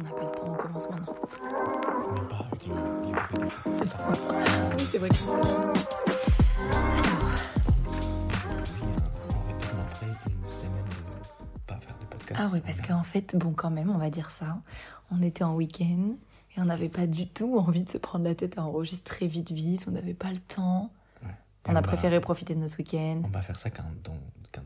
On 0.00 0.02
n'a 0.02 0.10
pas 0.12 0.24
le 0.24 0.30
temps, 0.32 0.46
on 0.48 0.54
commence 0.54 0.88
maintenant. 0.88 1.14
Mais 2.14 2.20
pas 2.28 2.46
avec 2.50 2.66
le, 2.66 2.74
grave. 3.86 4.18
Oui, 4.78 4.84
c'est 4.90 4.98
vrai 4.98 5.08
que 5.10 5.14
c'est. 5.14 5.30
Ah 12.34 12.48
oui, 12.52 12.60
parce 12.64 12.80
qu'en 12.80 13.02
fait, 13.02 13.34
bon, 13.36 13.52
quand 13.52 13.70
même, 13.70 13.90
on 13.90 13.98
va 13.98 14.08
dire 14.10 14.30
ça. 14.30 14.58
On 15.10 15.20
était 15.22 15.42
en 15.42 15.54
week-end 15.54 16.12
et 16.56 16.60
on 16.60 16.64
n'avait 16.66 16.88
pas 16.88 17.06
du 17.06 17.26
tout 17.28 17.58
envie 17.58 17.82
de 17.82 17.90
se 17.90 17.98
prendre 17.98 18.24
la 18.24 18.34
tête 18.34 18.56
à 18.58 18.62
enregistrer 18.62 19.26
vite, 19.26 19.50
vite. 19.50 19.86
On 19.88 19.90
n'avait 19.92 20.14
pas 20.14 20.30
le 20.30 20.38
temps. 20.38 20.90
Ouais. 21.24 21.30
On 21.66 21.70
a 21.70 21.74
va- 21.80 21.82
préféré 21.82 22.20
profiter 22.20 22.54
de 22.54 22.60
notre 22.60 22.78
week-end. 22.78 23.22
On 23.24 23.28
va 23.28 23.42
faire 23.42 23.58
ça 23.58 23.70
quand 23.70 23.82
on, 24.08 24.12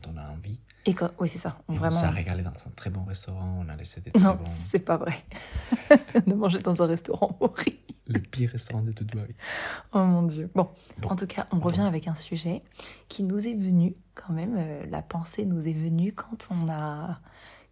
quand 0.05 0.11
on 0.13 0.17
a 0.17 0.29
envie. 0.29 0.59
Et 0.85 0.93
quand... 0.93 1.09
Oui, 1.19 1.27
c'est 1.27 1.39
ça. 1.39 1.57
Et 1.71 1.75
Vraiment. 1.75 1.97
On 1.97 2.01
s'est 2.01 2.09
régalé 2.09 2.43
dans 2.43 2.51
un 2.51 2.71
très 2.75 2.89
bon 2.89 3.03
restaurant. 3.03 3.63
On 3.65 3.69
a 3.69 3.75
laissé 3.75 4.01
des 4.01 4.11
Non, 4.19 4.35
bons. 4.35 4.43
c'est 4.45 4.79
pas 4.79 4.97
vrai. 4.97 5.15
de 6.27 6.33
manger 6.33 6.59
dans 6.59 6.81
un 6.81 6.85
restaurant 6.85 7.35
horrible. 7.39 7.77
Le 8.07 8.19
pire 8.19 8.51
restaurant 8.51 8.83
de 8.83 8.91
toute 8.91 9.15
ma 9.15 9.23
vie. 9.23 9.33
Oh 9.93 9.99
mon 10.03 10.21
dieu. 10.23 10.51
Bon, 10.53 10.69
Bon. 10.99 11.09
en 11.09 11.15
tout 11.15 11.25
cas, 11.25 11.47
on 11.51 11.59
revient 11.59 11.81
avec 11.81 12.07
un 12.07 12.13
sujet 12.13 12.63
qui 13.09 13.23
nous 13.23 13.47
est 13.47 13.55
venu 13.55 13.95
quand 14.13 14.31
même. 14.31 14.55
euh, 14.57 14.85
la 14.87 15.01
pensée 15.01 15.45
nous 15.45 15.67
est 15.67 15.73
venue 15.73 16.13
quand 16.13 16.47
on 16.51 16.69
a 16.69 17.19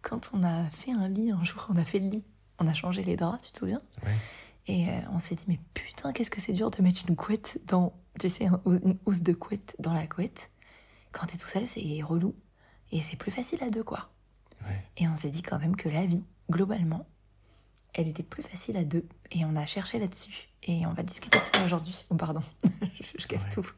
quand 0.02 0.30
on 0.34 0.42
a 0.42 0.64
fait 0.70 0.90
un 0.90 1.08
lit 1.08 1.30
un 1.30 1.44
jour. 1.44 1.66
On 1.70 1.76
a 1.76 1.84
fait 1.84 2.00
le 2.00 2.08
lit. 2.08 2.24
On 2.58 2.66
a 2.66 2.74
changé 2.74 3.04
les 3.04 3.16
draps, 3.16 3.46
tu 3.46 3.52
te 3.52 3.58
souviens? 3.60 3.80
Ouais. 4.04 4.12
Et 4.66 4.88
euh, 4.88 4.92
on 5.12 5.18
s'est 5.20 5.34
dit 5.36 5.44
mais 5.46 5.60
putain, 5.72 6.12
qu'est-ce 6.12 6.30
que 6.30 6.40
c'est 6.40 6.52
dur 6.52 6.70
de 6.70 6.82
mettre 6.82 7.02
une 7.08 7.14
couette 7.16 7.60
dans, 7.68 7.92
tu 8.18 8.28
sais, 8.28 8.46
un- 8.46 8.60
une 8.66 8.96
housse 9.06 9.22
de 9.22 9.32
couette 9.34 9.76
dans 9.78 9.92
la 9.92 10.06
couette. 10.08 10.50
Quand 11.14 11.26
t'es 11.26 11.38
tout 11.38 11.46
seul, 11.48 11.66
c'est 11.66 11.80
relou 12.02 12.34
et 12.92 13.00
c'est 13.00 13.16
plus 13.16 13.30
facile 13.30 13.62
à 13.62 13.70
deux 13.70 13.84
quoi. 13.84 14.10
Ouais. 14.66 14.82
Et 14.96 15.08
on 15.08 15.16
s'est 15.16 15.30
dit 15.30 15.42
quand 15.42 15.58
même 15.58 15.76
que 15.76 15.88
la 15.88 16.04
vie, 16.06 16.24
globalement, 16.50 17.06
elle 17.94 18.08
était 18.08 18.22
plus 18.22 18.42
facile 18.42 18.76
à 18.76 18.84
deux. 18.84 19.06
Et 19.30 19.44
on 19.44 19.54
a 19.56 19.64
cherché 19.66 19.98
là-dessus. 19.98 20.48
Et 20.64 20.84
on 20.86 20.92
va 20.92 21.02
discuter 21.02 21.38
de 21.38 21.44
ça 21.56 21.64
aujourd'hui. 21.64 22.04
Oh, 22.10 22.16
pardon, 22.16 22.42
je, 23.00 23.12
je 23.18 23.26
casse 23.26 23.44
Ouais. 23.44 23.50
tout. 23.50 23.70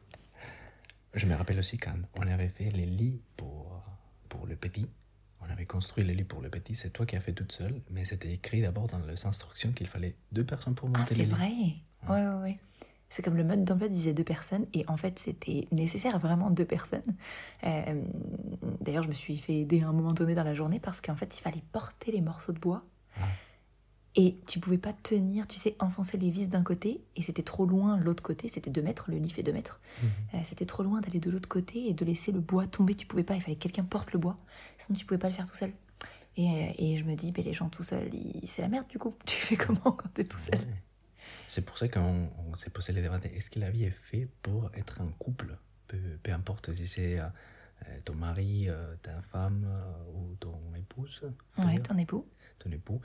Je 1.13 1.25
me 1.25 1.35
rappelle 1.35 1.59
aussi 1.59 1.77
quand 1.77 1.93
on 2.15 2.21
avait 2.27 2.49
fait 2.49 2.69
les 2.71 2.85
lits 2.85 3.21
pour, 3.37 3.81
pour 4.29 4.45
le 4.47 4.55
petit. 4.55 4.87
On 5.41 5.49
avait 5.49 5.65
construit 5.65 6.03
les 6.03 6.13
lits 6.13 6.23
pour 6.23 6.41
le 6.41 6.49
petit. 6.49 6.75
C'est 6.75 6.89
toi 6.91 7.05
qui 7.05 7.15
as 7.15 7.21
fait 7.21 7.33
toute 7.33 7.51
seule. 7.51 7.81
Mais 7.89 8.05
c'était 8.05 8.31
écrit 8.33 8.61
d'abord 8.61 8.87
dans 8.87 8.99
les 8.99 9.25
instructions 9.25 9.71
qu'il 9.71 9.87
fallait 9.87 10.15
deux 10.31 10.43
personnes 10.45 10.75
pour 10.75 10.89
monter 10.89 11.01
Ah, 11.03 11.05
c'est 11.07 11.15
les 11.15 11.25
lits. 11.25 11.31
vrai. 11.31 11.51
Ouais, 12.09 12.25
ouais, 12.27 12.35
ouais. 12.41 12.59
C'est 13.09 13.21
comme 13.21 13.37
le 13.37 13.43
mode 13.43 13.63
d'emploi 13.63 13.87
disait 13.87 14.13
deux 14.13 14.23
personnes. 14.23 14.65
Et 14.73 14.83
en 14.87 14.97
fait, 14.97 15.19
c'était 15.19 15.67
nécessaire 15.71 16.19
vraiment 16.19 16.49
deux 16.49 16.65
personnes. 16.65 17.15
Euh, 17.63 18.01
D'ailleurs, 18.81 19.03
je 19.03 19.09
me 19.09 19.13
suis 19.13 19.37
fait 19.37 19.55
aider 19.55 19.81
à 19.81 19.87
un 19.87 19.93
moment 19.93 20.13
donné 20.13 20.35
dans 20.35 20.43
la 20.43 20.53
journée 20.53 20.79
parce 20.79 21.01
qu'en 21.01 21.15
fait, 21.15 21.37
il 21.37 21.41
fallait 21.41 21.63
porter 21.71 22.11
les 22.11 22.21
morceaux 22.21 22.53
de 22.53 22.59
bois. 22.59 22.83
Et 24.19 24.39
tu 24.47 24.59
pouvais 24.59 24.79
pas 24.79 24.93
tenir, 24.93 25.45
tu 25.45 25.57
sais, 25.57 25.75
enfoncer 25.79 26.17
les 26.17 26.31
vis 26.31 26.47
d'un 26.47 26.63
côté. 26.63 27.01
Et 27.15 27.21
c'était 27.21 27.43
trop 27.43 27.65
loin 27.67 27.97
l'autre 27.97 28.23
côté. 28.23 28.47
C'était 28.49 28.71
deux 28.71 28.81
mètres, 28.81 29.11
le 29.11 29.17
lit 29.17 29.29
fait 29.29 29.43
deux 29.43 29.53
mètres. 29.53 29.79
Mhm. 30.01 30.09
Euh, 30.33 30.37
c'était 30.49 30.65
trop 30.65 30.81
loin 30.83 31.01
d'aller 31.01 31.19
de 31.19 31.29
l'autre 31.29 31.47
côté 31.47 31.87
et 31.87 31.93
de 31.93 32.03
laisser 32.03 32.31
le 32.31 32.39
bois 32.39 32.65
tomber. 32.65 32.95
Tu 32.95 33.05
pouvais 33.05 33.23
pas, 33.23 33.35
il 33.35 33.41
fallait 33.41 33.55
que 33.55 33.61
quelqu'un 33.61 33.83
porte 33.83 34.13
le 34.13 34.19
bois. 34.19 34.37
Sinon, 34.79 34.97
tu 34.97 35.05
pouvais 35.05 35.19
pas 35.19 35.27
le 35.27 35.33
faire 35.33 35.45
tout 35.45 35.55
seul. 35.55 35.71
Et, 36.35 36.47
euh, 36.49 36.71
et 36.79 36.97
je 36.97 37.03
me 37.03 37.15
dis, 37.15 37.31
ben, 37.31 37.43
les 37.45 37.53
gens 37.53 37.69
tout 37.69 37.83
seuls, 37.83 38.09
c'est 38.47 38.61
la 38.63 38.69
merde 38.69 38.87
du 38.87 38.97
coup. 38.97 39.13
Tu 39.25 39.35
fais 39.35 39.55
comment 39.55 39.79
quand 39.91 40.09
t'es 40.13 40.23
tout 40.23 40.37
seul? 40.39 40.59
Ouais. 40.59 40.67
C'est 41.47 41.61
pour 41.65 41.77
ça 41.77 41.87
qu'on 41.87 42.29
on 42.37 42.55
s'est 42.55 42.69
posé 42.69 42.93
les 42.93 43.01
débats. 43.01 43.19
Est-ce 43.23 43.49
que 43.49 43.59
la 43.59 43.69
vie 43.71 43.85
est 43.85 43.89
faite 43.91 44.29
pour 44.41 44.69
être 44.75 45.01
un 45.01 45.09
couple? 45.19 45.57
Peu, 45.87 45.97
peu 46.21 46.31
importe 46.33 46.73
si 46.73 46.85
c'est 46.87 47.19
euh, 47.19 47.27
euh, 47.87 47.99
ton 48.03 48.15
mari, 48.15 48.67
euh, 48.69 48.95
ta 49.01 49.21
femme 49.21 49.63
euh, 49.65 50.11
ou 50.13 50.35
ton 50.35 50.59
épouse, 50.75 51.21
Ouais, 51.57 51.79
ton 51.79 51.97
époux. 51.97 52.27
ton 52.59 52.71
époux. 52.71 53.01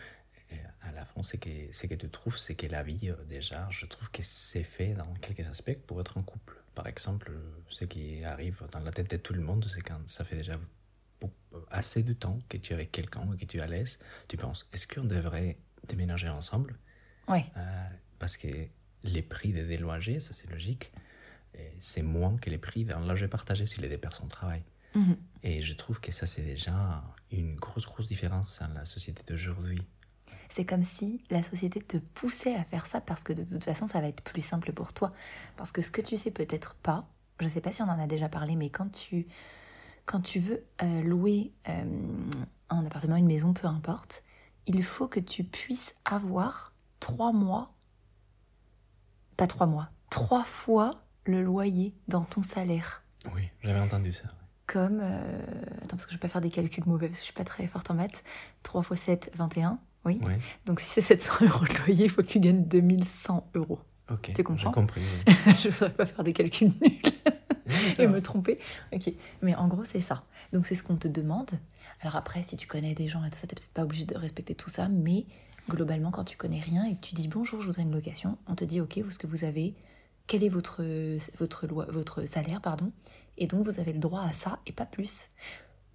Et 0.50 0.56
à 0.82 0.92
la 0.92 1.04
fin, 1.04 1.22
ce 1.22 1.36
que, 1.36 1.48
ce 1.72 1.86
que 1.86 1.94
tu 1.94 2.08
trouves, 2.10 2.36
c'est 2.36 2.54
que 2.56 2.66
la 2.66 2.82
vie, 2.82 3.10
déjà, 3.28 3.68
je 3.70 3.86
trouve 3.86 4.10
que 4.10 4.22
c'est 4.22 4.64
fait 4.64 4.92
dans 4.94 5.14
quelques 5.14 5.46
aspects 5.48 5.78
pour 5.86 6.00
être 6.00 6.18
un 6.18 6.22
couple. 6.22 6.56
Par 6.74 6.86
exemple, 6.88 7.33
ce 7.70 7.84
qui 7.86 8.22
arrive 8.24 8.62
dans 8.72 8.80
la 8.80 8.90
tête 8.92 9.11
de 9.11 9.17
tout 9.17 9.33
le 9.33 9.40
monde, 9.40 9.64
c'est 9.72 9.80
quand 9.80 10.00
ça 10.08 10.24
fait 10.24 10.36
déjà 10.36 10.58
assez 11.70 12.02
de 12.02 12.12
temps 12.12 12.38
que 12.48 12.56
tu 12.58 12.72
es 12.72 12.74
avec 12.74 12.90
quelqu'un 12.92 13.27
que 13.38 13.44
tu 13.46 13.58
es 13.58 13.61
à 13.61 13.67
l'aise, 13.67 13.98
tu 14.28 14.36
penses, 14.36 14.68
est-ce 14.72 14.86
qu'on 14.86 15.05
devrait 15.05 15.56
déménager 15.88 16.28
ensemble? 16.28 16.77
Ouais. 17.28 17.46
Parce 18.22 18.36
que 18.36 18.46
les 19.02 19.22
prix 19.22 19.52
des 19.52 19.78
loyers, 19.78 20.20
ça 20.20 20.33
c'est 20.33 20.48
logique, 20.48 20.92
c'est 21.80 22.02
moins 22.02 22.36
que 22.36 22.50
les 22.50 22.58
prix 22.58 22.84
d'un 22.84 23.05
loyer 23.05 23.27
partagé 23.27 23.66
si 23.66 23.80
les 23.80 23.88
deux 23.88 23.98
personnes 23.98 24.28
travaillent. 24.28 24.62
Mhm. 24.94 25.16
Et 25.42 25.60
je 25.62 25.74
trouve 25.74 25.98
que 25.98 26.12
ça 26.12 26.24
c'est 26.27 26.42
déjà 26.42 27.02
une 27.32 27.56
grosse, 27.56 27.84
grosse 27.84 28.06
différence 28.06 28.61
dans 28.61 28.74
la 28.74 28.84
société 28.84 29.24
d'aujourd'hui. 29.27 29.82
C'est 30.48 30.64
comme 30.64 30.84
si 30.84 31.24
la 31.30 31.42
société 31.42 31.80
te 31.80 31.96
poussait 31.96 32.55
à 32.55 32.62
faire 32.62 32.86
ça 32.86 33.00
parce 33.00 33.24
que 33.24 33.32
de 33.32 33.42
toute 33.42 33.64
façon, 33.64 33.88
ça 33.88 34.00
va 34.00 34.06
être 34.06 34.22
plus 34.22 34.42
simple 34.42 34.72
pour 34.72 34.92
toi. 34.92 35.11
Parce 35.56 35.72
que 35.72 35.82
ce 35.82 35.90
que 35.90 36.00
tu 36.00 36.16
sais 36.16 36.30
peut-être 36.30 36.77
pas, 36.77 37.08
je 37.40 37.48
sais 37.48 37.61
pas 37.61 37.72
si 37.72 37.82
on 37.82 37.86
en 37.86 37.98
a 37.98 38.06
déjà 38.06 38.28
parlé, 38.28 38.55
mais 38.55 38.70
quand 38.70 38.88
tu, 38.90 39.27
quand 40.06 40.20
tu 40.20 40.38
veux 40.38 40.62
euh, 40.82 41.02
louer 41.02 41.50
euh, 41.68 41.84
un 42.70 42.86
appartement, 42.86 43.16
une 43.16 43.27
maison, 43.27 43.52
peu 43.52 43.66
importe, 43.66 44.22
il 44.66 44.84
faut 44.84 45.08
que 45.08 45.18
tu 45.18 45.42
puisses 45.42 45.96
avoir 46.05 46.72
trois 47.00 47.32
mois, 47.32 47.74
pas 49.36 49.46
trois 49.46 49.66
mois, 49.66 49.90
trois 50.10 50.44
fois 50.44 50.90
le 51.24 51.42
loyer 51.42 51.94
dans 52.08 52.22
ton 52.22 52.42
salaire. 52.42 53.02
Oui, 53.34 53.42
j'avais 53.62 53.80
entendu 53.80 54.12
ça. 54.12 54.24
Comme, 54.66 55.00
euh, 55.02 55.42
attends, 55.78 55.88
parce 55.96 56.06
que 56.06 56.12
je 56.12 56.16
vais 56.16 56.20
pas 56.20 56.28
faire 56.28 56.40
des 56.40 56.50
calculs 56.50 56.84
mauvais, 56.86 57.08
parce 57.08 57.18
que 57.20 57.22
je 57.22 57.26
suis 57.26 57.34
pas 57.34 57.44
très 57.44 57.66
forte 57.66 57.90
en 57.90 57.94
maths. 57.94 58.24
3 58.62 58.82
x 58.90 59.00
7, 59.00 59.30
21, 59.34 59.78
oui. 60.04 60.20
Oui, 60.24 60.32
Donc 60.66 60.80
si 60.80 60.88
c'est 60.88 61.00
700 61.00 61.32
euros 61.46 61.64
de 61.66 61.74
loyer, 61.78 62.04
il 62.06 62.10
faut 62.10 62.22
que 62.22 62.28
tu 62.28 62.40
gagnes 62.40 62.64
2100 62.64 63.50
euros. 63.54 63.78
ok. 64.10 64.32
Tu 64.34 64.42
comprends 64.42 64.70
J'ai 64.70 64.74
compris. 64.74 65.02
oui. 65.26 65.34
je 65.60 65.68
ne 65.68 65.72
saurais 65.72 65.92
pas 65.92 66.06
faire 66.06 66.24
des 66.24 66.32
calculs 66.32 66.72
nuls 66.80 67.00
et 67.98 68.06
me 68.06 68.20
tromper. 68.20 68.58
Ok, 68.92 69.12
mais 69.42 69.54
en 69.54 69.68
gros 69.68 69.84
c'est 69.84 70.00
ça. 70.00 70.24
Donc 70.52 70.66
c'est 70.66 70.74
ce 70.74 70.82
qu'on 70.82 70.96
te 70.96 71.08
demande. 71.08 71.50
Alors 72.00 72.16
après, 72.16 72.42
si 72.42 72.56
tu 72.56 72.66
connais 72.66 72.94
des 72.94 73.06
gens 73.08 73.24
et 73.24 73.30
tout 73.30 73.38
ça, 73.38 73.46
t'es 73.46 73.54
peut-être 73.54 73.72
pas 73.72 73.82
obligé 73.84 74.04
de 74.06 74.16
respecter 74.16 74.54
tout 74.54 74.70
ça, 74.70 74.88
mais 74.88 75.26
globalement, 75.68 76.11
quand 76.11 76.24
tu 76.24 76.36
connais 76.36 76.61
rien 76.61 76.84
et 76.84 76.95
que 76.95 77.00
tu 77.00 77.14
dis 77.14 77.28
bonjour, 77.28 77.61
je 77.61 77.67
voudrais 77.67 77.83
une 77.83 77.92
location, 77.92 78.39
on 78.46 78.55
te 78.55 78.64
dit 78.64 78.80
ok, 78.80 78.98
est-ce 78.98 79.18
que 79.18 79.27
vous 79.27 79.45
avez, 79.45 79.74
quel 80.27 80.45
est 80.45 80.48
votre 80.48 80.83
votre 81.39 81.67
loi, 81.67 81.86
votre 81.89 82.27
salaire, 82.27 82.61
pardon, 82.61 82.90
et 83.39 83.46
donc 83.46 83.64
vous 83.64 83.80
avez 83.80 83.92
le 83.92 83.98
droit 83.98 84.23
à 84.23 84.33
ça 84.33 84.61
et 84.67 84.73
pas 84.73 84.86
plus. 84.86 85.28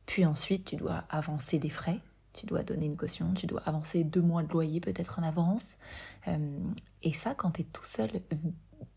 Puis 0.05 0.25
ensuite, 0.25 0.65
tu 0.65 0.75
dois 0.75 1.05
avancer 1.09 1.59
des 1.59 1.69
frais. 1.69 1.99
Tu 2.33 2.45
dois 2.45 2.63
donner 2.63 2.85
une 2.85 2.97
caution, 2.97 3.33
tu 3.33 3.47
dois 3.47 3.61
avancer 3.61 4.03
deux 4.03 4.21
mois 4.21 4.43
de 4.43 4.51
loyer 4.51 4.79
peut-être 4.79 5.19
en 5.19 5.23
avance. 5.23 5.79
Euh, 6.27 6.59
et 7.01 7.11
ça, 7.11 7.33
quand 7.33 7.51
tu 7.51 7.61
es 7.61 7.63
tout 7.63 7.83
seul 7.83 8.09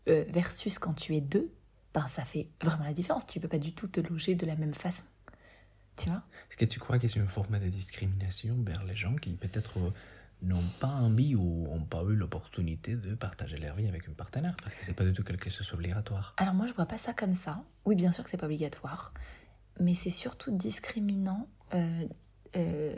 euh, 0.07 0.25
versus 0.29 0.77
quand 0.77 0.93
tu 0.93 1.15
es 1.15 1.21
deux, 1.21 1.51
ben 1.93 2.07
ça 2.07 2.23
fait 2.23 2.47
vraiment 2.61 2.83
la 2.83 2.93
différence. 2.93 3.25
Tu 3.25 3.39
peux 3.39 3.47
pas 3.47 3.57
du 3.57 3.73
tout 3.73 3.87
te 3.87 3.99
loger 3.99 4.35
de 4.35 4.45
la 4.45 4.55
même 4.55 4.75
façon. 4.75 5.05
Tu 5.97 6.07
vois? 6.07 6.21
Est-ce 6.49 6.57
que 6.57 6.65
tu 6.65 6.79
crois 6.79 6.99
que 6.99 7.07
c'est 7.07 7.19
une 7.19 7.27
forme 7.27 7.59
de 7.59 7.67
discrimination 7.67 8.55
vers 8.63 8.83
les 8.83 8.95
gens 8.95 9.15
qui 9.15 9.31
peut-être 9.31 9.91
n'ont 10.41 10.63
pas 10.79 10.87
envie 10.87 11.35
ou 11.35 11.65
n'ont 11.65 11.85
pas 11.85 12.03
eu 12.03 12.15
l'opportunité 12.15 12.95
de 12.95 13.13
partager 13.15 13.57
leur 13.57 13.75
vie 13.75 13.87
avec 13.87 14.07
un 14.09 14.13
partenaire 14.13 14.55
Parce 14.63 14.75
que 14.75 14.83
c'est 14.83 14.93
pas 14.93 15.05
du 15.05 15.13
tout 15.13 15.23
quelque 15.23 15.49
chose 15.49 15.69
d'obligatoire. 15.69 16.33
Alors 16.37 16.53
moi, 16.53 16.65
je 16.67 16.73
vois 16.73 16.85
pas 16.85 16.97
ça 16.97 17.13
comme 17.13 17.33
ça. 17.33 17.63
Oui, 17.85 17.95
bien 17.95 18.11
sûr 18.11 18.23
que 18.23 18.29
c'est 18.29 18.37
pas 18.37 18.47
obligatoire, 18.47 19.13
mais 19.79 19.93
c'est 19.93 20.09
surtout 20.09 20.51
discriminant. 20.51 21.47
Euh, 21.73 22.07
euh, 22.55 22.95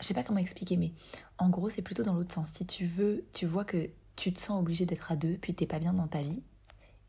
Je 0.00 0.06
sais 0.06 0.14
pas 0.14 0.22
comment 0.22 0.40
expliquer, 0.40 0.76
mais 0.76 0.92
en 1.38 1.48
gros, 1.50 1.68
c'est 1.70 1.82
plutôt 1.82 2.02
dans 2.02 2.14
l'autre 2.14 2.34
sens. 2.34 2.50
Si 2.50 2.66
tu 2.66 2.86
veux, 2.86 3.26
tu 3.32 3.46
vois 3.46 3.64
que 3.64 3.90
tu 4.16 4.32
te 4.32 4.40
sens 4.40 4.60
obligé 4.60 4.86
d'être 4.86 5.10
à 5.12 5.16
deux, 5.16 5.38
puis 5.38 5.54
t'es 5.54 5.66
pas 5.66 5.78
bien 5.78 5.94
dans 5.94 6.08
ta 6.08 6.22
vie, 6.22 6.42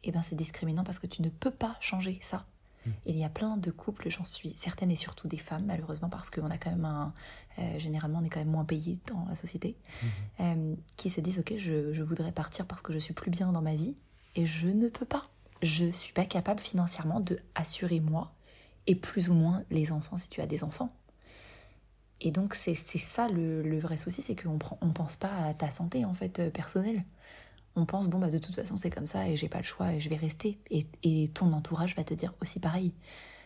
et 0.04 0.12
ben 0.12 0.22
c'est 0.22 0.36
discriminant 0.36 0.84
parce 0.84 1.00
que 1.00 1.08
tu 1.08 1.22
ne 1.22 1.30
peux 1.30 1.52
pas 1.52 1.78
changer 1.82 2.18
ça. 2.22 2.46
Il 3.06 3.18
y 3.18 3.24
a 3.24 3.30
plein 3.30 3.58
de 3.58 3.70
couples, 3.72 4.10
j'en 4.10 4.26
suis 4.26 4.56
certaine, 4.56 4.90
et 4.92 4.96
surtout 4.96 5.28
des 5.28 5.38
femmes, 5.38 5.66
malheureusement, 5.66 6.10
parce 6.10 6.30
qu'on 6.32 6.50
a 6.50 6.58
quand 6.58 6.72
même 6.72 6.86
un. 6.86 7.14
euh, 7.60 7.78
généralement, 7.80 8.20
on 8.20 8.24
est 8.24 8.30
quand 8.30 8.40
même 8.40 8.50
moins 8.50 8.66
payé 8.66 9.00
dans 9.08 9.26
la 9.30 9.36
société, 9.36 9.76
euh, 10.40 10.76
qui 10.98 11.10
se 11.10 11.22
disent 11.22 11.40
Ok, 11.40 11.54
je, 11.58 11.94
je 11.94 12.04
voudrais 12.04 12.32
partir 12.32 12.66
parce 12.66 12.82
que 12.82 12.92
je 12.94 13.00
suis 13.00 13.14
plus 13.14 13.30
bien 13.32 13.52
dans 13.52 13.62
ma 13.62 13.76
vie, 13.76 13.96
et 14.36 14.46
je 14.46 14.68
ne 14.68 14.88
peux 14.88 15.06
pas. 15.06 15.30
Je 15.62 15.92
suis 15.92 16.14
pas 16.14 16.26
capable 16.26 16.60
financièrement 16.60 17.20
de 17.20 17.38
assurer 17.54 18.00
moi 18.00 18.34
et 18.88 18.96
plus 18.96 19.30
ou 19.30 19.36
moins 19.36 19.64
les 19.70 19.92
enfants 19.92 20.18
si 20.18 20.28
tu 20.28 20.42
as 20.42 20.48
des 20.48 20.64
enfants. 20.64 20.92
Et 22.24 22.32
donc 22.32 22.54
c'est 22.54 22.76
ça 22.76 23.28
le, 23.28 23.64
le 23.64 23.80
vrai 23.80 23.98
souci, 23.98 24.22
c'est 24.22 24.36
qu'on 24.36 24.58
prend, 24.60 24.78
on 24.82 24.90
pense 24.92 25.16
pas 25.16 25.34
à 25.46 25.54
ta 25.54 25.70
santé 25.72 26.06
en 26.06 26.14
fait 26.14 26.40
euh, 26.40 26.50
personnelle. 26.52 27.04
On 27.76 27.86
pense 27.86 28.08
bon 28.10 28.20
bah 28.20 28.30
de 28.30 28.38
toute 28.38 28.56
façon 28.56 28.76
c'est 28.76 28.90
comme 28.90 29.08
ça 29.08 29.28
et 29.30 29.36
j'ai 29.36 29.48
pas 29.48 29.60
le 29.60 29.64
choix 29.64 29.94
et 29.94 30.00
je 30.00 30.10
vais 30.10 30.18
rester. 30.18 30.60
Et, 30.70 30.86
et 31.04 31.30
ton 31.30 31.54
entourage 31.54 31.96
va 31.96 32.04
te 32.04 32.14
dire 32.14 32.34
aussi 32.42 32.60
pareil. 32.60 32.94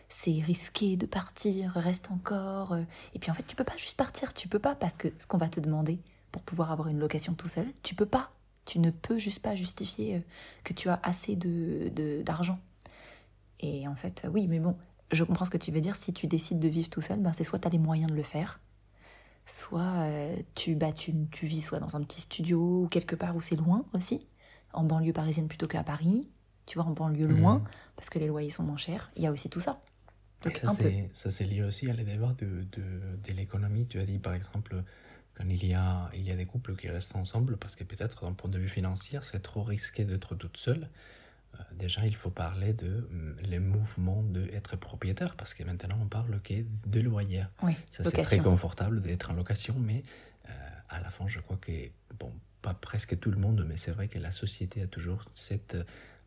C'est 0.08 0.40
risqué 0.40 0.96
de 0.96 1.06
partir, 1.06 1.72
reste 1.72 2.10
encore. 2.10 2.72
euh. 2.72 2.82
Et 3.14 3.18
puis 3.18 3.30
en 3.30 3.34
fait 3.34 3.44
tu 3.46 3.56
peux 3.56 3.64
pas 3.64 3.76
juste 3.76 3.96
partir, 3.96 4.34
tu 4.34 4.48
peux 4.48 4.58
pas 4.58 4.74
parce 4.74 4.96
que 4.96 5.08
ce 5.18 5.26
qu'on 5.26 5.38
va 5.38 5.48
te 5.48 5.60
demander 5.60 6.00
pour 6.32 6.42
pouvoir 6.42 6.72
avoir 6.72 6.88
une 6.88 6.98
location 6.98 7.34
tout 7.34 7.48
seul, 7.48 7.66
tu 7.82 7.94
peux 7.94 8.06
pas. 8.06 8.30
Tu 8.64 8.80
ne 8.80 8.90
peux 8.90 9.16
juste 9.18 9.40
pas 9.40 9.54
justifier 9.54 10.16
euh, 10.16 10.20
que 10.64 10.72
tu 10.72 10.88
as 10.88 10.98
assez 11.04 11.36
de 11.36 12.22
d'argent. 12.22 12.58
Et 13.60 13.86
en 13.88 13.94
fait, 13.94 14.26
oui, 14.32 14.48
mais 14.48 14.58
bon, 14.58 14.74
je 15.12 15.24
comprends 15.24 15.44
ce 15.44 15.50
que 15.50 15.56
tu 15.56 15.70
veux 15.70 15.80
dire. 15.80 15.96
Si 15.96 16.12
tu 16.12 16.26
décides 16.26 16.58
de 16.58 16.68
vivre 16.68 16.90
tout 16.90 17.00
seul, 17.00 17.20
ben 17.20 17.32
c'est 17.32 17.44
soit 17.44 17.58
tu 17.60 17.68
as 17.68 17.70
les 17.70 17.78
moyens 17.78 18.10
de 18.10 18.16
le 18.16 18.22
faire, 18.24 18.60
soit 19.46 19.82
euh, 20.04 20.36
tu, 20.54 20.74
bah, 20.76 20.92
tu, 20.92 21.14
tu 21.30 21.46
vis 21.46 21.62
soit 21.62 21.80
dans 21.80 21.96
un 21.96 22.02
petit 22.02 22.20
studio 22.22 22.84
ou 22.84 22.88
quelque 22.88 23.16
part 23.16 23.36
où 23.36 23.40
c'est 23.40 23.56
loin 23.56 23.86
aussi, 23.94 24.26
en 24.72 24.84
banlieue 24.84 25.12
parisienne 25.12 25.48
plutôt 25.48 25.68
qu'à 25.68 25.84
Paris, 25.84 26.30
tu 26.66 26.78
vois, 26.78 26.86
en 26.88 26.92
banlieue 26.92 27.26
loin, 27.26 27.62
Mhm. 27.62 27.68
parce 27.96 28.10
que 28.10 28.18
les 28.18 28.26
loyers 28.28 28.50
sont 28.50 28.64
moins 28.64 28.76
chers. 28.76 29.10
Il 29.16 29.22
y 29.22 29.26
a 29.26 29.32
aussi 29.32 29.48
tout 29.50 29.60
ça. 29.60 29.80
Donc, 30.42 30.58
ça, 30.58 30.68
c'est- 30.68 31.10
ça, 31.12 31.30
c'est 31.30 31.44
lié 31.44 31.62
aussi 31.62 31.90
à 31.90 31.94
les 31.94 32.04
débats 32.04 32.34
de, 32.38 32.62
de, 32.72 33.16
de 33.16 33.32
l'économie. 33.32 33.86
Tu 33.88 33.98
as 33.98 34.06
dit, 34.06 34.18
par 34.18 34.34
exemple, 34.34 34.82
quand 35.34 35.44
il 35.48 35.64
y, 35.66 35.74
a, 35.74 36.10
il 36.14 36.22
y 36.22 36.30
a 36.30 36.36
des 36.36 36.46
couples 36.46 36.76
qui 36.76 36.88
restent 36.88 37.16
ensemble, 37.16 37.56
parce 37.56 37.76
que 37.76 37.84
peut-être, 37.84 38.22
d'un 38.24 38.32
point 38.34 38.50
de 38.50 38.58
vue 38.58 38.68
financier, 38.68 39.18
c'est 39.22 39.40
trop 39.42 39.62
risqué 39.62 40.04
d'être 40.04 40.34
toute 40.36 40.56
seule. 40.56 40.88
Euh, 41.58 41.62
déjà, 41.74 42.06
il 42.06 42.16
faut 42.16 42.30
parler 42.30 42.72
de 42.72 43.08
hum, 43.10 43.36
les 43.42 43.58
mouvements 43.58 44.22
d'être 44.22 44.76
propriétaire, 44.76 45.36
parce 45.36 45.54
que 45.54 45.62
maintenant, 45.64 45.98
on 46.00 46.06
parle 46.06 46.40
que 46.42 46.54
de 46.86 47.00
loyer. 47.00 47.44
Oui, 47.62 47.74
Ça, 47.90 48.04
c'est 48.04 48.22
très 48.22 48.38
confortable 48.38 49.00
d'être 49.00 49.30
en 49.30 49.34
location, 49.34 49.74
mais 49.78 50.02
euh, 50.48 50.52
à 50.88 51.00
la 51.00 51.10
fin, 51.10 51.26
je 51.28 51.40
crois 51.40 51.56
que, 51.56 51.72
bon, 52.18 52.32
pas 52.62 52.74
presque 52.74 53.18
tout 53.18 53.30
le 53.30 53.38
monde, 53.38 53.64
mais 53.68 53.76
c'est 53.76 53.92
vrai 53.92 54.08
que 54.08 54.18
la 54.18 54.32
société 54.32 54.82
a 54.82 54.86
toujours 54.86 55.22
cette 55.34 55.76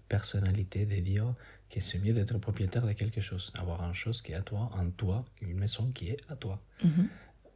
personnalité 0.07 0.85
de 0.85 0.95
dire 1.01 1.33
que 1.69 1.79
c'est 1.79 1.99
mieux 1.99 2.13
d'être 2.13 2.37
propriétaire 2.39 2.85
de 2.85 2.93
quelque 2.93 3.21
chose, 3.21 3.51
avoir 3.55 3.83
une 3.83 3.93
chose 3.93 4.21
qui 4.21 4.31
est 4.31 4.35
à 4.35 4.41
toi, 4.41 4.71
un 4.77 4.89
toit, 4.89 5.23
une 5.41 5.59
maison 5.59 5.91
qui 5.91 6.09
est 6.09 6.19
à 6.29 6.35
toi. 6.35 6.59
Mhm. 6.83 7.07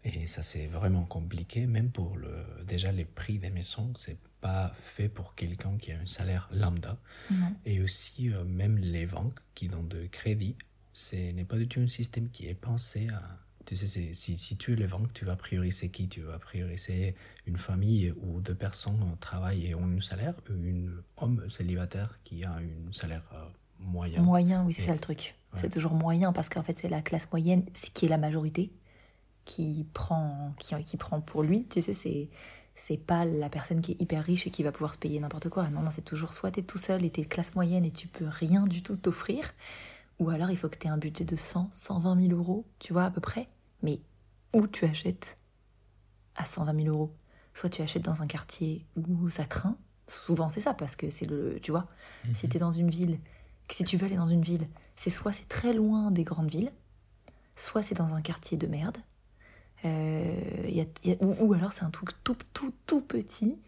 Et 0.05 0.27
ça, 0.27 0.43
c'est 0.43 0.67
vraiment 0.67 1.05
compliqué, 1.05 1.65
même 1.65 1.89
pour 1.89 2.17
le. 2.17 2.45
Déjà, 2.67 2.91
les 2.91 3.05
prix 3.05 3.39
des 3.39 3.49
maisons, 3.49 3.93
c'est 3.95 4.17
pas 4.43 4.71
fait 4.75 5.09
pour 5.09 5.33
quelqu'un 5.35 5.77
qui 5.77 5.91
a 5.93 5.97
un 5.99 6.05
salaire 6.05 6.49
lambda. 6.51 6.97
Non. 7.31 7.51
Et 7.65 7.81
aussi, 7.81 8.29
euh, 8.29 8.43
même 8.43 8.77
les 8.77 9.05
banques 9.05 9.39
qui 9.55 9.67
donnent 9.69 9.87
de 9.87 10.05
crédit, 10.07 10.55
ce 10.91 11.15
n'est 11.31 11.45
pas 11.45 11.57
du 11.57 11.67
tout 11.67 11.79
un 11.79 11.87
système 11.87 12.29
qui 12.29 12.47
est 12.47 12.53
pensé 12.53 13.07
à. 13.09 13.21
Tu 13.65 13.77
sais, 13.77 13.87
si, 14.13 14.35
si 14.35 14.57
tu 14.57 14.73
es 14.73 14.75
les 14.75 14.87
banques, 14.87 15.13
tu 15.13 15.23
vas 15.23 15.37
prioriser 15.37 15.87
qui? 15.89 16.09
Tu 16.09 16.21
vas 16.21 16.37
prioriser 16.37 17.15
une 17.45 17.55
famille 17.57 18.13
où 18.21 18.41
deux 18.41 18.55
personnes 18.55 19.01
travaillent 19.21 19.67
et 19.67 19.75
ont 19.75 19.85
un 19.87 20.01
salaire, 20.01 20.35
ou 20.49 20.53
un 20.53 21.01
homme 21.23 21.49
célibataire 21.49 22.19
qui 22.25 22.43
a 22.43 22.51
un 22.51 22.91
salaire 22.91 23.23
euh, 23.33 23.45
moyen. 23.79 24.21
Moyen, 24.21 24.65
oui, 24.65 24.73
c'est 24.73 24.83
Et- 24.83 24.87
ça 24.87 24.93
le 24.93 24.99
truc. 24.99 25.35
Ouais. 25.53 25.59
C'est 25.61 25.69
toujours 25.69 25.93
moyen 25.93 26.33
parce 26.33 26.49
qu'en 26.49 26.63
fait, 26.63 26.77
c'est 26.79 26.89
la 26.89 27.01
classe 27.01 27.31
moyenne, 27.31 27.63
ce 27.73 27.89
qui 27.89 28.05
est 28.05 28.09
la 28.09 28.17
majorité, 28.17 28.73
qui 29.45 29.85
prend, 29.93 30.53
qui, 30.59 30.75
qui 30.83 30.97
prend 30.97 31.21
pour 31.21 31.41
lui. 31.43 31.65
Tu 31.67 31.81
sais, 31.81 31.93
c'est. 31.93 32.29
C'est 32.75 32.97
pas 32.97 33.23
la 33.25 33.49
personne 33.49 33.81
qui 33.81 33.91
est 33.93 34.01
hyper 34.01 34.23
riche 34.23 34.47
et 34.47 34.49
qui 34.49 34.63
va 34.63 34.71
pouvoir 34.71 34.93
se 34.93 34.97
payer 34.97 35.19
n'importe 35.19 35.49
quoi. 35.49 35.69
Non, 35.69 35.81
non, 35.81 35.91
c'est 35.91 36.01
toujours 36.03 36.33
soit 36.33 36.51
t'es 36.51 36.63
tout 36.63 36.79
seul 36.79 37.05
et 37.05 37.09
t'es 37.11 37.23
classe 37.25 37.53
moyenne 37.55 37.85
et 37.85 37.91
tu 37.91 38.07
peux 38.07 38.25
rien 38.27 38.65
du 38.65 38.81
tout 38.81 38.95
t'offrir, 38.97 39.53
ou 40.19 40.29
alors 40.29 40.49
il 40.49 40.57
faut 40.57 40.69
que 40.69 40.77
t'aies 40.77 40.89
un 40.89 40.97
budget 40.97 41.23
de 41.25 41.35
100, 41.35 41.69
120 41.71 42.21
000 42.29 42.33
euros, 42.39 42.65
tu 42.79 42.91
vois, 42.93 43.05
à 43.05 43.11
peu 43.11 43.21
près. 43.21 43.47
Mais 43.83 43.99
où 44.53 44.65
tu 44.67 44.85
achètes 44.85 45.37
à 46.35 46.45
120 46.45 46.75
000 46.83 46.87
euros? 46.87 47.13
Soit 47.53 47.69
tu 47.69 47.81
achètes 47.83 48.03
dans 48.03 48.21
un 48.23 48.27
quartier 48.27 48.85
où 48.95 49.29
ça 49.29 49.45
craint, 49.45 49.77
souvent 50.07 50.49
c'est 50.49 50.61
ça, 50.61 50.73
parce 50.73 50.95
que 50.95 51.11
c'est 51.11 51.25
le. 51.27 51.59
Tu 51.61 51.69
vois, 51.71 51.87
Mhm. 52.25 52.35
si 52.35 52.49
tu 52.49 52.57
es 52.57 52.59
dans 52.59 52.71
une 52.71 52.89
ville, 52.89 53.19
si 53.69 53.83
tu 53.83 53.97
veux 53.97 54.05
aller 54.07 54.15
dans 54.15 54.27
une 54.27 54.41
ville, 54.41 54.67
c'est 54.95 55.11
soit 55.11 55.31
c'est 55.31 55.47
très 55.47 55.73
loin 55.73 56.09
des 56.09 56.23
grandes 56.23 56.49
villes, 56.49 56.71
soit 57.55 57.83
c'est 57.83 57.95
dans 57.95 58.15
un 58.15 58.21
quartier 58.21 58.57
de 58.57 58.65
merde, 58.65 58.97
euh, 59.85 60.69
y 60.69 60.81
a- 60.81 61.23
ou, 61.23 61.53
alors 61.53 61.71
c'est 61.71 61.83
un 61.83 61.89
truc 61.91 62.11
tout, 62.23 62.37
tout, 62.53 62.73
tout 62.87 63.01
petit, 63.01 63.61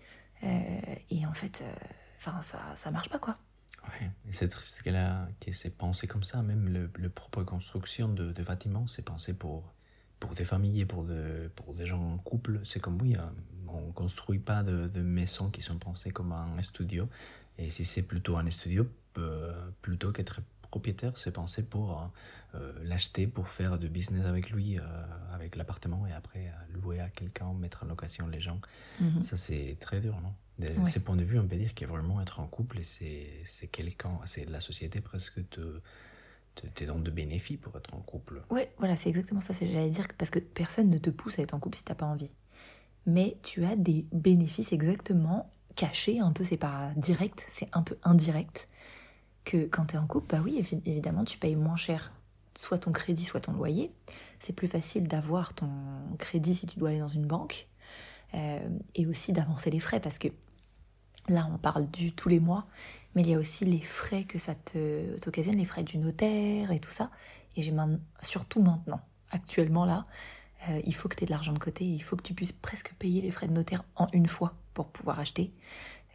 euh, 0.43 0.79
et 1.09 1.25
en 1.25 1.33
fait, 1.33 1.61
euh, 1.63 1.73
enfin 2.17 2.41
ça, 2.41 2.59
ça 2.75 2.91
marche 2.91 3.09
pas 3.09 3.19
quoi. 3.19 3.37
Ouais, 3.83 4.09
c'est 4.31 4.49
triste 4.49 4.81
qu'elle 4.81 4.95
a, 4.95 5.27
que 5.39 5.51
c'est 5.53 5.69
pensé 5.69 6.07
comme 6.07 6.23
ça. 6.23 6.41
Même 6.43 6.67
le, 6.69 6.89
le 6.95 7.09
propre 7.09 7.43
construction 7.43 8.09
de, 8.09 8.31
de 8.31 8.43
bâtiments, 8.43 8.87
c'est 8.87 9.03
pensé 9.03 9.33
pour, 9.33 9.73
pour 10.19 10.33
des 10.33 10.45
familles 10.45 10.81
et 10.81 10.85
pour, 10.85 11.03
de, 11.03 11.51
pour 11.55 11.73
des 11.75 11.85
gens 11.85 12.01
en 12.13 12.17
couple. 12.17 12.61
C'est 12.63 12.79
comme 12.79 12.99
oui, 13.01 13.15
hein, 13.15 13.31
on 13.67 13.91
construit 13.91 14.39
pas 14.39 14.63
de, 14.63 14.87
de 14.87 15.01
maisons 15.01 15.49
qui 15.51 15.61
sont 15.61 15.77
pensées 15.77 16.11
comme 16.11 16.31
un 16.31 16.61
studio. 16.63 17.07
Et 17.57 17.69
si 17.69 17.85
c'est 17.85 18.01
plutôt 18.03 18.37
un 18.37 18.49
studio, 18.49 18.87
euh, 19.17 19.69
plutôt 19.81 20.11
qu'être 20.11 20.41
propriétaire, 20.75 21.17
c'est 21.17 21.31
pensé 21.31 21.63
pour 21.63 22.11
euh, 22.53 22.73
l'acheter, 22.83 23.27
pour 23.27 23.47
faire 23.47 23.79
du 23.79 23.87
business 23.87 24.25
avec 24.25 24.49
lui, 24.49 24.77
euh, 24.77 24.81
avec 25.33 25.55
l'appartement, 25.55 26.05
et 26.05 26.11
après 26.11 26.47
euh, 26.47 26.73
louer 26.73 26.99
à 26.99 27.09
quelqu'un, 27.09 27.53
mettre 27.53 27.83
en 27.83 27.87
location 27.87 28.27
les 28.27 28.41
gens. 28.41 28.59
Mhm. 28.99 29.23
Ça, 29.23 29.37
c'est 29.37 29.77
très 29.79 30.01
dur, 30.01 30.19
non? 30.21 30.33
De 30.59 30.67
Ouais. 30.67 30.89
ces 30.89 30.99
points 30.99 31.15
de 31.15 31.23
vue, 31.23 31.39
on 31.39 31.47
peut 31.47 31.55
dire 31.55 31.73
que 31.73 31.85
vraiment 31.85 32.21
être 32.21 32.39
en 32.41 32.47
couple, 32.47 32.79
et 32.79 32.83
c'est 33.45 33.67
quelqu'un, 33.67 34.19
c'est 34.25 34.49
la 34.49 34.59
société 34.59 34.99
presque 34.99 35.47
te, 35.49 35.79
te, 36.55 36.67
te 36.67 36.83
donne 36.83 37.03
de 37.03 37.11
bénéfices 37.11 37.59
pour 37.59 37.75
être 37.77 37.93
en 37.93 38.01
couple. 38.01 38.41
Ouais, 38.49 38.69
voilà, 38.77 38.95
c'est 38.97 39.09
exactement 39.09 39.41
ça. 39.41 39.53
J'allais 39.53 39.89
dire 39.89 40.07
que 40.09 40.13
parce 40.15 40.31
que 40.31 40.39
personne 40.39 40.89
ne 40.89 40.97
te 40.97 41.09
pousse 41.09 41.39
à 41.39 41.41
être 41.41 41.53
en 41.53 41.59
couple 41.59 41.77
si 41.77 41.85
t'as 41.85 41.95
pas 41.95 42.05
envie. 42.05 42.33
Mais 43.05 43.37
tu 43.43 43.63
as 43.63 43.75
des 43.77 44.05
bénéfices 44.11 44.71
exactement 44.73 45.51
cachés, 45.75 46.19
un 46.19 46.31
peu, 46.33 46.43
c'est 46.43 46.57
pas 46.57 46.91
direct, 46.97 47.45
c'est 47.49 47.69
un 47.73 47.81
peu 47.81 47.97
indirect. 48.03 48.67
Que 49.45 49.65
quand 49.67 49.85
tu 49.87 49.95
es 49.95 49.99
en 49.99 50.07
couple, 50.07 50.35
bah 50.35 50.41
oui, 50.43 50.59
évi- 50.61 50.81
évidemment, 50.85 51.23
tu 51.23 51.37
payes 51.37 51.55
moins 51.55 51.75
cher 51.77 52.11
soit 52.57 52.79
ton 52.79 52.91
crédit, 52.91 53.23
soit 53.23 53.41
ton 53.41 53.53
loyer. 53.53 53.91
C'est 54.39 54.53
plus 54.53 54.67
facile 54.67 55.07
d'avoir 55.07 55.53
ton 55.53 55.69
crédit 56.19 56.55
si 56.55 56.67
tu 56.67 56.79
dois 56.79 56.89
aller 56.89 56.99
dans 56.99 57.07
une 57.07 57.25
banque. 57.25 57.67
Euh, 58.33 58.67
et 58.95 59.05
aussi 59.05 59.31
d'avancer 59.33 59.69
les 59.69 59.79
frais 59.79 59.99
parce 60.01 60.17
que 60.17 60.27
là, 61.29 61.47
on 61.53 61.57
parle 61.57 61.89
du 61.91 62.11
tous 62.11 62.27
les 62.27 62.39
mois, 62.39 62.65
mais 63.13 63.21
il 63.21 63.29
y 63.29 63.33
a 63.33 63.39
aussi 63.39 63.65
les 63.65 63.79
frais 63.81 64.23
que 64.23 64.39
ça 64.39 64.55
t'occasionne, 65.21 65.55
les 65.55 65.65
frais 65.65 65.83
du 65.83 65.97
notaire 65.97 66.71
et 66.71 66.79
tout 66.79 66.89
ça. 66.91 67.11
Et 67.55 67.61
j'ai 67.61 67.73
surtout 68.21 68.61
maintenant, 68.61 68.99
actuellement 69.31 69.85
là, 69.85 70.05
euh, 70.69 70.81
il 70.85 70.95
faut 70.95 71.07
que 71.07 71.15
tu 71.15 71.23
aies 71.23 71.27
de 71.27 71.31
l'argent 71.31 71.53
de 71.53 71.59
côté, 71.59 71.85
il 71.85 72.01
faut 72.01 72.15
que 72.15 72.23
tu 72.23 72.33
puisses 72.33 72.51
presque 72.51 72.93
payer 72.95 73.21
les 73.21 73.31
frais 73.31 73.47
de 73.47 73.53
notaire 73.53 73.83
en 73.95 74.07
une 74.11 74.27
fois 74.27 74.55
pour 74.73 74.87
pouvoir 74.87 75.19
acheter. 75.19 75.53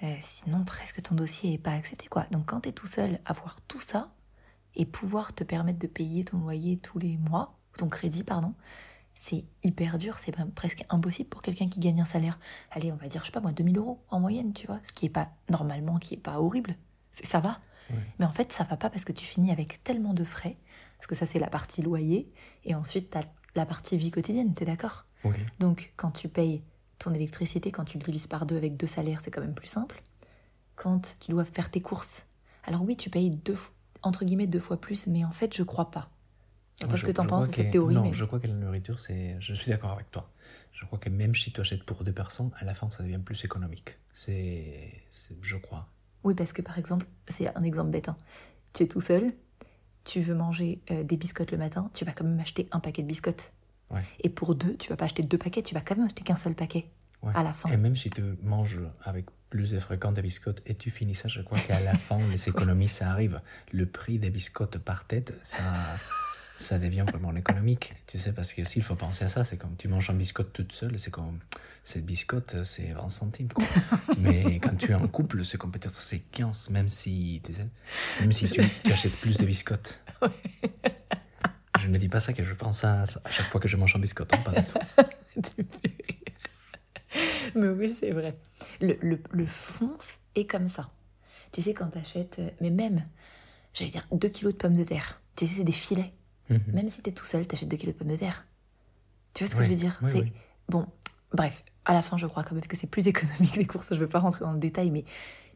Euh, 0.02 0.16
sinon, 0.22 0.64
presque 0.64 1.02
ton 1.02 1.14
dossier 1.14 1.50
n'est 1.50 1.58
pas 1.58 1.72
accepté. 1.72 2.06
quoi. 2.08 2.26
Donc 2.30 2.46
quand 2.46 2.62
tu 2.62 2.70
es 2.70 2.72
tout 2.72 2.86
seul, 2.86 3.18
avoir 3.24 3.60
tout 3.62 3.80
ça 3.80 4.08
et 4.74 4.86
pouvoir 4.86 5.34
te 5.34 5.44
permettre 5.44 5.78
de 5.78 5.86
payer 5.86 6.24
ton 6.24 6.38
loyer 6.38 6.78
tous 6.78 6.98
les 6.98 7.16
mois, 7.18 7.58
ton 7.76 7.88
crédit, 7.88 8.24
pardon, 8.24 8.52
c'est 9.14 9.44
hyper 9.62 9.98
dur, 9.98 10.18
c'est 10.18 10.34
presque 10.54 10.84
impossible 10.88 11.28
pour 11.28 11.42
quelqu'un 11.42 11.68
qui 11.68 11.80
gagne 11.80 12.00
un 12.00 12.06
salaire. 12.06 12.38
Allez, 12.70 12.92
on 12.92 12.96
va 12.96 13.08
dire, 13.08 13.20
je 13.20 13.26
sais 13.26 13.32
pas 13.32 13.40
moi, 13.40 13.52
2000 13.52 13.76
euros 13.76 14.02
en 14.08 14.20
moyenne, 14.20 14.54
tu 14.54 14.66
vois, 14.66 14.80
ce 14.82 14.92
qui 14.92 15.06
est 15.06 15.10
pas 15.10 15.28
normalement, 15.50 15.98
qui 15.98 16.14
est 16.14 16.18
pas 16.18 16.40
horrible. 16.40 16.76
Ça 17.12 17.40
va, 17.40 17.58
mais 18.18 18.24
en 18.24 18.32
fait, 18.32 18.52
ça 18.52 18.64
va 18.64 18.76
pas 18.76 18.88
parce 18.88 19.04
que 19.04 19.12
tu 19.12 19.24
finis 19.24 19.50
avec 19.50 19.82
tellement 19.82 20.14
de 20.14 20.24
frais, 20.24 20.56
parce 20.96 21.06
que 21.06 21.14
ça, 21.14 21.26
c'est 21.26 21.38
la 21.38 21.48
partie 21.48 21.82
loyer, 21.82 22.28
et 22.64 22.74
ensuite, 22.74 23.10
tu 23.10 23.18
as 23.18 23.24
la 23.56 23.66
partie 23.66 23.96
vie 23.96 24.10
quotidienne, 24.10 24.54
t'es 24.54 24.64
d'accord? 24.64 25.06
Oui. 25.24 25.36
Donc, 25.58 25.92
quand 25.96 26.12
tu 26.12 26.28
payes 26.28 26.62
ton 27.00 27.12
électricité, 27.14 27.72
quand 27.72 27.84
tu 27.84 27.98
le 27.98 28.04
divises 28.04 28.28
par 28.28 28.46
deux 28.46 28.56
avec 28.56 28.76
deux 28.76 28.86
salaires, 28.86 29.20
c'est 29.22 29.32
quand 29.32 29.40
même 29.40 29.54
plus 29.54 29.66
simple. 29.68 30.02
Quand 30.76 31.18
tu 31.20 31.30
dois 31.32 31.44
faire 31.44 31.70
tes 31.70 31.80
courses, 31.80 32.24
alors 32.64 32.82
oui, 32.82 32.96
tu 32.96 33.10
payes 33.10 33.30
deux, 33.30 33.58
entre 34.02 34.24
guillemets 34.24 34.46
deux 34.46 34.60
fois 34.60 34.80
plus, 34.80 35.06
mais 35.08 35.24
en 35.24 35.32
fait, 35.32 35.54
je 35.54 35.62
crois 35.64 35.90
pas. 35.90 36.10
Je 36.76 36.84
sais 36.86 36.90
pas 36.90 36.96
ce 36.96 37.02
que 37.04 37.10
t'en 37.12 37.24
je 37.24 37.28
penses 37.28 37.48
de 37.48 37.54
cette 37.54 37.70
théorie, 37.72 37.94
Non, 37.94 38.02
mais 38.04 38.12
je 38.14 38.24
crois 38.24 38.40
que 38.40 38.46
la 38.46 38.54
nourriture, 38.54 39.00
c'est. 39.00 39.36
Je 39.40 39.54
suis 39.54 39.70
d'accord 39.70 39.92
avec 39.92 40.10
toi. 40.10 40.30
Je 40.72 40.86
crois 40.86 40.98
que 40.98 41.10
même 41.10 41.34
si 41.34 41.52
tu 41.52 41.60
achètes 41.60 41.84
pour 41.84 42.04
deux 42.04 42.12
personnes, 42.14 42.50
à 42.56 42.64
la 42.64 42.72
fin, 42.74 42.88
ça 42.90 43.02
devient 43.02 43.18
plus 43.24 43.44
économique. 43.44 43.98
C'est. 44.14 45.02
c'est- 45.10 45.36
Je 45.42 45.56
crois. 45.56 45.88
oui, 46.24 46.34
parce 46.34 46.52
que 46.54 46.62
par 46.62 46.78
exemple, 46.78 47.06
c'est 47.28 47.54
un 47.56 47.62
exemple 47.62 47.90
bête. 47.90 48.08
hein. 48.08 48.16
Tu 48.74 48.84
es 48.84 48.88
tout 48.88 49.00
seul, 49.00 49.32
tu 50.04 50.22
veux 50.22 50.34
manger 50.34 50.80
euh, 50.90 51.04
des 51.04 51.16
biscottes 51.16 51.52
le 51.52 51.58
matin, 51.58 51.90
tu 51.94 52.04
vas 52.04 52.12
quand 52.12 52.24
même 52.24 52.40
acheter 52.40 52.68
un 52.72 52.80
paquet 52.80 53.02
de 53.02 53.08
biscottes. 53.08 53.52
Ouais. 53.90 54.04
Et 54.22 54.28
pour 54.28 54.54
deux, 54.54 54.76
tu 54.76 54.88
vas 54.90 54.96
pas 54.96 55.06
acheter 55.06 55.22
deux 55.22 55.38
paquets, 55.38 55.62
tu 55.62 55.74
vas 55.74 55.80
quand 55.80 55.96
même 55.96 56.06
acheter 56.06 56.22
qu'un 56.22 56.36
seul 56.36 56.54
paquet 56.54 56.86
Ouais. 57.22 57.32
à 57.34 57.42
la 57.42 57.52
fin. 57.52 57.68
Et 57.70 57.76
même 57.76 57.96
si 57.96 58.08
tu 58.08 58.22
manges 58.42 58.80
avec 59.04 59.26
plus 59.50 59.70
de 59.72 59.78
fréquence 59.78 60.14
des 60.14 60.22
biscottes 60.22 60.62
et 60.64 60.74
tu 60.74 60.90
finis 60.90 61.14
ça, 61.14 61.28
je 61.28 61.42
crois 61.42 61.58
qu'à 61.58 61.78
la 61.80 61.94
fin, 61.94 62.18
les 62.30 62.48
économies, 62.48 62.88
ça 62.88 63.10
arrive. 63.10 63.42
Le 63.72 63.84
prix 63.84 64.18
des 64.18 64.30
biscottes 64.30 64.78
par 64.78 65.04
tête, 65.04 65.34
ça, 65.42 65.58
ça 66.56 66.78
devient 66.78 67.04
vraiment 67.06 67.34
économique. 67.36 67.92
Tu 68.06 68.18
sais, 68.18 68.32
parce 68.32 68.54
que 68.54 68.64
s'il 68.64 68.82
faut 68.82 68.94
penser 68.94 69.24
à 69.26 69.28
ça, 69.28 69.44
c'est 69.44 69.58
comme 69.58 69.76
tu 69.76 69.86
manges 69.88 70.08
un 70.08 70.14
biscotte 70.14 70.52
toute 70.54 70.72
seule, 70.72 70.98
c'est 70.98 71.10
comme 71.10 71.40
cette 71.84 72.06
biscotte, 72.06 72.62
c'est 72.64 72.92
20 72.92 73.08
centimes. 73.10 73.48
quoi. 73.52 73.64
Mais 74.18 74.58
quand 74.58 74.76
tu 74.78 74.92
es 74.92 74.94
en 74.94 75.06
couple, 75.08 75.44
c'est 75.44 75.58
comme 75.58 75.72
peut-être 75.72 75.90
c'est 75.94 76.20
15, 76.20 76.70
même 76.70 76.88
si, 76.88 77.42
tu 77.44 77.52
sais, 77.52 77.66
même 78.20 78.32
si 78.32 78.48
tu, 78.48 78.62
tu 78.84 78.92
achètes 78.92 79.16
plus 79.16 79.36
de 79.36 79.44
biscottes. 79.44 80.00
Je 81.80 81.88
ne 81.88 81.98
dis 81.98 82.08
pas 82.08 82.20
ça 82.20 82.32
que 82.32 82.44
je 82.44 82.54
pense 82.54 82.84
à, 82.84 83.06
ça 83.06 83.20
à 83.24 83.30
chaque 83.30 83.46
fois 83.48 83.60
que 83.60 83.68
je 83.68 83.76
mange 83.76 83.94
un 83.96 83.98
biscotte, 83.98 84.32
hein, 84.32 84.38
pas 84.38 84.52
du 84.52 85.42
tout. 85.42 85.64
Mais 87.54 87.68
oui, 87.68 87.90
c'est 87.98 88.12
vrai. 88.12 88.36
Le, 88.80 88.96
le, 89.00 89.20
le 89.30 89.46
fond 89.46 89.96
est 90.34 90.44
comme 90.46 90.68
ça. 90.68 90.90
Tu 91.52 91.62
sais, 91.62 91.74
quand 91.74 91.88
t'achètes, 91.88 92.38
euh, 92.38 92.48
mais 92.60 92.70
même, 92.70 93.04
j'allais 93.74 93.90
dire 93.90 94.06
2 94.12 94.28
kilos 94.28 94.52
de 94.52 94.58
pommes 94.58 94.76
de 94.76 94.84
terre. 94.84 95.20
Tu 95.34 95.46
sais, 95.46 95.54
c'est 95.56 95.64
des 95.64 95.72
filets. 95.72 96.12
Mhm. 96.48 96.60
Même 96.72 96.88
si 96.88 97.02
t'es 97.02 97.10
tout 97.12 97.24
seul, 97.24 97.46
t'achètes 97.46 97.68
2 97.68 97.76
kilos 97.76 97.94
de 97.94 97.98
pommes 97.98 98.12
de 98.12 98.16
terre. 98.16 98.46
Tu 99.34 99.42
vois 99.42 99.50
ce 99.50 99.56
que 99.56 99.60
Oui, 99.60 99.66
je 99.66 99.70
veux 99.70 99.76
dire? 99.76 99.98
Oui, 100.02 100.10
C'est 100.12 100.20
oui. 100.20 100.32
Bon, 100.68 100.86
bref, 101.32 101.64
à 101.84 101.92
la 101.92 102.02
fin, 102.02 102.16
je 102.16 102.26
crois 102.28 102.44
quand 102.44 102.54
même 102.54 102.66
que 102.66 102.76
c'est 102.76 102.86
plus 102.86 103.06
économique 103.08 103.56
les 103.56 103.66
courses. 103.66 103.92
Je 103.92 103.98
veux 103.98 104.08
pas 104.08 104.20
rentrer 104.20 104.44
dans 104.44 104.52
le 104.52 104.60
détail, 104.60 104.90
mais 104.92 105.04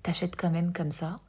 t'achètes 0.03 0.35
quand 0.37 0.51
même 0.51 0.73
comme 0.73 0.91
ça. 0.91 1.21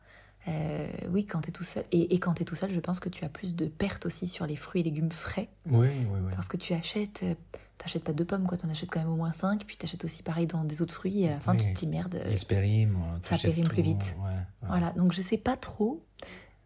Euh, 0.47 0.87
oui, 1.09 1.25
quand 1.25 1.41
t'es 1.41 1.51
tout 1.51 1.63
seul. 1.63 1.83
Et, 1.91 2.13
et 2.13 2.19
quand 2.19 2.33
t'es 2.35 2.43
tout 2.45 2.55
seul, 2.55 2.71
je 2.71 2.79
pense 2.79 2.99
que 2.99 3.09
tu 3.09 3.25
as 3.25 3.29
plus 3.29 3.55
de 3.55 3.65
pertes 3.65 4.05
aussi 4.05 4.27
sur 4.27 4.45
les 4.45 4.55
fruits 4.55 4.81
et 4.81 4.83
légumes 4.83 5.11
frais. 5.11 5.49
Oui, 5.67 5.87
oui, 5.87 6.19
oui. 6.23 6.31
Parce 6.35 6.47
que 6.47 6.57
tu 6.57 6.73
achètes, 6.73 7.21
euh, 7.23 7.33
t'achètes 7.79 8.03
pas 8.03 8.13
deux 8.13 8.25
pommes, 8.25 8.45
quoi, 8.45 8.55
t'en 8.57 8.69
achètes 8.69 8.89
quand 8.91 8.99
même 8.99 9.09
au 9.09 9.15
moins 9.15 9.31
cinq, 9.31 9.63
puis 9.65 9.75
t'achètes 9.77 10.05
aussi 10.05 10.21
pareil 10.21 10.45
dans 10.45 10.63
des 10.63 10.81
autres 10.83 10.93
fruits, 10.93 11.23
et 11.23 11.29
à 11.29 11.31
la 11.31 11.39
fin, 11.39 11.55
Oui. 11.55 11.63
tu 11.65 11.73
te 11.73 11.79
dis 11.79 11.87
merde. 11.87 12.15
euh, 12.15 12.29
Les 12.29 12.45
périment, 12.45 12.99
ça 13.23 13.37
périme 13.39 13.67
plus 13.67 13.81
vite. 13.81 14.15
Ouais, 14.19 14.29
ouais. 14.29 14.37
Voilà, 14.67 14.91
donc 14.91 15.13
je 15.13 15.21
sais 15.23 15.37
pas 15.37 15.57
trop, 15.57 16.03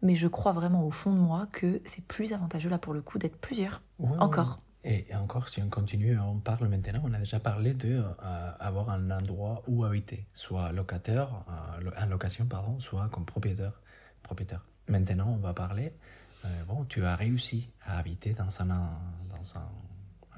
mais 0.02 0.14
je 0.14 0.28
crois 0.28 0.52
vraiment 0.52 0.84
au 0.86 0.90
fond 0.90 1.12
de 1.12 1.18
moi 1.18 1.46
que 1.50 1.80
c'est 1.86 2.04
plus 2.04 2.32
avantageux 2.34 2.68
là 2.70 2.78
pour 2.78 2.92
le 2.92 3.00
coup 3.00 3.18
d'être 3.18 3.36
plusieurs. 3.38 3.82
Ouais. 3.98 4.10
Encore. 4.18 4.60
Et, 4.82 5.04
encore, 5.14 5.48
si 5.48 5.60
on 5.62 5.68
continue, 5.68 6.18
on 6.18 6.38
parle 6.38 6.68
maintenant, 6.68 7.02
on 7.04 7.12
a 7.12 7.18
déjà 7.18 7.38
parlé 7.38 7.74
de 7.74 8.02
euh, 8.22 8.50
un 8.60 9.10
endroit 9.10 9.62
où 9.66 9.84
habiter, 9.84 10.24
soit 10.32 10.72
locataire, 10.72 11.28
euh, 11.84 11.90
en 12.02 12.06
location, 12.06 12.46
pardon, 12.46 12.80
soit 12.80 13.08
comme 13.10 13.26
propriétaire. 13.26 13.80
propriétaire. 14.22 14.64
Maintenant, 14.88 15.28
on 15.28 15.36
va 15.36 15.52
parler, 15.52 15.92
euh, 16.44 16.64
bon, 16.66 16.84
tu 16.84 17.04
as 17.04 17.14
réussi 17.14 17.68
à 17.84 17.98
habiter 17.98 18.32
dans 18.32 18.60
un, 18.62 18.66
dans 18.66 19.56
un, 19.56 19.68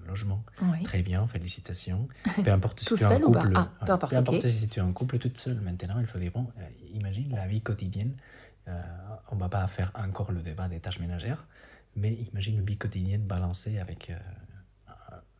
un 0.03 0.07
logement. 0.07 0.45
Oui. 0.61 0.83
Très 0.83 1.03
bien, 1.03 1.27
félicitations. 1.27 2.09
Peu 2.45 2.51
importe 2.51 2.81
si 2.81 2.87
Tout 2.87 2.97
tu 2.97 3.05
es 3.05 3.07
en 3.07 3.21
couple. 3.21 3.53
Ah, 3.55 3.71
peu 3.87 3.93
importe, 3.93 4.13
peu 4.13 4.19
importe 4.19 4.45
ok. 4.45 4.51
si 4.51 4.69
tu 4.69 4.81
es 4.81 4.83
en 4.83 4.93
couple 4.93 5.19
toute 5.19 5.39
seule. 5.39 5.61
Maintenant, 5.61 6.01
il 6.01 6.07
faut 6.07 6.19
dire, 6.19 6.33
bon, 6.33 6.49
euh, 6.59 6.69
imagine 6.95 7.35
la 7.35 7.47
vie 7.47 7.61
quotidienne. 7.61 8.17
Euh, 8.69 8.81
on 9.31 9.37
va 9.37 9.49
pas 9.49 9.67
faire 9.67 9.91
encore 9.95 10.31
le 10.33 10.41
débat 10.43 10.69
des 10.69 10.79
tâches 10.79 11.01
ménagères, 11.01 11.47
mais 11.97 12.13
imagine 12.33 12.59
une 12.59 12.65
vie 12.65 12.77
quotidienne 12.79 13.23
balancée 13.27 13.79
avec 13.79 14.11
euh, 14.11 14.19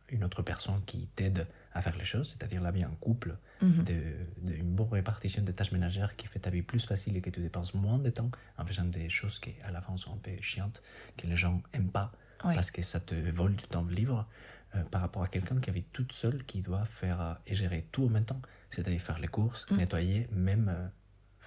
une 0.09 0.23
autre 0.23 0.43
personne 0.43 0.81
qui 0.85 1.07
t'aide 1.15 1.47
à 1.73 1.81
faire 1.81 1.97
les 1.97 2.05
choses, 2.05 2.29
c'est-à-dire 2.29 2.61
la 2.61 2.69
vie 2.71 2.85
en 2.85 2.93
couple, 2.95 3.35
Mhm. 3.61 3.83
de- 3.83 4.51
d'une 4.51 4.75
bonne 4.75 4.89
répartition 4.89 5.41
des 5.41 5.53
tâches 5.53 5.71
ménagères 5.71 6.15
qui 6.15 6.27
fait 6.27 6.39
ta 6.39 6.49
vie 6.51 6.61
plus 6.61 6.85
facile 6.85 7.17
et 7.17 7.21
que 7.21 7.29
tu 7.31 7.39
dépenses 7.39 7.73
moins 7.73 7.97
de 7.97 8.09
temps 8.11 8.29
en 8.57 8.65
faisant 8.65 8.85
des 8.85 9.09
choses 9.09 9.39
qui 9.39 9.53
à 9.63 9.71
la 9.71 9.81
fin 9.81 9.97
sont 9.97 10.13
un 10.13 10.17
peu 10.17 10.31
chiantes, 10.41 10.83
que 11.17 11.25
les 11.25 11.37
gens 11.37 11.61
aiment 11.73 11.89
pas 11.89 12.11
parce 12.55 12.69
que 12.71 12.81
ça 12.81 12.99
te 12.99 13.15
vole 13.31 13.55
du 13.55 13.63
temps 13.63 13.85
libre 13.85 14.27
euh, 14.75 14.83
par 14.83 15.01
rapport 15.01 15.23
à 15.23 15.27
quelqu'un 15.29 15.59
qui 15.59 15.69
habite 15.69 15.91
toute 15.93 16.11
seule, 16.11 16.43
qui 16.45 16.61
doit 16.61 16.85
faire 16.85 17.21
euh, 17.21 17.33
et 17.47 17.55
gérer 17.55 17.87
tout 17.91 18.05
en 18.05 18.09
même 18.09 18.25
temps, 18.25 18.41
c'est-à-dire 18.69 19.01
faire 19.01 19.17
les 19.19 19.27
courses, 19.29 19.65
Mm. 19.71 19.77
nettoyer, 19.77 20.27
même 20.31 20.67
euh, 20.69 20.87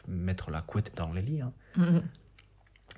mettre 0.08 0.50
la 0.50 0.62
couette 0.62 0.92
dans 0.96 1.12
le 1.12 1.20
lit. 1.20 1.40
hein. 1.42 1.52
Mhm. 1.76 2.02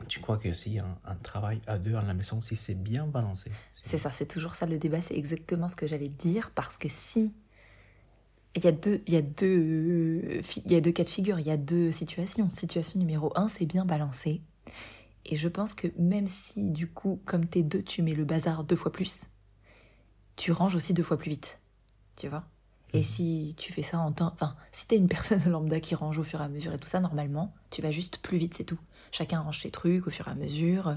Tu 0.08 0.20
crois 0.20 0.38
que 0.38 0.52
si 0.54 0.78
un, 0.78 0.98
un 1.04 1.14
travail 1.16 1.60
à 1.66 1.78
deux 1.78 1.94
à 1.94 2.02
la 2.02 2.14
maison, 2.14 2.40
si 2.42 2.56
c'est 2.56 2.74
bien 2.74 3.06
balancé, 3.06 3.52
C'est 3.82 3.98
ça, 3.98 4.10
c'est 4.12 4.26
toujours 4.26 4.54
ça 4.54 4.66
le 4.66 4.78
débat, 4.78 5.00
c'est 5.00 5.16
exactement 5.16 5.68
ce 5.68 5.74
que 5.76 5.86
j'allais 5.86 6.08
dire, 6.08 6.50
parce 6.54 6.76
que 6.78 6.88
si. 6.88 7.34
Il 8.56 8.64
y, 8.64 8.68
a 8.68 8.72
deux, 8.72 9.02
il, 9.06 9.14
y 9.14 9.16
a 9.16 9.22
deux, 9.22 10.40
il 10.66 10.72
y 10.72 10.74
a 10.74 10.80
deux 10.80 10.90
cas 10.90 11.04
de 11.04 11.08
figure, 11.08 11.38
il 11.38 11.46
y 11.46 11.50
a 11.50 11.56
deux 11.56 11.92
situations. 11.92 12.50
Situation 12.50 12.98
numéro 12.98 13.32
un, 13.36 13.46
c'est 13.48 13.66
bien 13.66 13.84
balancé. 13.84 14.42
Et 15.26 15.36
je 15.36 15.48
pense 15.48 15.74
que 15.74 15.88
même 15.98 16.28
si, 16.28 16.70
du 16.70 16.88
coup, 16.88 17.20
comme 17.26 17.46
t'es 17.46 17.62
deux, 17.62 17.82
tu 17.82 18.02
mets 18.02 18.14
le 18.14 18.24
bazar 18.24 18.64
deux 18.64 18.76
fois 18.76 18.92
plus, 18.92 19.26
tu 20.36 20.52
ranges 20.52 20.74
aussi 20.74 20.94
deux 20.94 21.02
fois 21.02 21.16
plus 21.18 21.30
vite. 21.30 21.60
Tu 22.16 22.28
vois 22.28 22.44
Et 22.92 23.02
Mhm. 23.02 23.04
si 23.04 23.54
tu 23.58 23.72
fais 23.72 23.82
ça 23.82 23.98
en 24.00 24.12
temps. 24.12 24.32
Enfin, 24.34 24.52
si 24.72 24.86
t'es 24.88 24.96
une 24.96 25.08
personne 25.08 25.42
lambda 25.50 25.80
qui 25.80 25.94
range 25.94 26.18
au 26.18 26.24
fur 26.24 26.40
et 26.40 26.44
à 26.44 26.48
mesure 26.48 26.72
et 26.74 26.78
tout 26.78 26.88
ça, 26.88 27.00
normalement, 27.00 27.54
tu 27.70 27.82
vas 27.82 27.90
juste 27.90 28.18
plus 28.18 28.38
vite, 28.38 28.54
c'est 28.54 28.64
tout. 28.64 28.80
Chacun 29.10 29.40
range 29.40 29.60
ses 29.62 29.70
trucs 29.70 30.06
au 30.06 30.10
fur 30.10 30.26
et 30.28 30.30
à 30.30 30.34
mesure. 30.34 30.96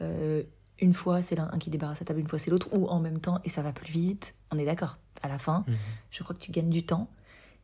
Euh, 0.00 0.42
une 0.80 0.94
fois, 0.94 1.20
c'est 1.22 1.34
l'un 1.36 1.50
un 1.52 1.58
qui 1.58 1.68
débarrasse 1.70 1.98
sa 1.98 2.04
table, 2.04 2.20
une 2.20 2.28
fois, 2.28 2.38
c'est 2.38 2.50
l'autre, 2.50 2.68
ou 2.72 2.86
en 2.88 3.00
même 3.00 3.20
temps, 3.20 3.40
et 3.44 3.48
ça 3.50 3.60
va 3.62 3.72
plus 3.72 3.92
vite. 3.92 4.34
On 4.50 4.58
est 4.58 4.64
d'accord. 4.64 4.96
À 5.22 5.28
la 5.28 5.38
fin, 5.38 5.62
Mhm. 5.68 5.76
je 6.10 6.22
crois 6.22 6.34
que 6.34 6.40
tu 6.40 6.50
gagnes 6.50 6.70
du 6.70 6.84
temps 6.86 7.10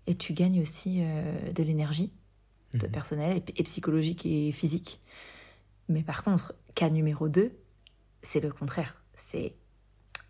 et 0.06 0.14
tu 0.14 0.34
gagnes 0.34 0.60
aussi 0.60 1.00
euh, 1.02 1.52
de 1.52 1.62
l'énergie 1.62 2.12
Mhm. 2.74 2.90
personnelle 2.90 3.38
et, 3.38 3.60
et 3.60 3.62
psychologique 3.62 4.26
et 4.26 4.52
physique. 4.52 5.00
Mais 5.88 6.02
par 6.02 6.22
contre, 6.24 6.54
cas 6.74 6.90
numéro 6.90 7.28
2, 7.30 7.52
c'est 8.22 8.40
le 8.40 8.50
contraire. 8.52 9.02
C'est 9.14 9.54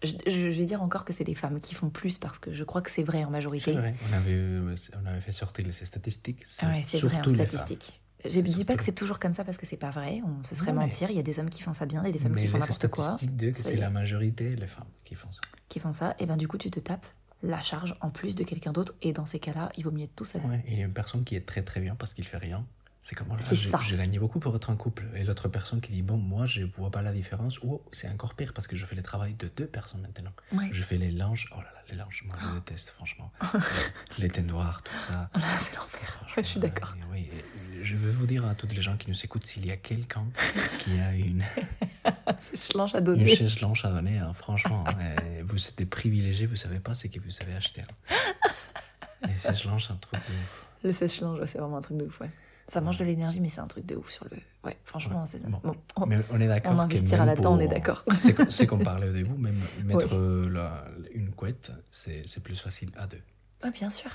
je, 0.03 0.13
je 0.27 0.49
vais 0.49 0.67
dire 0.67 0.83
encore 0.83 1.05
que 1.07 1.13
c'est 1.15 1.25
les 1.25 1.35
femmes 1.35 1.59
qui 1.59 1.75
font 1.75 1.89
plus 1.89 2.19
parce 2.19 2.39
que 2.39 2.53
je 2.55 2.63
crois 2.63 2.83
que 2.83 2.91
c'est 2.91 3.03
vrai 3.03 3.25
en 3.25 3.31
majorité. 3.31 3.73
C'est 3.73 3.79
vrai, 3.79 3.95
on 4.09 4.13
avait, 4.13 4.61
on 5.03 5.07
avait 5.07 5.21
fait 5.23 5.33
sortir 5.33 5.65
les 5.67 5.73
statistiques. 5.73 6.45
Ah 6.61 6.69
ouais, 6.69 6.83
c'est 6.85 6.99
vrai 6.99 7.17
en 7.19 7.25
surtout 7.25 7.31
Je 8.25 8.41
dis 8.41 8.51
surtout 8.51 8.65
pas 8.65 8.77
que 8.77 8.85
c'est 8.85 8.93
toujours 8.95 9.19
comme 9.19 9.33
ça 9.33 9.45
parce 9.45 9.59
que 9.59 9.67
c'est 9.67 9.77
pas 9.77 9.91
vrai, 9.91 10.21
on 10.25 10.43
se 10.43 10.55
serait 10.55 10.73
Non, 10.73 10.81
mentir. 10.81 11.11
Il 11.11 11.17
y 11.17 11.21
a 11.21 11.23
des 11.23 11.39
hommes 11.39 11.51
qui 11.51 11.63
font 11.63 11.73
ça 11.73 11.87
bien 11.87 12.03
et 12.05 12.13
des 12.13 12.19
femmes 12.19 12.33
Mais 12.33 12.41
qui 12.43 12.47
font 12.49 12.59
n'importe 12.59 12.89
quoi, 12.89 13.17
disent 13.23 13.55
que 13.57 13.63
c'est 13.63 13.75
est. 13.75 13.77
la 13.77 13.91
majorité 13.91 14.57
les 14.57 14.67
femmes 14.67 14.89
qui 15.05 15.15
font 15.15 15.31
ça. 15.31 15.41
qui 15.69 15.79
font 15.81 15.93
ça. 15.93 16.15
Et 16.19 16.27
ben 16.27 16.37
du 16.37 16.49
coup, 16.49 16.59
tu 16.59 16.71
te 16.71 16.81
tapes 16.81 17.07
la 17.43 17.61
charge 17.63 17.95
en 18.01 18.11
plus 18.11 18.35
de 18.35 18.43
quelqu'un 18.45 18.73
d'autre. 18.73 18.95
Et 19.03 19.13
dans 19.13 19.27
ces 19.27 19.39
cas-là, 19.39 19.71
il 19.77 19.85
vaut 19.85 19.91
mieux 19.91 20.05
être 20.05 20.17
tout 20.17 20.25
seul. 20.25 20.41
Ouais, 20.43 20.65
il 20.67 20.79
y 20.79 20.83
a 20.83 20.87
une 20.87 20.93
personne 20.95 21.25
qui 21.25 21.37
est 21.37 21.47
très 21.47 21.63
très 21.63 21.81
bien 21.81 21.95
parce 21.95 22.15
qu'il 22.15 22.25
fait 22.27 22.39
rien. 22.39 22.65
C'est 23.09 23.15
comme 23.15 23.29
voilà, 23.29 23.41
C'est 23.45 23.55
j'ai 23.55 23.97
gagné 23.97 24.19
beaucoup 24.19 24.41
pour 24.41 24.57
être 24.57 24.69
en 24.69 24.75
couple. 24.75 25.05
Et 25.15 25.23
l'autre 25.23 25.47
personne 25.47 25.81
qui 25.81 25.93
dit 25.93 26.03
bon, 26.03 26.17
moi 26.17 26.45
je 26.45 26.65
vois 26.65 26.91
pas 26.91 27.03
la 27.03 27.13
différence. 27.13 27.63
Ou 27.63 27.81
c'est 27.93 28.09
encore 28.09 28.35
pire 28.35 28.53
parce 28.53 28.67
que 28.67 28.75
je 28.75 28.85
fais 28.85 28.97
le 28.97 29.03
travail 29.03 29.35
de 29.35 29.49
deux 29.57 29.69
personnes 29.69 30.01
maintenant. 30.01 30.33
Je 30.73 30.83
fais 30.83 30.97
les 30.97 31.13
linges. 31.13 31.49
Oh 31.53 31.59
là 31.59 31.69
là, 31.73 31.83
les 31.89 31.95
linges, 31.95 32.25
moi 32.27 32.37
je 32.41 32.55
déteste 32.57 32.91
franchement. 32.91 33.31
les 34.19 34.29
tendoirs, 34.29 34.83
tout 34.83 34.99
ça. 34.99 35.31
C'est 35.61 35.77
l'enfer. 35.77 36.27
Ouais, 36.37 36.43
je 36.43 36.49
suis 36.49 36.59
d'accord. 36.59 36.97
Oui, 37.13 37.29
et 37.33 37.85
je 37.85 37.95
veux 37.95 38.11
vous 38.11 38.27
dire 38.27 38.45
à 38.45 38.57
tous 38.57 38.67
les 38.75 38.83
gens 38.83 38.97
qui 38.97 39.09
nous 39.09 39.25
écoutent 39.25 39.47
s'il 39.47 39.65
y 39.67 39.71
a 39.71 39.77
quelqu'un 39.77 40.27
qui 40.81 40.99
a 40.99 41.15
une, 41.15 41.45
chlanche 42.71 42.97
à 42.97 42.99
une 42.99 43.05
donner. 43.05 43.37
chaise 43.37 43.55
blanche 43.55 43.85
à 43.85 43.91
donner, 43.93 44.19
hein, 44.19 44.33
franchement, 44.35 44.83
euh, 45.01 45.43
vous 45.45 45.65
êtes 45.65 45.79
des 45.79 45.87
privilégiés, 45.87 46.47
vous 46.47 46.57
savez 46.57 46.81
pas 46.81 46.95
ce 46.95 47.07
que 47.07 47.21
vous 47.21 47.31
avez 47.41 47.55
acheté. 47.55 47.83
hein. 47.83 48.17
Les 49.23 49.63
blanches, 49.63 49.93
un 49.93 49.97
truc 49.97 50.15
de 50.15 50.33
ouf. 50.33 50.67
Le 50.83 50.93
sèche-linge, 50.93 51.39
ouais, 51.39 51.47
c'est 51.47 51.59
vraiment 51.59 51.77
un 51.77 51.83
truc 51.83 51.99
de 51.99 52.05
ouf, 52.05 52.21
ouais. 52.21 52.31
Ça 52.69 52.81
mange 52.81 52.99
de 52.99 53.05
l'énergie, 53.05 53.39
mais 53.41 53.49
c'est 53.49 53.61
un 53.61 53.67
truc 53.67 53.87
de 53.87 53.95
ouf 53.95 54.11
sur 54.11 54.25
le. 54.31 54.39
Ouais, 54.65 54.77
franchement, 54.85 55.25
c'est. 55.27 55.41
Bon. 55.47 55.61
Bon, 55.63 55.75
on- 55.97 56.07
Mais 56.07 56.19
on 56.31 56.41
est 56.41 56.49
d'accord. 56.49 56.73
on 56.75 56.79
investira 56.81 57.25
là-dedans, 57.25 57.55
on 57.55 57.61
est 57.61 57.69
d'accord. 57.69 58.05
C'est 58.51 58.67
qu'on 58.67 58.79
parlait 58.79 59.09
au 59.09 59.13
début, 59.13 59.31
même 59.39 59.61
mettre 59.85 60.15
euh, 60.15 60.49
la- 60.51 60.85
une 61.15 61.31
couette, 61.31 61.71
c'est 61.93 62.43
plus 62.43 62.57
facile 62.61 62.91
à 62.97 63.07
deux. 63.07 63.23
Ouais, 63.63 63.71
bien 63.71 63.91
sûr. 63.91 64.11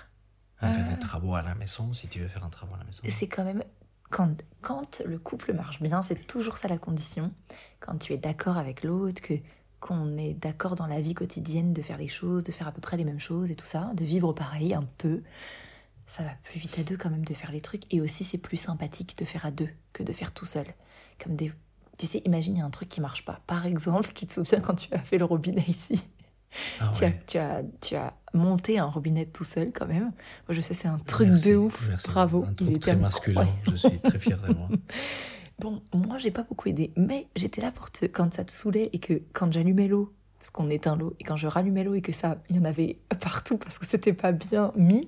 Ouais. 0.61 0.69
des 0.93 0.99
travaux 0.99 1.33
à 1.33 1.41
la 1.41 1.55
maison, 1.55 1.91
si 1.93 2.07
tu 2.07 2.19
veux 2.19 2.27
faire 2.27 2.43
un 2.43 2.49
travail 2.49 2.75
à 2.75 2.79
la 2.79 2.83
maison. 2.83 2.99
C'est 3.09 3.27
quand 3.27 3.43
même. 3.45 3.63
Quand, 4.09 4.35
quand 4.61 5.01
le 5.05 5.17
couple 5.17 5.53
marche 5.53 5.81
bien, 5.81 6.01
c'est 6.03 6.27
toujours 6.27 6.57
ça 6.57 6.67
la 6.67 6.77
condition. 6.77 7.31
Quand 7.79 7.97
tu 7.97 8.11
es 8.13 8.17
d'accord 8.17 8.57
avec 8.57 8.83
l'autre, 8.83 9.21
que 9.21 9.35
qu'on 9.79 10.15
est 10.17 10.33
d'accord 10.35 10.75
dans 10.75 10.85
la 10.85 11.01
vie 11.01 11.15
quotidienne 11.15 11.73
de 11.73 11.81
faire 11.81 11.97
les 11.97 12.09
choses, 12.09 12.43
de 12.43 12.51
faire 12.51 12.67
à 12.67 12.71
peu 12.71 12.81
près 12.81 12.97
les 12.97 13.05
mêmes 13.05 13.19
choses 13.21 13.49
et 13.49 13.55
tout 13.55 13.65
ça, 13.65 13.89
de 13.95 14.03
vivre 14.05 14.31
pareil 14.33 14.75
un 14.75 14.83
peu, 14.99 15.23
ça 16.11 16.23
va 16.23 16.31
plus 16.43 16.59
vite 16.59 16.77
à 16.77 16.83
deux 16.83 16.97
quand 16.97 17.09
même 17.09 17.23
de 17.23 17.33
faire 17.33 17.51
les 17.51 17.61
trucs. 17.61 17.83
Et 17.93 18.01
aussi, 18.01 18.23
c'est 18.23 18.37
plus 18.37 18.57
sympathique 18.57 19.17
de 19.17 19.23
faire 19.25 19.45
à 19.45 19.51
deux 19.51 19.69
que 19.93 20.03
de 20.03 20.11
faire 20.11 20.33
tout 20.33 20.45
seul. 20.45 20.65
Comme 21.23 21.35
des. 21.35 21.51
Tu 21.97 22.05
sais, 22.05 22.21
imagine, 22.25 22.55
il 22.55 22.59
y 22.59 22.61
a 22.61 22.65
un 22.65 22.69
truc 22.69 22.89
qui 22.89 22.99
marche 22.99 23.23
pas. 23.23 23.39
Par 23.47 23.65
exemple, 23.65 24.11
tu 24.13 24.25
te 24.25 24.33
souviens 24.33 24.59
quand 24.59 24.75
tu 24.75 24.93
as 24.93 24.99
fait 24.99 25.17
le 25.17 25.25
robinet 25.25 25.63
ici? 25.67 26.05
Ah 26.81 26.91
tu, 26.93 27.05
as, 27.05 27.11
tu, 27.11 27.37
as, 27.37 27.61
tu 27.79 27.95
as 27.95 28.13
monté 28.33 28.77
un 28.77 28.85
robinet 28.87 29.25
tout 29.25 29.45
seul 29.45 29.71
quand 29.71 29.85
même. 29.85 30.03
Moi, 30.03 30.11
je 30.49 30.59
sais, 30.59 30.73
c'est 30.73 30.89
un 30.89 30.97
truc 30.99 31.29
Merci, 31.29 31.49
de 31.49 31.55
ouf. 31.55 31.87
merci. 31.87 32.07
Bravo. 32.07 32.43
Un 32.43 32.49
Il 32.59 32.65
truc 32.65 32.79
très 32.81 32.95
masculin, 32.97 33.47
je 33.69 33.75
suis 33.77 33.99
très 33.99 34.19
fier 34.19 34.37
de 34.41 34.53
moi. 34.53 34.67
Bon, 35.59 35.83
moi, 35.93 36.17
j'ai 36.17 36.31
pas 36.31 36.41
beaucoup 36.41 36.69
aidé, 36.69 36.91
mais 36.97 37.27
j'étais 37.35 37.61
là 37.61 37.71
pour 37.71 37.91
te. 37.91 38.05
Quand 38.05 38.33
ça 38.33 38.43
te 38.43 38.51
saoulait 38.51 38.89
et 38.93 38.97
que 38.99 39.21
quand 39.31 39.53
j'allumais 39.53 39.87
l'eau, 39.87 40.11
parce 40.39 40.49
qu'on 40.49 40.71
éteint 40.71 40.95
l'eau, 40.95 41.15
et 41.19 41.23
quand 41.23 41.37
je 41.37 41.45
rallumais 41.45 41.83
l'eau 41.83 41.93
et 41.93 42.01
que 42.01 42.11
ça, 42.11 42.41
il 42.49 42.55
y 42.55 42.59
en 42.59 42.65
avait 42.65 42.97
partout 43.21 43.59
parce 43.59 43.77
que 43.77 43.85
c'était 43.85 44.13
pas 44.13 44.31
bien 44.31 44.71
mis, 44.75 45.07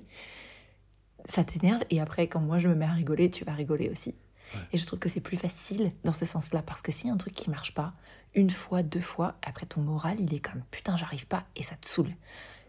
ça 1.26 1.44
t'énerve. 1.44 1.82
Et 1.90 2.00
après, 2.00 2.28
quand 2.28 2.40
moi 2.40 2.58
je 2.58 2.68
me 2.68 2.74
mets 2.74 2.84
à 2.84 2.92
rigoler, 2.92 3.30
tu 3.30 3.44
vas 3.44 3.52
rigoler 3.52 3.88
aussi. 3.88 4.14
Ouais. 4.54 4.60
Et 4.72 4.78
je 4.78 4.86
trouve 4.86 4.98
que 4.98 5.08
c'est 5.08 5.20
plus 5.20 5.36
facile 5.36 5.92
dans 6.04 6.12
ce 6.12 6.24
sens-là, 6.24 6.62
parce 6.62 6.82
que 6.82 6.92
si 6.92 7.08
un 7.08 7.16
truc 7.16 7.34
qui 7.34 7.50
marche 7.50 7.74
pas, 7.74 7.94
une 8.34 8.50
fois, 8.50 8.82
deux 8.82 9.00
fois, 9.00 9.36
après 9.42 9.66
ton 9.66 9.80
moral, 9.80 10.20
il 10.20 10.34
est 10.34 10.40
comme 10.40 10.62
putain, 10.70 10.96
j'arrive 10.96 11.26
pas, 11.26 11.44
et 11.56 11.62
ça 11.62 11.76
te 11.76 11.88
saoule. 11.88 12.14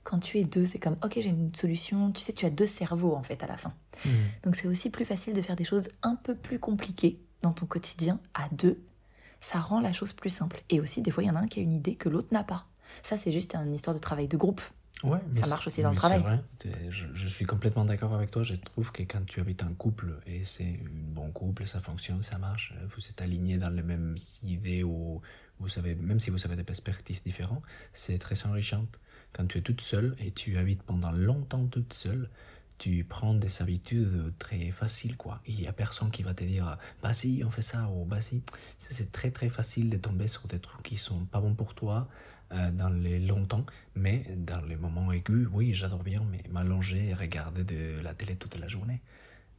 Quand 0.03 0.19
tu 0.19 0.37
es 0.37 0.43
deux, 0.43 0.65
c'est 0.65 0.77
comme 0.77 0.97
ok, 1.03 1.13
j'ai 1.15 1.29
une 1.29 1.53
solution. 1.55 2.11
Tu 2.11 2.21
sais, 2.21 2.31
tu 2.31 2.45
as 2.45 2.51
deux 2.51 2.67
cerveaux 2.67 3.15
en 3.15 3.23
fait 3.23 3.41
à 3.41 3.47
la 3.47 3.57
fin. 3.57 3.73
Mhm. 4.05 4.11
Donc 4.43 4.55
c'est 4.55 4.67
aussi 4.67 4.91
plus 4.91 5.05
facile 5.05 5.33
de 5.33 5.41
faire 5.41 5.55
des 5.55 5.63
choses 5.63 5.89
un 6.03 6.15
peu 6.15 6.35
plus 6.35 6.59
compliquées 6.59 7.17
dans 7.41 7.53
ton 7.53 7.65
quotidien 7.65 8.19
à 8.35 8.47
deux. 8.51 8.83
Ça 9.41 9.59
rend 9.59 9.79
la 9.79 9.93
chose 9.93 10.13
plus 10.13 10.29
simple. 10.29 10.63
Et 10.69 10.79
aussi, 10.79 11.01
des 11.01 11.11
fois, 11.11 11.23
il 11.23 11.27
y 11.27 11.29
en 11.29 11.35
a 11.35 11.39
un 11.39 11.47
qui 11.47 11.59
a 11.59 11.63
une 11.63 11.73
idée 11.73 11.95
que 11.95 12.09
l'autre 12.09 12.29
n'a 12.31 12.43
pas. 12.43 12.67
Ça, 13.03 13.17
c'est 13.17 13.31
juste 13.31 13.55
une 13.55 13.73
histoire 13.73 13.95
de 13.95 14.01
travail 14.01 14.27
de 14.27 14.37
groupe. 14.37 14.61
Ouais, 15.03 15.19
mais 15.33 15.41
Ça 15.41 15.47
marche 15.47 15.67
aussi 15.67 15.81
dans 15.83 15.91
le 15.91 15.95
travail. 15.95 16.19
c'est 16.61 16.69
vrai, 16.69 16.89
je, 16.89 17.05
je 17.13 17.27
suis 17.27 17.45
complètement 17.45 17.85
d'accord 17.85 18.13
avec 18.13 18.31
toi. 18.31 18.43
Je 18.43 18.55
trouve 18.55 18.91
que 18.91 19.03
quand 19.03 19.23
tu 19.25 19.39
habites 19.39 19.63
un 19.63 19.73
couple 19.73 20.19
et 20.25 20.45
c'est 20.45 20.79
un 20.83 21.13
bon 21.13 21.31
couple, 21.31 21.67
ça 21.67 21.79
fonctionne, 21.79 22.23
ça 22.23 22.37
marche, 22.37 22.73
euh, 22.77 22.85
vous 22.95 23.05
êtes 23.09 23.21
alignés 23.21 23.57
dans 23.57 23.69
les 23.69 23.83
mêmes 23.83 24.15
idées 24.43 24.83
ou 24.83 25.21
vous 25.59 25.69
savez, 25.69 25.95
même 25.95 26.19
si 26.19 26.29
vous 26.29 26.43
avez 26.45 26.55
des 26.55 26.63
perspectives 26.63 27.21
différentes, 27.23 27.61
c'est 27.93 28.17
très 28.17 28.45
enrichant. 28.45 28.85
Quand 29.33 29.45
tu 29.45 29.57
es 29.57 29.61
toute 29.61 29.81
seule 29.81 30.15
et 30.19 30.31
tu 30.31 30.57
habites 30.57 30.81
pendant 30.83 31.11
longtemps 31.11 31.65
toute 31.67 31.93
seule, 31.93 32.29
tu 32.77 33.05
prends 33.07 33.33
des 33.33 33.61
habitudes 33.61 34.33
très 34.37 34.71
faciles 34.71 35.15
quoi. 35.17 35.41
Il 35.45 35.61
y 35.61 35.67
a 35.67 35.73
personne 35.73 36.11
qui 36.11 36.23
va 36.23 36.33
te 36.33 36.43
dire 36.43 36.77
bah 37.01 37.13
si 37.13 37.41
on 37.45 37.49
fait 37.49 37.61
ça 37.61 37.89
ou 37.89 38.05
bah 38.05 38.21
si. 38.21 38.43
C'est 38.77 39.11
très 39.11 39.31
très 39.31 39.49
facile 39.49 39.89
de 39.89 39.97
tomber 39.97 40.27
sur 40.27 40.47
des 40.47 40.59
trucs 40.59 40.83
qui 40.83 40.97
sont 40.97 41.25
pas 41.25 41.39
bons 41.39 41.53
pour 41.53 41.73
toi 41.73 42.09
euh, 42.55 42.71
dans 42.71 42.89
les 42.89 43.19
longtemps, 43.19 43.65
mais 43.95 44.25
dans 44.37 44.61
les 44.61 44.75
moments 44.75 45.11
aigus, 45.11 45.47
oui 45.51 45.73
j'adore 45.73 46.03
bien 46.03 46.23
mais 46.31 46.43
m'allonger 46.49 47.09
et 47.09 47.13
regarder 47.13 47.63
de 47.63 48.01
la 48.01 48.13
télé 48.15 48.35
toute 48.37 48.57
la 48.57 48.67
journée. 48.67 49.01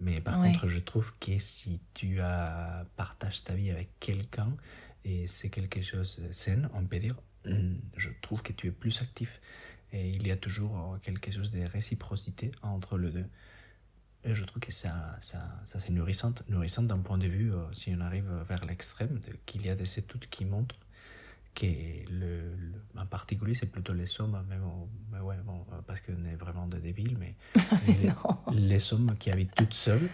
Mais 0.00 0.20
par 0.20 0.40
Ouais. 0.42 0.52
contre 0.52 0.68
je 0.68 0.78
trouve 0.80 1.12
que 1.18 1.38
si 1.38 1.80
tu 1.94 2.20
as, 2.20 2.86
partages 2.96 3.44
ta 3.44 3.54
vie 3.54 3.70
avec 3.70 3.90
quelqu'un 4.00 4.56
et 5.04 5.26
c'est 5.26 5.50
quelque 5.50 5.82
chose 5.82 6.18
de 6.20 6.32
sain, 6.32 6.68
on 6.74 6.84
peut 6.86 6.98
dire, 6.98 7.16
Hum, 7.46 7.78
je 7.96 8.10
trouve 8.22 8.42
que 8.42 8.52
tu 8.52 8.66
es 8.68 8.72
plus 8.72 9.00
actif. 9.02 9.40
Et 9.92 10.10
il 10.10 10.26
y 10.26 10.32
a 10.32 10.36
toujours 10.36 10.98
quelque 11.02 11.30
chose 11.30 11.50
de 11.52 11.62
réciprocité 11.64 12.50
entre 12.62 12.98
les 12.98 13.12
deux. 13.12 13.26
Et 14.24 14.34
je 14.34 14.44
trouve 14.44 14.60
que 14.60 14.72
ça, 14.72 15.16
ça, 15.20 15.60
ça 15.64 15.78
c'est 15.80 15.90
nourrissant, 15.92 16.34
nourrissant 16.48 16.82
d'un 16.82 16.98
point 16.98 17.18
de 17.18 17.28
vue, 17.28 17.52
si 17.72 17.94
on 17.96 18.00
arrive 18.00 18.28
vers 18.48 18.64
l'extrême, 18.64 19.20
qu'il 19.46 19.64
y 19.64 19.70
a 19.70 19.76
des 19.76 19.98
études 19.98 20.28
qui 20.28 20.44
montrent 20.44 20.85
que 21.56 21.66
le, 22.10 22.52
en 22.96 23.06
particulier 23.06 23.54
c'est 23.54 23.70
plutôt 23.70 23.94
les 23.94 24.06
sommes 24.06 24.38
même 24.48 24.62
mais 25.10 25.20
ouais, 25.20 25.36
bon, 25.44 25.64
parce 25.86 26.00
qu'on 26.00 26.24
est 26.26 26.36
vraiment 26.36 26.66
des 26.66 26.78
débiles 26.78 27.16
mais 27.18 27.34
les, 28.52 28.60
les, 28.60 28.78
sommes 28.78 29.16
qui 29.18 29.30
habitent 29.30 29.54
toutes 29.56 29.74
seules 29.74 30.08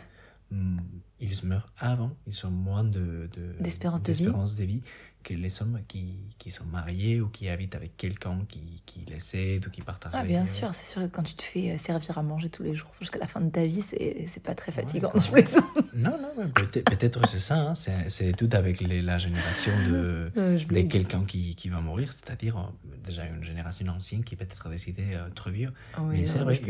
hmm, 0.51 0.79
ils 1.21 1.45
meurent 1.45 1.67
avant 1.79 2.13
ils 2.27 2.47
ont 2.47 2.51
moins 2.51 2.85
de 2.85 3.29
d'espérance 3.61 4.03
de, 4.03 4.13
de, 4.13 4.65
vie 4.65 4.83
que 5.23 5.35
les 5.35 5.62
hommes 5.62 5.81
qui, 5.88 6.14
qui, 6.38 6.50
sont 6.50 6.64
mariés 6.64 7.21
ou 7.21 7.29
qui 7.29 7.49
habitent 7.49 7.75
avec 7.75 7.97
quelqu'un 7.97 8.41
qui, 8.49 8.83
qui 8.87 9.05
les 9.09 9.37
aide 9.37 9.67
ou 9.67 9.71
qui 9.71 9.83
partagent. 9.83 10.12
Ah, 10.14 10.25
bien 10.25 10.47
sûr, 10.47 10.75
c'est 10.75 10.91
sûr 10.91 11.02
que 11.02 11.07
quand 11.07 11.23
tu 11.23 11.35
te 11.35 11.43
fais 11.43 11.73
euh, 11.73 11.79
servir 11.79 12.19
à 12.19 12.23
manger 12.23 12.49
tous 12.49 12.62
les 12.62 12.75
jours 12.75 12.91
jusqu'à 13.00 13.19
la 13.19 13.26
fin 13.26 13.41
de 13.41 13.50
ta 13.50 13.62
vie, 13.64 13.83
c'est 13.83 14.43
pas 14.43 14.55
très 14.55 14.73
fatigant. 14.73 15.12
je 15.14 15.31
plaisante. 15.31 15.64
Non, 15.95 16.17
non, 16.21 16.49
peut-être 16.49 17.29
c'est 17.29 17.38
ça. 17.38 17.71
Hein, 17.71 17.75
c'est 18.09 18.37
tout 18.37 18.49
avec 18.52 18.81
les, 18.81 19.02
la 19.02 19.19
génération 19.19 19.73
de, 19.88 20.31
de 20.37 20.83
quelqu'un 20.83 21.25
qui, 21.25 21.55
qui, 21.55 21.69
va 21.69 21.81
mourir, 21.81 22.12
c'est-à-dire 22.12 22.59
euh, 22.59 22.97
déjà 23.05 23.25
une 23.26 23.45
génération 23.45 23.87
ancienne 23.88 24.25
qui 24.25 24.37
peut-être 24.37 24.67
a 24.67 24.71
décidé 24.71 25.14
euh, 25.14 25.29
trop 25.35 25.50
vieux. 25.50 25.73
mais 26.09 26.26
c'est 26.26 26.38
vrai, 26.38 26.61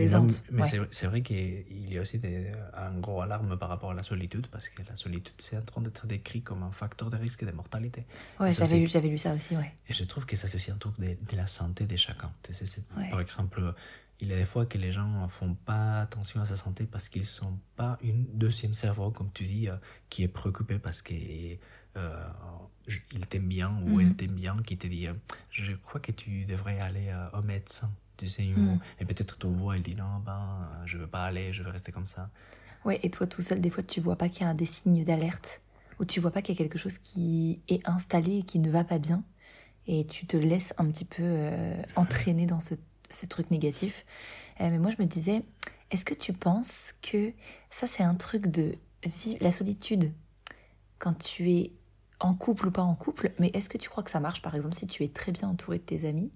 mais 0.50 0.64
c'est 0.90 1.06
vrai 1.06 1.22
qu'il 1.22 1.92
y 1.92 1.98
a 1.98 2.02
aussi 2.02 2.18
des, 2.18 2.52
un 2.74 2.98
gros 2.98 3.20
alarme 3.22 3.56
par 3.56 3.68
rapport 3.68 3.90
à 3.90 3.94
la 3.94 4.02
solitude, 4.02 4.46
parce 4.48 4.68
que 4.68 4.82
la 4.88 4.96
solitude, 4.96 5.34
c'est 5.38 5.56
en 5.56 5.62
train 5.62 5.80
d'être 5.82 6.06
décrit 6.06 6.42
comme 6.42 6.62
un 6.62 6.70
facteur 6.70 7.10
de 7.10 7.16
risque 7.16 7.44
de 7.44 7.52
mortalité. 7.52 8.04
Ouais, 8.42 8.50
j'avais 8.50 8.78
lu, 8.78 9.10
lu, 9.10 9.18
ça 9.18 9.34
aussi, 9.34 9.56
ouais. 9.56 9.72
Et 9.88 9.92
je 9.92 10.04
trouve 10.04 10.26
que 10.26 10.36
ça, 10.36 10.48
c'est 10.48 10.56
aussi 10.56 10.70
un 10.70 10.76
truc 10.76 10.98
de, 10.98 11.06
de, 11.06 11.36
la 11.36 11.46
santé 11.46 11.84
de 11.84 11.96
chacun. 11.96 12.32
Par 13.10 13.20
exemple, 13.20 13.74
il 14.22 14.28
y 14.28 14.32
a 14.32 14.36
des 14.36 14.44
fois 14.44 14.66
que 14.66 14.78
les 14.78 14.92
gens 14.92 15.06
ne 15.06 15.26
font 15.26 15.54
pas 15.54 16.00
attention 16.00 16.40
à 16.40 16.46
sa 16.46 16.56
santé 16.56 16.86
parce 16.86 17.08
qu'ils 17.08 17.22
ne 17.22 17.26
sont 17.26 17.58
pas 17.74 17.98
une 18.02 18.24
deuxième 18.34 18.72
cerveau, 18.72 19.10
comme 19.10 19.30
tu 19.34 19.44
dis, 19.44 19.68
euh, 19.68 19.74
qui 20.10 20.22
est 20.22 20.28
préoccupé 20.28 20.78
parce 20.78 21.02
qu'il 21.02 21.58
euh, 21.96 22.24
il 23.12 23.26
t'aime 23.26 23.48
bien 23.48 23.72
ou 23.84 23.98
elle 23.98 24.06
mhm. 24.06 24.16
t'aime 24.16 24.34
bien, 24.34 24.56
qui 24.64 24.78
te 24.78 24.86
dit 24.86 25.08
euh, 25.08 25.14
Je 25.50 25.72
crois 25.72 26.00
que 26.00 26.12
tu 26.12 26.44
devrais 26.44 26.78
aller 26.78 27.12
au 27.32 27.42
médecin. 27.42 27.90
Tu 28.16 28.28
sais, 28.28 28.44
mhm. 28.44 28.78
Et 29.00 29.04
peut-être 29.04 29.38
ton 29.38 29.50
voix, 29.50 29.74
elle 29.74 29.82
dit 29.82 29.96
Non, 29.96 30.20
ben, 30.24 30.68
je 30.86 30.96
ne 30.96 31.02
veux 31.02 31.08
pas 31.08 31.24
aller, 31.24 31.52
je 31.52 31.64
veux 31.64 31.70
rester 31.70 31.90
comme 31.90 32.06
ça. 32.06 32.30
Ouais, 32.84 33.00
et 33.02 33.10
toi 33.10 33.26
tout 33.26 33.42
seul, 33.42 33.60
des 33.60 33.70
fois, 33.70 33.82
tu 33.82 34.00
vois 34.00 34.16
pas 34.16 34.28
qu'il 34.28 34.46
y 34.46 34.48
a 34.48 34.54
des 34.54 34.66
signes 34.66 35.04
d'alerte? 35.04 35.60
Où 36.02 36.04
tu 36.04 36.18
vois 36.18 36.32
pas 36.32 36.42
qu'il 36.42 36.56
y 36.56 36.58
a 36.58 36.60
quelque 36.62 36.78
chose 36.78 36.98
qui 36.98 37.62
est 37.68 37.88
installé 37.88 38.38
et 38.38 38.42
qui 38.42 38.58
ne 38.58 38.68
va 38.68 38.82
pas 38.82 38.98
bien, 38.98 39.22
et 39.86 40.04
tu 40.04 40.26
te 40.26 40.36
laisses 40.36 40.74
un 40.76 40.90
petit 40.90 41.04
peu 41.04 41.22
euh, 41.22 41.80
entraîner 41.94 42.44
dans 42.44 42.58
ce, 42.58 42.74
truc 43.28 43.50
négatif. 43.52 44.04
Euh, 44.60 44.68
mais 44.70 44.78
moi, 44.78 44.90
je 44.90 45.00
me 45.00 45.06
disais, 45.06 45.42
est-ce 45.92 46.04
que 46.04 46.14
tu 46.14 46.32
penses 46.32 46.94
que 47.02 47.32
ça, 47.70 47.86
c'est 47.86 48.02
un 48.02 48.16
truc 48.16 48.48
de 48.48 48.74
la 49.40 49.52
solitude 49.52 50.12
quand 50.98 51.14
tu 51.14 51.52
es 51.52 51.72
en 52.18 52.34
couple 52.34 52.68
ou 52.68 52.70
pas 52.72 52.82
en 52.82 52.96
couple, 52.96 53.32
mais 53.38 53.50
est-ce 53.54 53.68
que 53.68 53.78
tu 53.78 53.88
crois 53.88 54.02
que 54.02 54.10
ça 54.10 54.20
marche, 54.20 54.42
par 54.42 54.56
exemple, 54.56 54.74
si 54.74 54.88
tu 54.88 55.04
es 55.04 55.08
très 55.08 55.30
bien 55.30 55.48
entouré 55.48 55.78
de 55.78 55.84
tes 55.84 56.08
amis 56.08 56.32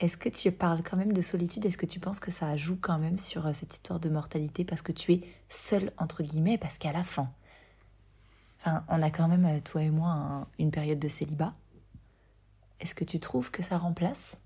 Est-ce 0.00 0.18
que 0.18 0.28
tu 0.28 0.52
parles 0.52 0.82
quand 0.82 0.98
même 0.98 1.14
de 1.14 1.22
solitude? 1.22 1.64
Est-ce 1.64 1.78
que 1.78 1.86
tu 1.86 2.00
penses 2.00 2.20
que 2.20 2.30
ça 2.30 2.56
joue 2.58 2.76
quand 2.78 2.98
même 2.98 3.18
sur 3.18 3.46
euh, 3.46 3.54
cette 3.54 3.72
histoire 3.72 4.00
de 4.00 4.10
mortalité 4.10 4.66
parce 4.66 4.82
que 4.82 4.92
tu 4.92 5.14
es 5.14 5.20
seul, 5.48 5.92
entre 5.96 6.22
guillemets, 6.22 6.58
parce 6.58 6.76
qu'à 6.76 6.92
la 6.92 7.02
fin, 7.02 7.30
on 8.88 9.02
a 9.02 9.10
quand 9.10 9.28
même, 9.28 9.44
euh, 9.44 9.60
toi 9.60 9.82
et 9.82 9.90
moi, 9.90 10.48
une 10.58 10.70
période 10.70 10.98
de 10.98 11.08
célibat. 11.08 11.54
Est-ce 12.80 12.94
que 12.94 13.04
tu 13.04 13.20
trouves 13.20 13.50
que 13.50 13.62
ça 13.62 13.78
remplace? 13.78 14.38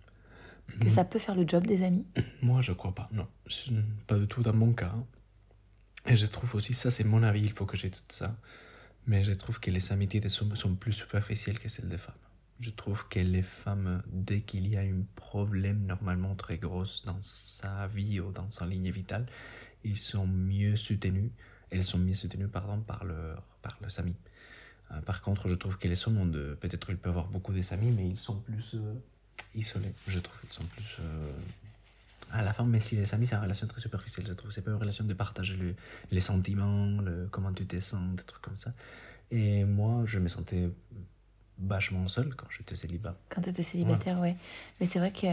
Que 0.80 0.88
ça 0.88 1.04
peut 1.04 1.18
faire 1.18 1.34
le 1.34 1.46
job 1.46 1.66
des 1.66 1.82
amis? 1.82 2.06
Moi, 2.42 2.60
je 2.60 2.72
crois 2.72 2.94
pas. 2.94 3.08
Non, 3.10 3.26
pas 4.06 4.16
du 4.16 4.28
tout 4.28 4.42
dans 4.42 4.52
mon 4.52 4.72
cas. 4.72 4.94
Et 6.06 6.14
je 6.14 6.26
trouve 6.26 6.54
aussi, 6.54 6.74
ça 6.74 6.90
c'est 6.92 7.02
mon 7.02 7.24
avis, 7.24 7.40
il 7.40 7.52
faut 7.52 7.66
que 7.66 7.76
j'ai 7.76 7.90
tout 7.90 8.00
ça. 8.08 8.36
Mais 9.06 9.24
je 9.24 9.32
trouve 9.32 9.58
que 9.58 9.70
les 9.70 9.92
amitiés 9.92 10.20
des 10.20 10.40
hommes 10.40 10.54
sont 10.54 10.76
plus 10.76 10.92
superficielles 10.92 11.58
que 11.58 11.68
celles 11.68 11.88
des 11.88 11.98
femmes. 11.98 12.14
Je 12.60 12.70
trouve 12.70 13.08
que 13.08 13.18
les 13.18 13.42
femmes, 13.42 14.02
dès 14.06 14.42
qu'il 14.42 14.68
y 14.68 14.76
a 14.76 14.82
un 14.82 15.02
problème 15.16 15.86
normalement 15.86 16.34
très 16.36 16.58
gros 16.58 16.84
dans 17.04 17.18
sa 17.22 17.88
vie 17.88 18.20
ou 18.20 18.30
dans 18.30 18.50
sa 18.50 18.66
ligne 18.66 18.90
vitale, 18.90 19.26
ils 19.82 19.98
sont 19.98 20.26
mieux 20.26 20.76
soutenus 20.76 21.32
elles 21.70 21.84
sont 21.84 21.98
mieux 21.98 22.14
soutenues 22.14 22.48
pardon, 22.48 22.80
par, 22.80 23.04
leur, 23.04 23.42
par 23.62 23.78
leurs 23.80 23.98
amis. 23.98 24.16
Euh, 24.92 25.00
par 25.02 25.22
contre, 25.22 25.48
je 25.48 25.54
trouve 25.54 25.78
que 25.78 25.88
les 25.88 25.94
de. 25.94 26.56
Peut-être 26.60 26.90
ils 26.90 26.96
peuvent 26.96 27.12
avoir 27.12 27.28
beaucoup 27.28 27.52
d'amis, 27.52 27.90
mais 27.90 28.08
ils 28.08 28.18
sont 28.18 28.40
plus 28.40 28.74
euh, 28.74 28.94
isolés. 29.54 29.92
Je 30.06 30.18
trouve 30.18 30.40
qu'ils 30.40 30.52
sont 30.52 30.64
plus. 30.64 30.96
Euh, 31.00 31.32
à 32.32 32.42
la 32.42 32.52
fin, 32.52 32.64
mais 32.64 32.78
si 32.78 32.94
les 32.94 33.12
amis, 33.12 33.26
c'est 33.26 33.34
une 33.34 33.42
relation 33.42 33.66
très 33.66 33.80
superficielle, 33.80 34.26
je 34.28 34.32
trouve. 34.34 34.52
C'est 34.52 34.62
pas 34.62 34.70
une 34.70 34.76
relation 34.76 35.04
de 35.04 35.14
partager 35.14 35.58
les 36.12 36.20
sentiments, 36.20 37.00
le, 37.00 37.28
comment 37.30 37.52
tu 37.52 37.66
te 37.66 37.80
sens, 37.80 38.14
des 38.14 38.22
trucs 38.22 38.42
comme 38.42 38.56
ça. 38.56 38.72
Et 39.32 39.64
moi, 39.64 40.02
je 40.04 40.20
me 40.20 40.28
sentais 40.28 40.70
vachement 41.58 42.06
seul 42.08 42.34
quand 42.36 42.46
j'étais 42.50 42.76
célibataire. 42.76 43.18
Quand 43.28 43.42
tu 43.42 43.50
étais 43.50 43.64
célibataire, 43.64 44.20
ouais. 44.20 44.36
Mais 44.78 44.86
c'est 44.86 45.00
vrai 45.00 45.10
que 45.10 45.26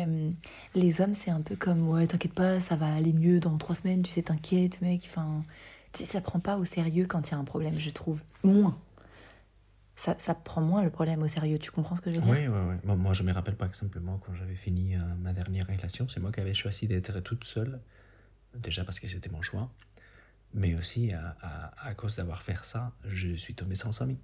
les 0.74 1.02
hommes, 1.02 1.14
c'est 1.14 1.30
un 1.30 1.42
peu 1.42 1.56
comme 1.56 1.88
Ouais, 1.88 2.08
t'inquiète 2.08 2.34
pas, 2.34 2.60
ça 2.60 2.76
va 2.76 2.94
aller 2.94 3.14
mieux 3.14 3.40
dans 3.40 3.58
trois 3.58 3.76
semaines, 3.76 4.02
tu 4.02 4.12
sais, 4.12 4.24
t'inquiète, 4.24 4.82
mec. 4.82 5.04
Enfin, 5.06 5.44
ça 6.06 6.22
prend 6.22 6.40
pas 6.40 6.58
au 6.58 6.66
sérieux 6.66 7.06
quand 7.08 7.30
il 7.30 7.32
y 7.32 7.36
a 7.36 7.38
un 7.38 7.44
problème, 7.44 7.78
je 7.78 7.90
trouve. 7.90 8.20
Moins. 8.44 8.78
Ça, 9.96 10.16
ça, 10.20 10.36
prend 10.36 10.62
moins 10.62 10.84
le 10.84 10.92
problème 10.92 11.24
au 11.24 11.28
sérieux. 11.28 11.58
Tu 11.58 11.72
comprends 11.72 11.96
ce 11.96 12.02
que 12.02 12.12
je 12.12 12.20
veux 12.20 12.22
dire? 12.22 12.32
Oui, 12.32 12.48
oui, 12.48 12.78
oui. 12.86 12.96
moi, 12.96 13.14
je 13.14 13.24
me 13.24 13.32
rappelle 13.32 13.56
pas 13.56 13.72
simplement 13.74 14.20
quand 14.20 14.36
j'avais 14.36 14.56
fini 14.56 14.96
euh, 14.96 15.00
ma 15.20 15.34
dernière 15.34 15.66
relation, 15.66 16.08
c'est 16.08 16.20
moi 16.20 16.32
qui 16.32 16.40
avais 16.40 16.54
choisi 16.54 16.88
d'être 16.88 17.20
toute 17.22 17.44
seule. 17.46 17.80
Déjà 18.54 18.84
parce 18.84 19.00
que 19.00 19.08
c'était 19.08 19.30
mon 19.30 19.42
choix. 19.42 19.72
Mais 20.54 20.76
aussi, 20.76 21.12
à, 21.14 21.36
à, 21.78 21.94
cause 21.96 22.16
d'avoir 22.16 22.44
fait 22.44 22.58
ça, 22.64 22.94
je 23.06 23.36
suis 23.36 23.56
tombée 23.56 23.76
sans 23.76 24.02
amis. 24.02 24.20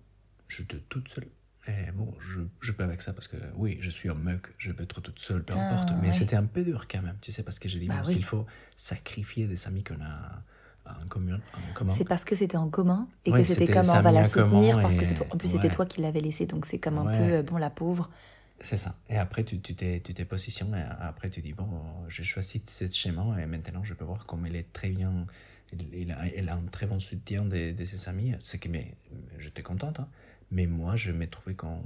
J'étais 0.47 0.77
toute 0.89 1.09
seule. 1.09 1.27
Et 1.67 1.91
bon, 1.91 2.13
je, 2.19 2.41
je, 2.59 2.71
peux 2.71 2.83
avec 2.83 3.01
ça 3.01 3.13
parce 3.13 3.27
que 3.27 3.38
oui, 3.55 3.77
je 3.81 3.89
suis 3.89 4.09
un 4.09 4.15
mec, 4.15 4.47
je 4.57 4.71
peux 4.71 4.83
être 4.83 5.01
toute 5.01 5.19
seule, 5.19 5.43
peu 5.43 5.53
importe. 5.53 5.89
Ah, 5.91 5.99
mais 6.01 6.12
c'était 6.12 6.36
un 6.36 6.45
peu 6.45 6.63
dur 6.63 6.88
quand 6.89 7.01
même, 7.01 7.17
tu 7.21 7.31
sais, 7.31 7.41
parce 7.41 7.57
que 7.57 7.69
j'ai 7.69 7.79
dit, 7.79 7.88
bah, 7.88 8.03
il 8.09 8.23
faut 8.23 8.45
sacrifier 8.75 9.47
des 9.47 9.65
amis 9.67 9.83
qu'on 9.83 10.01
a 10.01 10.43
en 11.01 11.08
commun. 11.08 11.39
C'est 11.95 12.08
parce 12.08 12.25
que 12.25 12.36
c'était 12.36 12.58
en 12.58 12.69
commun 12.69 13.08
et 13.25 13.32
que 13.32 13.43
c'était 13.43 13.71
comme 13.71 13.89
on 13.89 14.01
va 14.01 14.12
la 14.12 14.25
soutenir 14.25 14.82
parce 14.82 14.97
que 14.97 15.34
en 15.34 15.38
plus 15.38 15.49
c'était 15.49 15.69
toi 15.69 15.86
qui 15.86 16.01
l'avais 16.01 16.21
laissé 16.21 16.45
donc 16.45 16.65
c'est 16.65 16.79
comme 16.79 16.97
un 16.97 17.06
peu 17.06 17.34
euh, 17.34 17.43
bon 17.43 17.58
la 17.58 17.69
pauvre. 17.69 18.10
C'est 18.60 18.77
ça. 18.77 18.95
Et 19.10 19.17
après 19.17 19.43
tu 19.43 19.60
t'es 19.60 20.01
tu 20.03 20.13
t'es 20.13 20.25
positionné 20.25 20.84
après 20.99 21.29
tu 21.29 21.41
dis 21.41 21.53
bon 21.53 21.67
j'ai 22.08 22.23
choisi 22.23 22.62
ce 22.65 22.89
schéma 22.89 23.41
et 23.41 23.45
maintenant 23.45 23.84
je 23.84 23.93
peux 23.93 24.06
voir 24.06 24.25
comme 24.25 24.45
elle 24.45 24.56
est 24.56 24.71
très 24.71 24.89
bien 24.89 25.25
elle, 25.91 26.49
a, 26.49 26.56
un 26.56 26.65
très 26.71 26.86
bon 26.86 26.99
soutien 26.99 27.45
de, 27.45 27.71
de 27.71 27.86
ses 27.86 28.08
amis 28.08 28.36
c'est 28.39 28.60
que 28.60 28.69
mais 28.69 28.95
j'étais 29.39 29.63
contente 29.63 29.99
hein. 29.99 30.08
mais 30.51 30.67
moi 30.67 30.95
je 30.97 31.12
me 31.12 31.27
trouvais 31.27 31.56
quand 31.56 31.84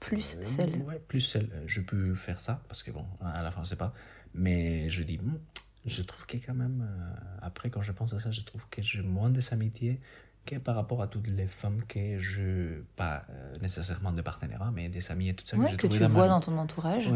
plus 0.00 0.38
seule. 0.44 0.76
Ouais, 0.86 1.00
plus 1.08 1.20
seule. 1.20 1.48
Je 1.66 1.80
peux 1.80 2.14
faire 2.14 2.40
ça 2.40 2.62
parce 2.68 2.82
que 2.82 2.90
bon 2.90 3.04
à 3.20 3.42
la 3.42 3.50
fin 3.50 3.64
je 3.64 3.70
sais 3.70 3.76
pas 3.76 3.94
mais 4.34 4.90
je 4.90 5.02
dis 5.02 5.18
bon 5.18 5.40
je 5.86 6.02
trouve 6.02 6.26
que 6.26 6.36
quand 6.36 6.54
même, 6.54 6.86
euh, 6.88 7.38
après 7.42 7.70
quand 7.70 7.82
je 7.82 7.92
pense 7.92 8.12
à 8.12 8.20
ça, 8.20 8.30
je 8.30 8.42
trouve 8.42 8.68
que 8.68 8.82
j'ai 8.82 9.02
moins 9.02 9.30
des 9.30 9.52
amitiés 9.52 10.00
que 10.44 10.56
par 10.56 10.74
rapport 10.74 11.02
à 11.02 11.06
toutes 11.06 11.26
les 11.26 11.46
femmes 11.46 11.82
que 11.86 12.18
je, 12.18 12.80
pas 12.96 13.24
euh, 13.30 13.56
nécessairement 13.58 14.12
des 14.12 14.22
partenaires, 14.22 14.62
hein, 14.62 14.72
mais 14.74 14.88
des 14.88 15.10
amis 15.10 15.28
et 15.28 15.34
tout 15.34 15.46
ça. 15.46 15.56
que, 15.56 15.86
tu 15.86 16.04
vois 16.04 16.28
dans 16.28 16.40
ton 16.40 16.56
entourage. 16.56 17.10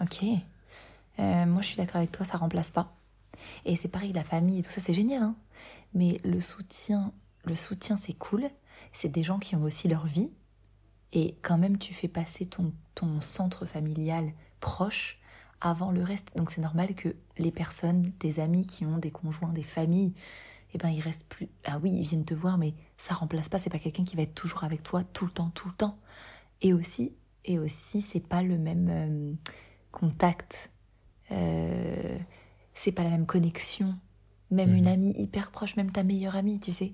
Ok. 0.00 0.24
Euh, 1.18 1.46
moi, 1.46 1.62
je 1.62 1.66
suis 1.66 1.76
d'accord 1.76 1.96
avec 1.96 2.10
toi, 2.10 2.24
ça 2.24 2.38
remplace 2.38 2.70
pas. 2.70 2.92
Et 3.64 3.76
c'est 3.76 3.88
pareil, 3.88 4.12
la 4.12 4.24
famille 4.24 4.58
et 4.58 4.62
tout 4.62 4.70
ça, 4.70 4.80
c'est 4.80 4.94
génial. 4.94 5.22
Hein 5.22 5.36
mais 5.94 6.16
le 6.24 6.40
soutien, 6.40 7.12
le 7.44 7.54
soutien, 7.54 7.96
c'est 7.96 8.14
cool. 8.14 8.48
C'est 8.92 9.08
des 9.08 9.22
gens 9.22 9.38
qui 9.38 9.56
ont 9.56 9.62
aussi 9.62 9.88
leur 9.88 10.06
vie. 10.06 10.32
Et 11.12 11.36
quand 11.42 11.58
même, 11.58 11.78
tu 11.78 11.92
fais 11.92 12.08
passer 12.08 12.46
ton, 12.46 12.72
ton 12.94 13.20
centre 13.20 13.66
familial 13.66 14.32
proche 14.60 15.18
avant 15.62 15.92
le 15.92 16.02
reste. 16.02 16.36
Donc 16.36 16.50
c'est 16.50 16.60
normal 16.60 16.94
que 16.94 17.14
les 17.38 17.52
personnes, 17.52 18.12
des 18.20 18.40
amis 18.40 18.66
qui 18.66 18.84
ont 18.84 18.98
des 18.98 19.12
conjoints, 19.12 19.52
des 19.52 19.62
familles, 19.62 20.12
eh 20.74 20.78
ben 20.78 20.88
ils 20.88 21.00
restent 21.00 21.26
plus. 21.28 21.48
Ah 21.64 21.78
oui, 21.82 21.92
ils 21.92 22.06
viennent 22.06 22.24
te 22.24 22.34
voir, 22.34 22.58
mais 22.58 22.74
ça 22.96 23.14
remplace 23.14 23.48
pas. 23.48 23.58
C'est 23.58 23.70
pas 23.70 23.78
quelqu'un 23.78 24.04
qui 24.04 24.16
va 24.16 24.22
être 24.22 24.34
toujours 24.34 24.64
avec 24.64 24.82
toi 24.82 25.04
tout 25.04 25.24
le 25.24 25.30
temps, 25.30 25.50
tout 25.54 25.68
le 25.68 25.74
temps. 25.74 25.98
Et 26.60 26.72
aussi, 26.72 27.14
et 27.44 27.58
aussi, 27.58 28.00
c'est 28.00 28.26
pas 28.26 28.42
le 28.42 28.58
même 28.58 28.88
euh, 28.90 29.32
contact. 29.92 30.70
Euh, 31.30 32.18
c'est 32.74 32.92
pas 32.92 33.04
la 33.04 33.10
même 33.10 33.26
connexion. 33.26 33.96
Même 34.50 34.74
une 34.74 34.82
mhm. 34.82 34.92
amie 34.92 35.12
hyper 35.16 35.50
proche, 35.50 35.76
même 35.76 35.90
ta 35.90 36.02
meilleure 36.02 36.36
amie, 36.36 36.58
tu 36.58 36.72
sais. 36.72 36.92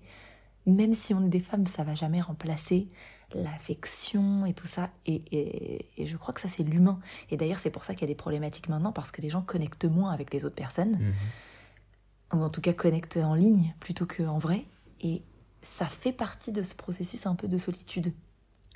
Même 0.67 0.93
si 0.93 1.15
on 1.15 1.25
est 1.25 1.31
des 1.31 1.41
femmes, 1.41 1.67
ça 1.67 1.83
va 1.83 1.95
jamais 1.95 2.21
remplacer 2.21 2.89
l'affection 3.35 4.47
et 4.47 4.55
tout 4.55 4.67
ça. 4.67 4.91
Et, 5.07 5.85
je 5.99 6.17
crois 6.17 6.35
que 6.35 6.41
ça, 6.41 6.49
c'est 6.49 6.63
l'humain. 6.63 6.99
Et 7.31 7.37
d'ailleurs, 7.37 7.59
c'est 7.59 7.71
pour 7.71 7.85
ça 7.85 7.95
qu'il 7.95 8.03
y 8.03 8.05
a 8.05 8.13
des 8.13 8.15
problématiques 8.15 8.69
maintenant, 8.69 8.93
parce 8.93 9.11
que 9.11 9.23
les 9.23 9.31
gens 9.31 9.43
connectent 9.43 9.85
moins 9.85 10.11
avec 10.13 10.33
les 10.33 10.45
autres 10.45 10.55
personnes. 10.55 10.99
Mhm. 10.99 12.41
Ou 12.41 12.43
en 12.43 12.51
tout 12.51 12.61
cas, 12.61 12.73
connectent 12.73 13.19
en 13.19 13.35
ligne 13.35 13.75
plutôt 13.81 14.07
qu'en 14.07 14.39
vrai. 14.39 14.65
Et 15.01 15.23
ça 15.63 15.87
fait 15.87 16.13
partie 16.13 16.53
de 16.53 16.63
ce 16.63 16.75
processus 16.75 17.27
un 17.27 17.35
peu 17.35 17.49
de 17.49 17.59
solitude. 17.59 18.13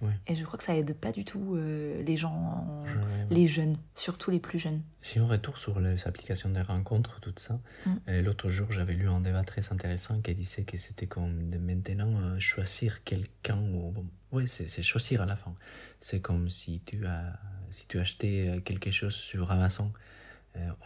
Ouais. 0.00 0.12
Et 0.26 0.35
je 0.35 0.44
crois 0.44 0.59
que 0.59 0.64
ça 0.64 0.74
aide 0.76 0.94
pas 0.96 1.12
du 1.12 1.24
tout 1.24 1.55
euh, 1.55 2.02
les 2.02 2.16
gens, 2.16 2.83
Ouais. 2.85 3.26
les 3.31 3.46
jeunes, 3.46 3.76
surtout 3.94 4.31
les 4.33 4.40
plus 4.40 4.59
jeunes. 4.59 4.83
Si 5.00 5.20
on 5.20 5.28
retourne 5.28 5.57
sur 5.59 5.78
les 5.78 6.07
applications 6.09 6.48
des 6.50 6.62
rencontres, 6.62 7.20
tout 7.20 7.33
ça, 7.37 7.61
Mm. 7.87 8.20
l'autre 8.24 8.48
jour 8.48 8.72
j'avais 8.72 8.94
lu 8.94 9.09
un 9.09 9.20
débat 9.20 9.44
très 9.44 9.62
intéressant 9.72 10.20
qui 10.20 10.35
disait 10.35 10.64
que 10.64 10.76
c'était 10.76 11.07
comme 11.07 11.50
de 11.50 11.59
maintenant 11.59 12.20
euh, 12.20 12.38
choisir 12.40 13.05
quelqu'un, 13.05 13.59
ou 13.59 13.92
bon, 13.92 14.07
ouais, 14.33 14.46
c'est 14.46 14.83
choisir 14.83 15.22
à 15.22 15.26
la 15.26 15.37
fin. 15.37 15.55
C'est 16.00 16.20
comme 16.20 16.50
si 16.50 16.81
tu 16.85 17.07
as, 17.07 17.38
si 17.70 17.87
tu 17.87 18.00
achetais 18.00 18.48
euh, 18.48 18.61
quelque 18.61 18.90
chose 18.90 19.14
sur 19.14 19.52
Amazon, 19.52 19.92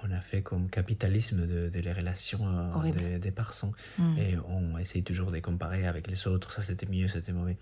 on 0.03 0.11
a 0.13 0.21
fait 0.21 0.43
comme 0.43 0.69
capitalisme 0.71 1.47
de, 1.47 1.69
de 1.69 1.81
les 1.81 1.93
relations 1.93 2.41
euh, 2.47 2.93
des, 2.93 3.19
des 3.19 3.31
personnes. 3.33 3.73
Mm. 3.99 4.19
Et 4.19 4.39
on 4.49 4.79
essaye 4.79 5.03
toujours 5.03 5.31
de 5.33 5.39
comparer 5.41 5.87
avec 5.87 6.07
les 6.09 6.27
autres, 6.29 6.53
ça 6.53 6.63
c'était 6.63 6.87
mieux, 6.87 7.09
c'était 7.09 7.33
mauvais. 7.33 7.57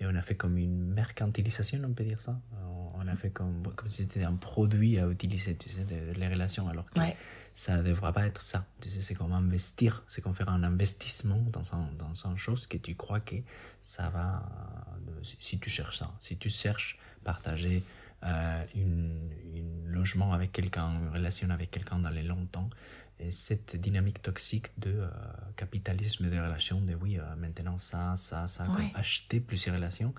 Et 0.00 0.06
on 0.06 0.14
a 0.16 0.22
fait 0.22 0.34
comme 0.34 0.58
une 0.58 0.92
mercantilisation, 0.92 1.80
on 1.84 1.92
peut 1.92 2.04
dire 2.04 2.20
ça. 2.20 2.38
On- 2.66 2.82
On 2.96 3.08
a 3.08 3.16
fait 3.16 3.30
comme, 3.30 3.62
comme 3.76 3.88
si 3.88 4.02
c'était 4.04 4.24
un 4.24 4.34
produit 4.36 4.98
à 4.98 5.06
utiliser, 5.08 5.54
tu 5.56 5.68
sais, 5.68 5.84
de, 5.84 6.12
de 6.14 6.18
les 6.18 6.28
relations, 6.28 6.68
alors 6.68 6.88
que 6.90 6.98
Ouais. 7.00 7.16
ça 7.54 7.76
ne 7.76 7.82
devrait 7.82 8.12
pas 8.14 8.24
être 8.26 8.40
ça. 8.40 8.64
Tu 8.80 8.88
sais, 8.88 9.00
c'est 9.02 9.14
comme 9.14 9.32
investir, 9.32 10.02
c'est 10.08 10.22
comme 10.22 10.34
faire 10.34 10.48
un 10.48 10.62
investissement 10.62 11.42
dans 11.52 11.66
un, 11.74 11.90
dans 11.98 12.14
une 12.30 12.38
chose 12.38 12.66
que 12.66 12.78
tu 12.78 12.94
crois 12.94 13.20
que 13.20 13.36
ça 13.82 14.08
va, 14.10 14.42
euh, 15.08 15.10
si, 15.22 15.36
si 15.40 15.58
tu 15.58 15.68
cherches 15.68 15.98
ça, 15.98 16.10
si 16.20 16.36
tu 16.38 16.48
cherches 16.48 16.96
partager 17.24 17.82
euh, 18.22 18.64
une 18.74 19.30
logement 19.86 20.32
avec 20.32 20.52
quelqu'un, 20.52 20.90
une 21.00 21.08
relation 21.10 21.50
avec 21.50 21.70
quelqu'un 21.70 21.98
dans 21.98 22.10
les 22.10 22.22
longtemps, 22.22 22.68
et 23.20 23.30
cette 23.30 23.76
dynamique 23.76 24.20
toxique 24.22 24.68
de 24.78 24.90
euh, 24.90 25.08
capitalisme 25.56 26.28
des 26.30 26.40
relations, 26.40 26.80
de 26.80 26.94
oui, 26.94 27.18
euh, 27.18 27.22
maintenant 27.36 27.78
ça, 27.78 28.14
ça, 28.16 28.48
ça, 28.48 28.64
comme 28.66 28.76
Ouais. 28.76 28.92
acheter 28.94 29.40
plusieurs 29.40 29.74
relations, 29.76 30.14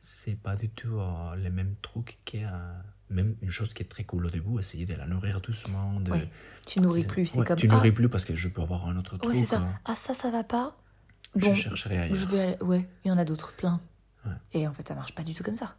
c'est 0.00 0.36
pas 0.36 0.56
du 0.56 0.68
tout 0.68 0.98
euh, 0.98 1.34
le 1.36 1.50
même 1.50 1.74
truc 1.82 2.18
que 2.24 2.38
euh, 2.38 2.72
même 3.10 3.36
une 3.42 3.50
chose 3.50 3.74
qui 3.74 3.82
est 3.82 3.86
très 3.86 4.04
cool 4.04 4.26
au 4.26 4.30
début, 4.30 4.58
essayer 4.58 4.86
de 4.86 4.94
la 4.94 5.06
nourrir 5.06 5.40
doucement. 5.40 6.00
De, 6.00 6.10
Ouais. 6.10 6.28
Tu 6.66 6.80
nourris 6.80 7.04
plus, 7.04 7.26
c'est 7.26 7.40
ouais, 7.40 7.44
comme 7.46 7.58
Tu 7.58 7.68
ah, 7.70 7.74
nourris 7.74 7.92
plus 7.92 8.08
parce 8.08 8.24
que 8.24 8.34
je 8.34 8.48
peux 8.48 8.62
avoir 8.62 8.86
un 8.86 8.96
autre 8.96 9.18
truc. 9.18 9.34
c'est 9.34 9.44
ça. 9.44 9.66
Ah 9.84 9.94
ça, 9.94 10.14
ça 10.14 10.30
va 10.30 10.44
pas. 10.44 10.76
je 11.36 11.40
Bon, 11.46 11.54
chercherai 11.54 11.98
ailleurs. 11.98 12.16
je 12.16 12.26
vais 12.26 12.40
aller- 12.40 12.62
ouais, 12.62 12.88
il 13.04 13.08
y 13.08 13.10
en 13.10 13.18
a 13.18 13.24
d'autres 13.24 13.52
plein. 13.54 13.80
Et 14.52 14.66
en 14.68 14.72
fait, 14.72 14.86
ça 14.86 14.94
marche 14.94 15.14
pas 15.14 15.24
du 15.24 15.34
tout 15.34 15.42
comme 15.42 15.56
ça. 15.56 15.74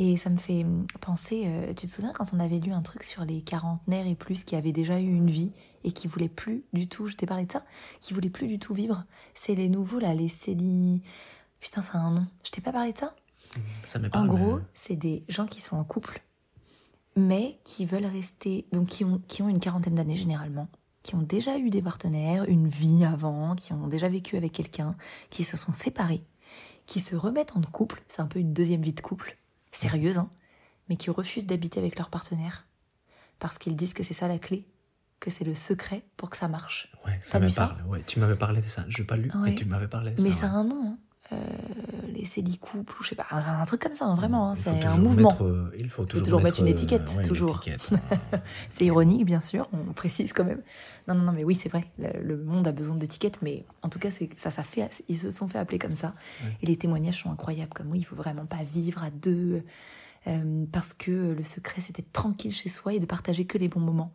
Et 0.00 0.16
ça 0.16 0.30
me 0.30 0.36
fait 0.36 0.64
penser, 1.00 1.42
euh, 1.46 1.74
tu 1.74 1.88
te 1.88 1.92
souviens 1.92 2.12
quand 2.12 2.32
on 2.32 2.38
avait 2.38 2.60
lu 2.60 2.70
un 2.70 2.82
truc 2.82 3.02
sur 3.02 3.24
les 3.24 3.42
quarantenaires 3.42 4.06
et 4.06 4.14
plus 4.14 4.44
qui 4.44 4.54
avaient 4.54 4.70
déjà 4.70 5.00
eu 5.00 5.12
une 5.12 5.28
vie 5.28 5.50
et 5.82 5.90
qui 5.90 6.06
voulaient 6.06 6.28
plus 6.28 6.62
du 6.72 6.88
tout, 6.88 7.08
je 7.08 7.16
t'ai 7.16 7.26
parlé 7.26 7.46
de 7.46 7.52
ça, 7.52 7.64
qui 8.00 8.14
voulaient 8.14 8.30
plus 8.30 8.46
du 8.46 8.60
tout 8.60 8.74
vivre? 8.74 9.04
C'est 9.34 9.56
les 9.56 9.68
nouveaux 9.68 9.98
là, 9.98 10.14
les 10.14 10.28
Célie. 10.28 11.02
Putain, 11.58 11.82
ça 11.82 11.98
a 11.98 12.00
un 12.02 12.12
nom. 12.12 12.26
Je 12.44 12.50
t'ai 12.52 12.60
pas 12.60 12.70
parlé 12.70 12.92
de 12.92 12.98
ça? 12.98 13.16
Ça 13.88 13.98
En 14.14 14.26
gros, 14.26 14.58
mais- 14.58 14.64
c'est 14.72 14.94
des 14.94 15.24
gens 15.28 15.46
qui 15.46 15.60
sont 15.60 15.76
en 15.76 15.82
couple, 15.82 16.22
mais 17.16 17.58
qui 17.64 17.84
veulent 17.84 18.06
rester, 18.06 18.66
donc 18.70 18.86
qui 18.86 19.04
ont, 19.04 19.20
qui 19.26 19.42
ont 19.42 19.48
une 19.48 19.58
quarantaine 19.58 19.96
d'années 19.96 20.16
généralement, 20.16 20.68
qui 21.02 21.16
ont 21.16 21.22
déjà 21.22 21.58
eu 21.58 21.70
des 21.70 21.82
partenaires, 21.82 22.44
une 22.44 22.68
vie 22.68 23.04
avant, 23.04 23.56
qui 23.56 23.72
ont 23.72 23.88
déjà 23.88 24.08
vécu 24.08 24.36
avec 24.36 24.52
quelqu'un, 24.52 24.94
qui 25.30 25.42
se 25.42 25.56
sont 25.56 25.72
séparés, 25.72 26.22
qui 26.86 27.00
se 27.00 27.16
remettent 27.16 27.56
en 27.56 27.62
couple, 27.62 28.00
c'est 28.06 28.22
un 28.22 28.26
peu 28.26 28.38
une 28.38 28.52
deuxième 28.52 28.82
vie 28.82 28.92
de 28.92 29.00
couple, 29.00 29.36
sérieuse, 29.78 30.18
hein, 30.18 30.28
mais 30.88 30.96
qui 30.96 31.10
refusent 31.10 31.46
d'habiter 31.46 31.78
avec 31.80 31.98
leur 31.98 32.10
partenaire, 32.10 32.66
parce 33.38 33.58
qu'ils 33.58 33.76
disent 33.76 33.94
que 33.94 34.02
c'est 34.02 34.14
ça 34.14 34.28
la 34.28 34.38
clé, 34.38 34.66
que 35.20 35.30
c'est 35.30 35.44
le 35.44 35.54
secret 35.54 36.04
pour 36.16 36.30
que 36.30 36.36
ça 36.36 36.48
marche. 36.48 36.90
Ouais, 37.06 37.18
ça 37.22 37.40
me 37.40 37.48
ça 37.48 37.68
parle. 37.68 37.82
Ouais, 37.86 38.02
tu 38.06 38.18
m'avais 38.20 38.36
parlé 38.36 38.60
de 38.62 38.68
ça. 38.68 38.84
Je 38.88 38.98
n'ai 39.00 39.06
pas 39.06 39.16
lu, 39.16 39.30
Ouais. 39.34 39.50
mais 39.50 39.54
tu 39.54 39.64
m'avais 39.64 39.88
parlé 39.88 40.12
de 40.12 40.22
Mais 40.22 40.32
ça. 40.32 40.40
ça 40.40 40.46
a 40.46 40.50
ouais. 40.50 40.56
un 40.56 40.64
nom, 40.64 40.90
hein. 40.92 40.98
Euh, 41.32 41.36
les 42.44 42.56
couples, 42.56 42.94
ou 42.98 43.02
je 43.02 43.10
sais 43.10 43.14
pas, 43.14 43.26
un 43.30 43.64
truc 43.64 43.82
comme 43.82 43.94
ça, 43.94 44.06
hein, 44.06 44.14
vraiment, 44.14 44.50
hein, 44.50 44.54
c'est 44.54 44.84
un 44.84 44.96
mouvement. 44.96 45.30
mettre, 45.30 45.44
euh, 45.44 45.72
il 45.78 45.88
faut 45.88 46.04
toujours, 46.04 46.24
toujours 46.24 46.42
mettre 46.42 46.60
une 46.60 46.66
euh, 46.66 46.70
étiquette, 46.70 47.10
ouais, 47.16 47.22
toujours. 47.22 47.62
euh, 47.66 47.96
C'est 48.70 48.84
ironique, 48.84 49.24
bien 49.24 49.40
sûr, 49.40 49.68
on 49.72 49.92
précise 49.92 50.32
quand 50.32 50.44
même. 50.44 50.62
Non, 51.06 51.14
non, 51.14 51.22
non, 51.24 51.32
mais 51.32 51.44
oui, 51.44 51.54
c'est 51.54 51.68
vrai, 51.68 51.90
le, 51.98 52.20
le 52.22 52.36
monde 52.44 52.66
a 52.66 52.72
besoin 52.72 52.96
d'étiquettes, 52.96 53.40
mais 53.42 53.64
en 53.82 53.88
tout 53.88 53.98
cas, 53.98 54.10
ça, 54.36 54.50
ça 54.50 54.62
fait, 54.62 55.02
ils 55.08 55.16
se 55.16 55.30
sont 55.30 55.48
fait 55.48 55.58
appeler 55.58 55.78
comme 55.78 55.94
ça. 55.94 56.14
Et 56.62 56.66
les 56.66 56.76
témoignages 56.76 57.22
sont 57.22 57.30
incroyables, 57.30 57.72
comme 57.74 57.90
oui, 57.90 58.00
il 58.00 58.04
faut 58.04 58.16
vraiment 58.16 58.46
pas 58.46 58.62
vivre 58.62 59.02
à 59.02 59.10
deux, 59.10 59.64
euh, 60.26 60.64
parce 60.72 60.92
que 60.92 61.10
le 61.36 61.42
secret, 61.44 61.80
c'est 61.80 61.96
d'être 61.96 62.12
tranquille 62.12 62.52
chez 62.54 62.68
soi 62.68 62.94
et 62.94 62.98
de 62.98 63.06
partager 63.06 63.44
que 63.46 63.58
les 63.58 63.68
bons 63.68 63.80
moments. 63.80 64.12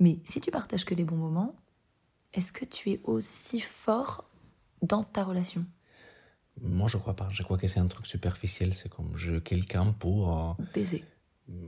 Mais 0.00 0.18
si 0.24 0.40
tu 0.40 0.50
partages 0.50 0.84
que 0.84 0.94
les 0.94 1.04
bons 1.04 1.16
moments, 1.16 1.54
est-ce 2.32 2.52
que 2.52 2.64
tu 2.64 2.90
es 2.90 3.00
aussi 3.04 3.60
fort 3.60 4.24
dans 4.82 5.02
ta 5.04 5.24
relation? 5.24 5.64
Moi, 6.62 6.88
je 6.88 6.96
crois 6.96 7.14
pas. 7.16 7.28
Je 7.32 7.42
crois 7.42 7.58
que 7.58 7.66
c'est 7.66 7.80
un 7.80 7.86
truc 7.86 8.06
superficiel. 8.06 8.74
C'est 8.74 8.88
comme 8.88 9.16
je 9.16 9.38
quelqu'un 9.38 9.92
pour. 9.92 10.56
euh, 10.58 10.64
Baiser. 10.74 11.04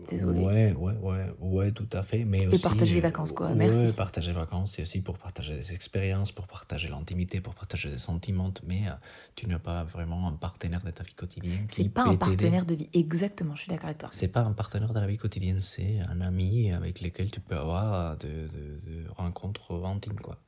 Désolé. 0.08 0.42
Ouais, 0.42 0.72
ouais, 0.72 0.94
ouais, 1.02 1.34
ouais, 1.38 1.70
tout 1.72 1.88
à 1.92 2.02
fait. 2.02 2.24
Mais 2.24 2.44
Et 2.44 2.46
aussi, 2.48 2.62
partager 2.62 2.94
les 2.94 3.00
euh, 3.00 3.02
vacances, 3.02 3.32
quoi. 3.32 3.48
ouais, 3.48 3.54
Merci. 3.54 3.94
partager 3.94 4.28
les 4.28 4.38
vacances, 4.38 4.72
c'est 4.74 4.80
aussi 4.82 5.02
pour 5.02 5.18
partager 5.18 5.54
des 5.54 5.74
expériences, 5.74 6.32
pour 6.32 6.46
partager 6.46 6.88
l'intimité, 6.88 7.42
pour 7.42 7.54
partager 7.54 7.90
des 7.90 7.98
sentiments. 7.98 8.54
Mais 8.66 8.88
euh, 8.88 8.92
tu 9.34 9.46
n'as 9.46 9.58
pas 9.58 9.84
vraiment 9.84 10.28
un 10.28 10.32
partenaire 10.32 10.82
de 10.82 10.90
ta 10.92 11.04
vie 11.04 11.12
quotidienne. 11.12 11.66
C'est 11.70 11.90
pas 11.90 12.04
un 12.04 12.16
partenaire 12.16 12.64
de 12.64 12.74
vie, 12.74 12.88
exactement, 12.94 13.54
je 13.54 13.62
suis 13.62 13.68
d'accord 13.68 13.86
avec 13.86 13.98
toi. 13.98 14.08
C'est 14.12 14.28
pas 14.28 14.40
un 14.40 14.52
partenaire 14.54 14.94
de 14.94 15.00
la 15.00 15.06
vie 15.06 15.18
quotidienne, 15.18 15.60
c'est 15.60 16.00
un 16.08 16.22
ami 16.22 16.72
avec 16.72 17.02
lequel 17.02 17.30
tu 17.30 17.40
peux 17.40 17.56
avoir 17.58 18.16
de, 18.16 18.28
de- 18.48 18.80
de 19.02 19.08
rencontres 19.10 19.84
intimes, 19.84 20.18
quoi. 20.20 20.38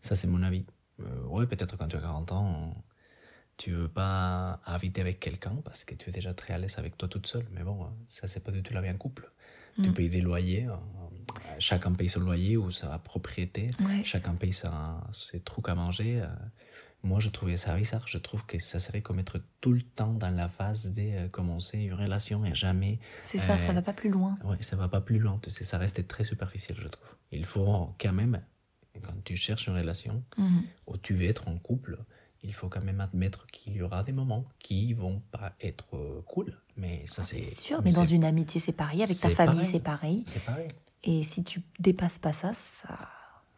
Ça, 0.00 0.16
c'est 0.16 0.26
mon 0.26 0.42
avis. 0.42 0.64
Euh, 1.00 1.22
ouais, 1.26 1.46
peut-être 1.46 1.76
quand 1.76 1.86
tu 1.86 1.96
as 1.96 2.00
40 2.00 2.32
ans, 2.32 2.74
tu 3.56 3.70
veux 3.72 3.88
pas 3.88 4.60
habiter 4.64 5.00
avec 5.00 5.20
quelqu'un 5.20 5.56
parce 5.64 5.84
que 5.84 5.94
tu 5.94 6.08
es 6.10 6.12
déjà 6.12 6.34
très 6.34 6.54
à 6.54 6.58
l'aise 6.58 6.74
avec 6.78 6.96
toi 6.96 7.08
toute 7.08 7.26
seule. 7.26 7.46
Mais 7.52 7.62
bon, 7.62 7.86
ça, 8.08 8.26
c'est 8.28 8.40
pas 8.42 8.50
du 8.52 8.62
tout 8.62 8.74
la 8.74 8.80
vie 8.82 8.90
en 8.90 8.96
couple. 8.96 9.30
Tu 9.82 9.90
Mm. 9.90 9.94
payes 9.94 10.08
des 10.08 10.20
loyers, 10.20 10.66
euh, 10.68 10.76
chacun 11.58 11.92
paye 11.92 12.08
son 12.08 12.20
loyer 12.20 12.56
ou 12.56 12.70
sa 12.70 12.98
propriété, 12.98 13.70
Ouais. 13.80 14.02
chacun 14.04 14.34
paye 14.34 14.52
sa- 14.52 15.02
ses 15.12 15.40
trucs 15.40 15.68
à 15.68 15.74
manger. 15.74 16.20
euh. 16.22 16.26
Moi, 17.02 17.20
je 17.20 17.28
trouvais 17.28 17.58
ça 17.58 17.76
bizarre. 17.76 18.06
Je 18.08 18.16
trouve 18.18 18.46
que 18.46 18.58
ça 18.58 18.78
serait 18.80 19.02
comme 19.02 19.18
être 19.18 19.38
tout 19.60 19.72
le 19.72 19.82
temps 19.82 20.14
dans 20.14 20.30
la 20.30 20.48
phase 20.48 20.86
de 20.86 21.02
euh, 21.02 21.28
commencer 21.28 21.78
une 21.78 21.92
relation 21.94 22.44
et 22.46 22.54
jamais 22.54 22.98
C'est 23.24 23.38
ça, 23.38 23.58
ça 23.58 23.72
Euh, 23.72 23.74
va 23.74 23.82
pas 23.82 23.92
plus 23.92 24.08
loin. 24.10 24.36
Ouais, 24.44 24.56
ça 24.62 24.74
va 24.76 24.88
pas 24.88 25.00
plus 25.02 25.18
loin. 25.18 25.38
tu 25.42 25.50
sais, 25.50 25.64
Ça 25.64 25.76
reste 25.78 26.06
très 26.08 26.24
superficiel, 26.24 26.78
je 26.80 26.88
trouve. 26.88 27.06
Il 27.30 27.44
faut 27.44 27.94
quand 28.00 28.12
même, 28.14 28.40
quand 29.02 29.22
tu 29.24 29.36
cherches 29.36 29.66
une 29.66 29.74
relation 29.76 30.24
Mhm. 30.38 30.62
où 30.86 30.96
tu 30.96 31.12
veux 31.14 31.26
être 31.26 31.46
en 31.48 31.58
couple, 31.58 31.98
il 32.44 32.52
faut 32.54 32.68
quand 32.68 32.82
même 32.84 33.00
admettre 33.00 33.46
qu'il 33.46 33.74
y 33.76 33.82
aura 33.82 34.02
des 34.02 34.12
moments 34.12 34.44
qui 34.58 34.92
vont 34.92 35.20
pas 35.30 35.54
être 35.60 35.96
euh, 35.96 36.20
cool. 36.26 36.56
Mais 36.76 37.02
ça, 37.06 37.22
Ah, 37.24 37.28
c'est 37.28 37.42
sûr, 37.42 37.82
mais 37.82 37.92
dans 37.92 38.04
une 38.04 38.24
amitié, 38.24 38.60
c'est 38.60 38.72
pareil. 38.72 39.02
Avec 39.02 39.18
ta 39.18 39.30
famille, 39.30 39.64
c'est 39.64 39.80
pareil. 39.80 40.22
C'est 40.26 40.44
pareil. 40.44 40.68
Et 41.02 41.22
si 41.22 41.42
tu 41.44 41.62
dépasses 41.78 42.18
pas 42.18 42.32
ça, 42.32 42.52
ça 42.54 42.88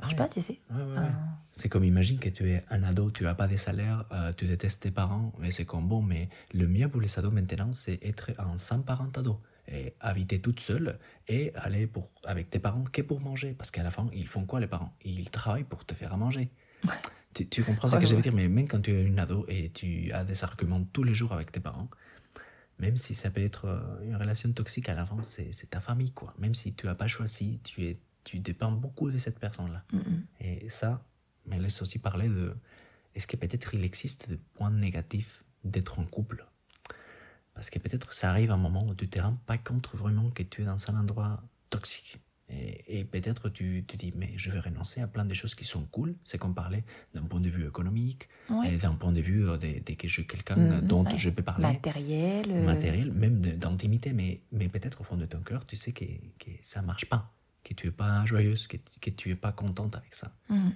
marche 0.00 0.12
Ouais. 0.12 0.16
pas, 0.16 0.28
tu 0.28 0.40
sais. 0.40 0.60
Ouais, 0.70 0.76
ouais, 0.82 0.92
ouais. 0.92 0.98
Euh, 0.98 1.10
C'est 1.52 1.68
comme 1.68 1.84
imagine 1.84 2.18
que 2.18 2.28
tu 2.28 2.50
es 2.50 2.64
un 2.70 2.82
ado, 2.82 3.10
tu 3.10 3.24
n'as 3.24 3.34
pas 3.34 3.46
de 3.48 3.56
salaire, 3.56 4.04
euh, 4.12 4.32
tu 4.36 4.44
détestes 4.46 4.82
tes 4.82 4.90
parents, 4.90 5.32
mais 5.38 5.50
c'est 5.50 5.64
comme 5.64 5.88
bon, 5.88 6.02
mais 6.02 6.28
le 6.52 6.66
mieux 6.68 6.88
pour 6.88 7.00
les 7.00 7.18
ados 7.18 7.32
maintenant, 7.32 7.72
c'est 7.72 7.98
être 8.04 8.30
un 8.38 8.58
sans 8.58 8.80
parent 8.82 9.08
ado. 9.16 9.40
Et 9.68 9.94
habiter 9.98 10.40
toute 10.40 10.60
seule 10.60 10.96
et 11.26 11.52
aller 11.56 11.88
pour, 11.88 12.08
avec 12.24 12.50
tes 12.50 12.60
parents 12.60 12.84
que 12.84 13.02
pour 13.02 13.20
manger. 13.20 13.52
Parce 13.52 13.72
qu'à 13.72 13.82
la 13.82 13.90
fin, 13.90 14.06
ils 14.12 14.28
font 14.28 14.44
quoi 14.44 14.60
les 14.60 14.68
parents? 14.68 14.92
Ils 15.04 15.28
travaillent 15.30 15.64
pour 15.64 15.84
te 15.84 15.92
faire 15.94 16.12
à 16.12 16.16
manger. 16.16 16.50
Tu, 17.36 17.48
tu 17.48 17.62
comprends 17.64 17.88
ce 17.88 17.96
Ouais, 17.96 18.02
que 18.02 18.06
je 18.08 18.14
veux 18.16 18.22
dire 18.22 18.32
Mais 18.32 18.48
même 18.48 18.66
quand 18.68 18.80
tu 18.80 18.90
es 18.92 19.04
une 19.04 19.18
ado 19.18 19.44
et 19.48 19.70
tu 19.70 20.10
as 20.12 20.24
des 20.24 20.42
arguments 20.44 20.82
tous 20.92 21.04
les 21.04 21.14
jours 21.14 21.32
avec 21.32 21.52
tes 21.52 21.60
parents, 21.60 21.88
même 22.78 22.96
si 22.96 23.14
ça 23.14 23.30
peut 23.30 23.42
être 23.42 23.66
euh, 23.66 24.04
une 24.04 24.16
relation 24.16 24.52
toxique 24.52 24.88
à 24.88 24.94
l'avant, 24.94 25.22
c'est 25.22 25.52
c'est 25.52 25.68
ta 25.70 25.80
famille, 25.80 26.12
quoi. 26.12 26.34
Même 26.38 26.54
si 26.54 26.74
tu 26.74 26.86
n'as 26.86 26.94
pas 26.94 27.08
choisi, 27.08 27.60
tu, 27.64 27.84
es, 27.84 27.98
tu 28.24 28.38
dépends 28.38 28.72
beaucoup 28.72 29.10
de 29.10 29.18
cette 29.18 29.38
personne-là. 29.38 29.84
mm, 29.92 29.98
mm. 29.98 30.22
Et 30.40 30.68
ça 30.70 31.02
me 31.46 31.58
laisse 31.58 31.80
aussi 31.82 31.98
parler 31.98 32.28
de 32.28 32.54
est-ce 33.14 33.26
que 33.26 33.36
peut-être 33.36 33.74
il 33.74 33.84
existe 33.84 34.28
des 34.30 34.36
points 34.54 34.70
négatifs 34.70 35.42
d'être 35.64 35.98
en 35.98 36.04
couple? 36.04 36.44
Parce 37.54 37.70
que 37.70 37.78
peut-être 37.78 38.12
ça 38.12 38.28
arrive 38.30 38.50
à 38.50 38.54
un 38.54 38.58
moment 38.58 38.86
où 38.86 38.94
tu 38.94 39.08
te 39.08 39.18
rends 39.18 39.38
pas 39.46 39.56
compte 39.58 39.88
vraiment 39.94 40.28
que 40.30 40.42
tu 40.42 40.62
es 40.62 40.64
dans 40.66 40.78
un 40.90 41.00
endroit 41.00 41.42
toxique. 41.70 42.18
Et, 42.48 43.00
et 43.00 43.04
peut-être 43.04 43.48
tu 43.48 43.84
te 43.86 43.96
dis, 43.96 44.12
mais 44.14 44.32
je 44.36 44.50
vais 44.52 44.60
renoncer 44.60 45.00
à 45.00 45.08
plein 45.08 45.24
de 45.24 45.34
choses 45.34 45.54
qui 45.56 45.64
sont 45.64 45.84
cool. 45.86 46.14
C'est 46.24 46.38
comme 46.38 46.54
parler 46.54 46.84
d'un 47.12 47.22
point 47.22 47.40
de 47.40 47.48
vue 47.48 47.66
économique, 47.66 48.28
et 48.64 48.76
d'un 48.76 48.94
point 48.94 49.10
de 49.12 49.20
vue 49.20 49.48
euh, 49.48 49.56
de, 49.56 49.80
de 49.84 49.94
que 49.94 50.06
je 50.06 50.22
quelqu'un 50.22 50.56
Mhm, 50.56 50.80
dont 50.86 51.04
ouais. 51.04 51.18
je 51.18 51.30
peux 51.30 51.42
parler 51.42 51.62
Matériel. 51.66 52.46
euh, 52.52 52.64
matériel, 52.64 53.10
même 53.12 53.40
de- 53.40 53.50
d'intimité, 53.50 54.12
mais, 54.12 54.42
mais 54.52 54.68
peut-être 54.68 55.00
au 55.00 55.04
fond 55.04 55.16
de 55.16 55.26
ton 55.26 55.40
cœur, 55.40 55.66
tu 55.66 55.74
sais 55.76 55.92
que, 55.92 56.04
que 56.04 56.50
ça 56.62 56.82
marche 56.82 57.06
pas, 57.06 57.34
que 57.64 57.74
tu 57.74 57.88
es 57.88 57.90
pas 57.90 58.24
joyeuse, 58.24 58.68
que, 58.68 58.76
que 59.00 59.10
tu 59.10 59.30
es 59.30 59.34
pas 59.36 59.50
contente 59.52 59.96
avec 59.96 60.14
ça. 60.14 60.32
mhm. 60.48 60.72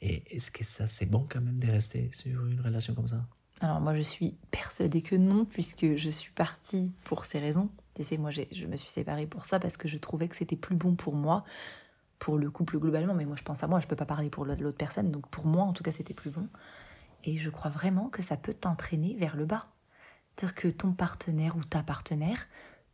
Et 0.00 0.24
est-ce 0.34 0.50
que 0.50 0.64
ça, 0.64 0.88
c'est 0.88 1.06
bon 1.06 1.24
quand 1.30 1.40
même 1.40 1.60
de 1.60 1.68
rester 1.70 2.10
sur 2.12 2.44
une 2.46 2.60
relation 2.60 2.94
comme 2.96 3.06
ça? 3.06 3.24
Alors 3.60 3.80
moi, 3.80 3.94
je 3.96 4.02
suis 4.02 4.34
persuadée 4.50 5.02
que 5.02 5.14
non, 5.14 5.44
puisque 5.44 5.94
je 5.94 6.10
suis 6.10 6.32
partie 6.32 6.90
pour 7.04 7.24
ces 7.24 7.38
raisons. 7.38 7.70
Tu 7.94 8.04
sais, 8.04 8.16
moi, 8.16 8.30
je 8.30 8.66
me 8.66 8.76
suis 8.76 8.90
séparée 8.90 9.26
pour 9.26 9.44
ça, 9.44 9.58
parce 9.60 9.76
que 9.76 9.88
je 9.88 9.98
trouvais 9.98 10.28
que 10.28 10.36
c'était 10.36 10.56
plus 10.56 10.76
bon 10.76 10.94
pour 10.94 11.14
moi, 11.14 11.42
pour 12.18 12.38
le 12.38 12.50
couple 12.50 12.78
globalement, 12.78 13.14
mais 13.14 13.24
moi, 13.24 13.36
je 13.36 13.42
pense 13.42 13.62
à 13.62 13.66
moi, 13.66 13.80
je 13.80 13.86
peux 13.86 13.96
pas 13.96 14.06
parler 14.06 14.30
pour 14.30 14.44
l'autre 14.44 14.78
personne, 14.78 15.10
donc 15.10 15.26
pour 15.28 15.44
moi, 15.46 15.64
en 15.64 15.72
tout 15.72 15.82
cas, 15.82 15.92
c'était 15.92 16.14
plus 16.14 16.30
bon. 16.30 16.48
Et 17.24 17.36
je 17.36 17.50
crois 17.50 17.70
vraiment 17.70 18.08
que 18.08 18.22
ça 18.22 18.36
peut 18.36 18.54
t'entraîner 18.54 19.14
vers 19.16 19.36
le 19.36 19.44
bas. 19.44 19.66
C'est-à-dire 20.36 20.54
que 20.54 20.68
ton 20.68 20.92
partenaire 20.92 21.56
ou 21.56 21.64
ta 21.64 21.82
partenaire 21.82 22.46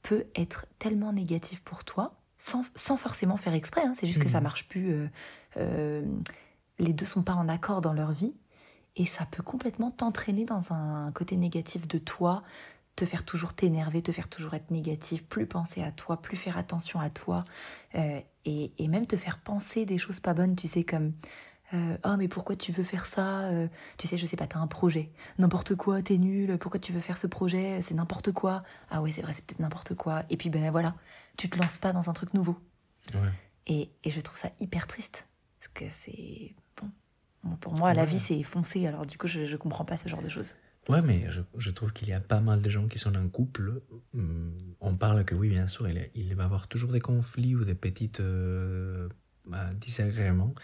peut 0.03 0.27
être 0.35 0.67
tellement 0.79 1.13
négatif 1.13 1.63
pour 1.63 1.85
toi, 1.85 2.15
sans, 2.37 2.65
sans 2.75 2.97
forcément 2.97 3.37
faire 3.37 3.55
exprès, 3.55 3.83
hein, 3.85 3.93
c'est 3.95 4.07
juste 4.07 4.23
que 4.23 4.29
ça 4.29 4.39
Mhm. 4.39 4.45
marche 4.45 4.69
plus, 4.69 4.93
euh, 4.93 5.09
euh, 5.57 6.05
les 6.79 6.93
deux 6.93 7.07
sont 7.07 7.23
pas 7.23 7.35
en 7.35 7.49
accord 7.49 7.81
dans 7.81 7.93
leur 7.93 8.13
vie, 8.13 8.35
et 8.97 9.07
ça 9.07 9.27
peut 9.27 9.43
complètement 9.43 9.91
t'entraîner 9.91 10.45
dans 10.45 10.73
un 10.73 11.13
côté 11.13 11.37
négatif 11.37 11.87
de 11.87 11.99
toi, 11.99 12.43
te 12.99 13.07
faire 13.07 13.25
toujours 13.25 13.55
t'énerver, 13.55 14.03
te 14.03 14.11
faire 14.13 14.29
toujours 14.29 14.55
être 14.55 14.71
négatif, 14.71 15.25
plus 15.25 15.47
penser 15.47 15.83
à 15.83 15.93
toi, 15.93 16.21
plus 16.21 16.37
faire 16.37 16.59
attention 16.59 16.99
à 17.01 17.11
toi, 17.11 17.39
euh, 17.95 18.21
et, 18.45 18.73
et 18.79 18.89
même 18.89 19.07
te 19.07 19.17
faire 19.17 19.39
penser 19.39 19.87
des 19.87 19.99
choses 19.99 20.19
pas 20.21 20.35
bonnes, 20.35 20.57
tu 20.57 20.67
sais, 20.67 20.83
comme 20.85 21.13
euh, 21.75 21.97
oh 22.05 22.17
mais 22.17 22.29
pourquoi 22.29 22.57
tu 22.57 22.73
veux 22.73 22.83
faire 22.83 23.07
ça 23.07 23.43
Euh, 23.51 23.69
Tu 23.99 24.07
sais, 24.09 24.17
je 24.17 24.27
sais 24.27 24.37
pas, 24.37 24.47
t'as 24.47 24.59
un 24.59 24.67
projet, 24.67 25.11
n'importe 25.39 25.75
quoi, 25.77 26.03
t'es 26.03 26.19
nul, 26.19 26.59
pourquoi 26.59 26.81
tu 26.81 26.93
veux 26.93 27.01
faire 27.01 27.17
ce 27.19 27.27
projet 27.27 27.81
C'est 27.83 27.95
n'importe 27.95 28.33
quoi. 28.33 28.63
Ah 28.91 29.01
ouais, 29.03 29.13
c'est 29.13 29.23
vrai, 29.23 29.33
c'est 29.33 29.45
peut-être 29.45 29.61
n'importe 29.61 29.95
quoi. 29.95 30.23
Et 30.31 30.37
puis 30.37 30.51
ben 30.51 30.71
voilà, 30.71 30.95
tu 31.37 31.49
te 31.49 31.59
lances 31.59 31.79
pas 31.79 31.93
dans 31.93 32.09
un 32.11 32.15
truc 32.15 32.35
nouveau. 32.35 32.57
Ouais. 33.15 33.31
Et, 33.67 33.91
et 34.03 34.11
je 34.11 34.21
trouve 34.21 34.39
ça 34.39 34.51
hyper 34.61 34.87
triste. 34.87 35.29
Parce 35.61 35.69
que 35.75 35.85
c'est. 35.91 36.55
Bon. 36.81 36.91
Pour 37.61 37.75
moi, 37.75 37.93
la 37.95 38.05
vie, 38.05 38.19
c'est 38.19 38.43
foncé. 38.43 38.87
Alors, 38.87 39.05
du 39.07 39.19
coup, 39.19 39.27
je, 39.29 39.45
je 39.47 39.57
comprends 39.57 39.85
pas 39.85 39.97
ce 39.97 40.09
genre 40.09 40.23
de 40.23 40.29
choses. 40.29 40.55
Ouais, 40.89 41.03
mais 41.03 41.27
je, 41.31 41.41
je 41.59 41.71
trouve 41.71 41.93
qu'il 41.93 42.09
y 42.09 42.13
a 42.15 42.21
pas 42.21 42.41
mal 42.41 42.63
de 42.63 42.71
gens 42.71 42.89
qui 42.89 42.99
sont 42.99 43.15
en 43.15 43.29
couple. 43.29 43.83
Hum, 44.15 44.57
On 44.81 44.97
parle 44.97 45.25
que 45.25 45.35
oui, 45.35 45.51
bien 45.51 45.69
sûr, 45.69 45.87
il, 45.89 46.35
va 46.35 46.43
y 46.43 46.47
avoir 46.47 46.67
toujours 46.67 46.93
des 46.93 47.01
conflits 47.01 47.55
ou 47.55 47.65
des 47.65 47.75
petites 47.75 48.21
euh, 48.21 49.09
bah, 49.45 49.71
désagréments 49.75 50.55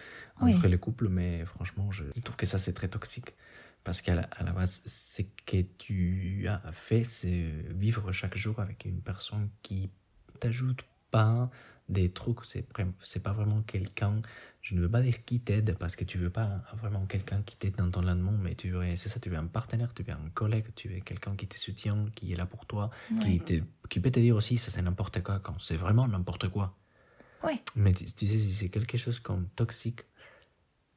Oui. 0.40 0.54
entre 0.54 0.66
les 0.68 0.78
couples, 0.78 1.08
mais 1.08 1.44
franchement, 1.44 1.92
je, 1.92 2.04
je 2.16 2.20
trouve 2.20 2.37
que 2.37 2.46
ça, 2.46 2.58
c'est 2.58 2.72
très 2.72 2.88
toxique. 2.88 3.34
Parce 3.84 4.00
qu'à 4.00 4.14
la, 4.14 4.22
à 4.22 4.42
la 4.44 4.52
base, 4.52 4.80
ce 4.87 5.20
que 5.44 5.60
tu 5.76 6.46
as 6.48 6.72
fait, 6.72 7.04
c'est 7.04 7.52
vivre 7.68 8.12
chaque 8.12 8.34
jour 8.37 8.58
avec 8.60 8.87
une 8.87 9.02
personne 9.02 9.50
qui 9.62 9.90
t'ajoute 10.40 10.84
pas 11.14 11.50
des 11.88 12.09
trucs. 12.20 12.40
C'est 12.46 13.22
pas 13.22 13.33
vraiment 13.33 13.62
quelqu'un. 13.62 14.14
Je 14.62 14.74
ne 14.74 14.81
veux 14.83 14.90
pas 14.90 15.03
dire 15.03 15.18
qui 15.29 15.38
t'aide 15.40 15.77
parce 15.79 15.94
que 15.98 16.05
tu 16.11 16.16
veux 16.22 16.31
pas 16.31 16.48
vraiment 16.83 17.05
quelqu'un 17.07 17.40
qui 17.42 17.55
t'aide 17.61 17.77
dans 17.77 17.90
ton 17.90 18.00
lendemain, 18.11 18.37
mais 18.44 18.55
tu 18.55 18.70
veux, 18.70 18.96
c'est 18.96 19.11
ça, 19.12 19.20
tu 19.20 19.29
veux 19.33 19.37
un 19.37 19.46
partenaire, 19.46 19.92
tu 19.94 20.03
veux 20.03 20.12
un 20.12 20.31
collègue, 20.40 20.68
tu 20.74 20.88
veux 20.88 21.00
quelqu'un 21.00 21.37
qui 21.37 21.46
te 21.46 21.59
soutient, 21.59 21.98
qui 22.16 22.33
est 22.33 22.37
là 22.37 22.46
pour 22.46 22.64
toi, 22.66 22.90
qui, 23.22 23.38
te- 23.48 23.62
qui 23.90 24.00
peut 24.00 24.11
te 24.11 24.20
dire 24.20 24.35
aussi 24.40 24.57
ça 24.59 24.70
c'est 24.70 24.83
n'importe 24.88 25.22
quoi 25.22 25.37
quand 25.44 25.57
c'est 25.66 25.77
vraiment 25.85 26.07
n'importe 26.09 26.48
quoi. 26.48 26.66
Ouais. 27.42 27.59
Mais 27.77 27.92
tu, 27.92 28.05
tu 28.07 28.27
sais, 28.27 28.38
si 28.38 28.53
c'est 28.55 28.70
quelque 28.70 28.96
chose 29.05 29.20
comme 29.20 29.44
toxique, 29.61 30.00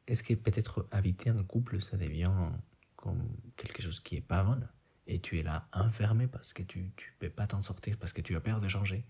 est-ce 0.08 0.24
que 0.24 0.34
peut-être 0.36 0.88
habiter 0.92 1.30
un 1.30 1.44
couple, 1.44 1.82
ça 1.82 1.98
devient 1.98 2.32
comme 2.96 3.22
quelque 3.58 3.82
chose 3.82 4.00
qui 4.00 4.16
est 4.16 4.28
pas 4.34 4.44
bon? 4.48 4.62
Et 5.08 5.20
tu 5.20 5.38
es 5.40 5.44
là 5.44 5.68
enfermé 5.74 6.28
parce 6.28 6.54
que 6.54 6.64
tu 6.64 6.92
tu 6.96 7.14
peux 7.20 7.30
pas 7.30 7.48
t'en 7.48 7.62
sortir, 7.62 7.98
parce 7.98 8.14
que 8.14 8.22
tu 8.22 8.36
as 8.38 8.42
peur 8.42 8.60
de 8.62 8.70
changer. 8.70 9.04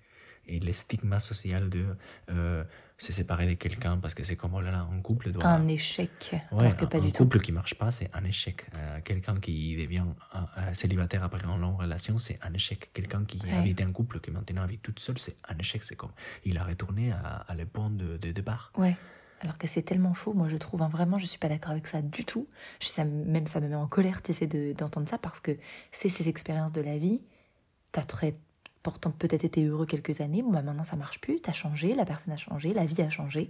Et 0.47 0.59
les 0.59 0.73
stigmas 0.73 1.19
sociaux 1.19 1.59
de 1.67 1.85
euh, 2.29 2.63
se 2.97 3.11
séparer 3.13 3.45
de 3.47 3.53
quelqu'un 3.53 3.97
parce 3.97 4.13
que 4.13 4.23
c'est 4.23 4.35
comme 4.35 4.53
oh 4.55 4.61
là 4.61 4.71
là, 4.71 4.87
un 4.91 5.01
couple 5.01 5.31
doit. 5.31 5.45
Un 5.45 5.67
échec. 5.67 6.09
Ouais, 6.51 6.59
alors 6.61 6.75
que 6.77 6.85
un, 6.85 6.87
pas 6.87 6.97
un 6.97 7.01
du 7.01 7.11
tout. 7.11 7.23
couple 7.23 7.41
qui 7.41 7.51
marche 7.51 7.75
pas, 7.75 7.91
c'est 7.91 8.09
un 8.13 8.23
échec. 8.23 8.65
Euh, 8.75 8.99
quelqu'un 9.03 9.39
qui 9.39 9.75
devient 9.77 10.03
un- 10.33 10.47
un 10.55 10.73
célibataire 10.73 11.23
après 11.23 11.43
une 11.43 11.59
longue 11.61 11.79
relation, 11.79 12.17
c'est 12.17 12.39
un 12.41 12.53
échec. 12.53 12.91
Quelqu'un 12.93 13.25
qui 13.25 13.39
Ouais. 13.45 13.53
habite 13.57 13.81
un 13.81 13.91
couple 13.91 14.19
qui 14.19 14.31
maintenant 14.31 14.63
habite 14.63 14.81
toute 14.81 14.99
seule, 14.99 15.17
c'est 15.19 15.35
un 15.49 15.57
échec. 15.57 15.83
C'est 15.83 15.95
comme 15.95 16.11
il 16.45 16.57
a 16.57 16.63
retourné 16.63 17.11
à, 17.11 17.45
à 17.47 17.55
le 17.55 17.65
point 17.65 17.89
de, 17.89 18.17
de 18.17 18.31
départ. 18.31 18.71
Ouais. 18.77 18.95
Alors 19.41 19.59
que 19.59 19.67
c'est 19.67 19.83
tellement 19.83 20.15
faux, 20.15 20.33
moi 20.33 20.49
je 20.49 20.57
trouve, 20.57 20.81
hein, 20.81 20.89
vraiment, 20.89 21.19
je 21.19 21.27
suis 21.27 21.37
pas 21.37 21.47
d'accord 21.49 21.69
avec 21.71 21.85
ça 21.85 22.01
du 22.01 22.25
tout. 22.25 22.47
Je, 22.81 22.87
ça, 22.87 23.05
me- 23.05 23.23
même 23.25 23.45
ça 23.45 23.59
me 23.59 23.67
met 23.67 23.75
en 23.75 23.85
colère, 23.85 24.23
tu 24.23 24.33
sais, 24.33 24.47
de- 24.47 24.73
d'entendre 24.73 25.07
ça, 25.07 25.19
parce 25.19 25.39
que 25.39 25.55
c'est 25.91 26.09
ces 26.09 26.27
expériences 26.29 26.71
de 26.71 26.81
la 26.81 26.97
vie. 26.97 27.21
T'as 27.91 28.01
très, 28.03 28.35
pourtant 28.91 29.11
peut-être 29.11 29.43
été 29.43 29.65
heureux 29.65 29.85
quelques 29.85 30.21
années, 30.21 30.41
bon 30.41 30.51
bah 30.51 30.61
maintenant 30.61 30.85
ça 30.85 30.95
marche 30.95 31.19
plus, 31.19 31.41
t'as 31.41 31.51
changé, 31.51 31.93
la 31.93 32.05
personne 32.05 32.33
a 32.33 32.37
changé, 32.37 32.73
la 32.73 32.85
vie 32.85 33.01
a 33.01 33.09
changé. 33.09 33.49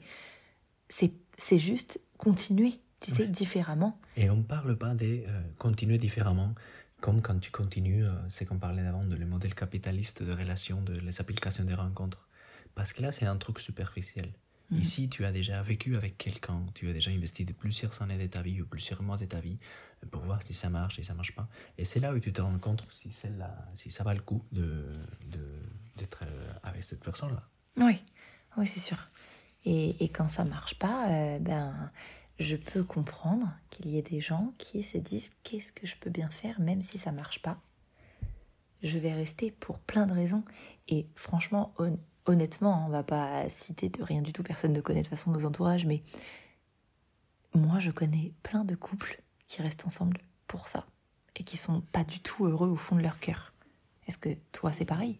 C'est 0.89 1.57
juste 1.59 1.99
continuer, 2.17 2.73
tu 3.01 3.11
sais, 3.11 3.23
Ouais. 3.23 3.27
différemment. 3.29 3.99
Et 4.15 4.31
on 4.31 4.41
parle 4.41 4.75
pas 4.75 4.95
de 4.95 5.05
euh, 5.27 5.41
continuer 5.59 5.99
différemment, 5.99 6.55
comme 7.01 7.21
quand 7.21 7.37
tu 7.39 7.51
continues, 7.51 8.03
euh, 8.03 8.09
c'est 8.31 8.45
qu'on 8.47 8.57
parlait 8.57 8.81
avant 8.81 9.03
de 9.05 9.15
le 9.15 9.27
modèle 9.27 9.53
capitaliste 9.53 10.23
de 10.23 10.31
relation, 10.31 10.81
de 10.81 10.93
les 10.99 11.21
applications 11.21 11.65
des 11.65 11.75
rencontres. 11.75 12.27
Parce 12.73 12.91
que 12.93 13.03
là, 13.03 13.11
c'est 13.11 13.27
un 13.27 13.37
truc 13.37 13.59
superficiel. 13.59 14.33
Mhm. 14.69 14.79
Ici, 14.79 15.07
tu 15.09 15.23
as 15.23 15.31
déjà 15.31 15.61
vécu 15.61 15.95
avec 15.95 16.17
quelqu'un, 16.17 16.65
tu 16.73 16.89
as 16.89 16.93
déjà 16.93 17.09
investi 17.11 17.45
de 17.45 17.53
plusieurs 17.53 18.01
années 18.01 18.17
de 18.17 18.27
ta 18.27 18.41
vie 18.41 18.61
ou 18.61 18.65
plusieurs 18.65 19.01
mois 19.01 19.17
de 19.17 19.25
ta 19.25 19.39
vie 19.39 19.57
euh, 20.03 20.07
pour 20.11 20.21
voir 20.23 20.43
si 20.43 20.53
ça 20.53 20.69
marche, 20.69 20.95
si 20.97 21.05
ça 21.05 21.13
marche 21.13 21.33
pas. 21.33 21.47
Et 21.77 21.85
c'est 21.85 21.99
là 22.01 22.13
où 22.13 22.19
tu 22.19 22.33
te 22.33 22.41
rends 22.41 22.59
compte 22.59 22.85
si, 22.89 23.11
celle-là, 23.11 23.55
si 23.75 23.89
ça 23.89 24.03
va 24.03 24.13
le 24.13 24.19
coup 24.21 24.43
de, 24.51 24.83
d'être 25.95 26.23
euh, 26.23 26.51
avec 26.63 26.83
cette 26.83 26.99
personne-là. 27.01 27.47
Oui, 27.77 28.03
oui, 28.57 28.67
c'est 28.67 28.81
sûr. 28.81 28.97
Et, 29.63 30.03
et 30.03 30.09
quand 30.09 30.27
ça 30.27 30.43
marche 30.43 30.75
pas, 30.77 31.09
euh, 31.11 31.39
ben, 31.39 31.89
je 32.39 32.57
peux 32.57 32.83
comprendre 32.83 33.47
qu'il 33.69 33.87
y 33.87 33.97
ait 33.97 34.01
des 34.01 34.19
gens 34.21 34.53
qui 34.57 34.83
se 34.83 34.97
disent 34.97 35.31
qu'est-ce 35.43 35.71
que 35.71 35.87
je 35.87 35.95
peux 35.95 36.09
bien 36.09 36.29
faire, 36.29 36.59
même 36.59 36.81
si 36.81 36.97
ça 36.97 37.11
marche 37.13 37.41
pas. 37.41 37.57
Je 38.83 38.99
vais 38.99 39.13
rester 39.13 39.49
pour 39.51 39.79
plein 39.79 40.05
de 40.05 40.13
raisons. 40.13 40.43
Et 40.87 41.07
franchement, 41.15 41.73
hon- 41.79 41.99
honnêtement, 42.27 42.85
on 42.85 42.89
va 42.89 43.03
pas 43.03 43.49
citer 43.49 43.89
de 43.89 44.03
rien 44.03 44.21
du 44.21 44.33
tout, 44.33 44.43
personne 44.43 44.73
ne 44.73 44.81
connaît 44.81 45.01
de 45.01 45.07
façon 45.07 45.31
nos 45.31 45.45
entourages, 45.45 45.85
mais 45.85 46.03
moi, 47.55 47.79
je 47.79 47.91
connais 47.91 48.33
plein 48.43 48.63
de 48.63 48.75
couples 48.75 49.21
qui 49.47 49.61
restent 49.61 49.85
ensemble 49.85 50.19
pour 50.47 50.67
ça 50.67 50.85
et 51.35 51.43
qui 51.43 51.57
sont 51.57 51.81
pas 51.91 52.03
du 52.03 52.19
tout 52.19 52.45
heureux 52.45 52.69
au 52.69 52.75
fond 52.75 52.95
de 52.95 53.01
leur 53.01 53.19
cœur. 53.19 53.53
Est-ce 54.07 54.17
que 54.17 54.29
toi, 54.51 54.71
c'est 54.71 54.85
pareil? 54.85 55.19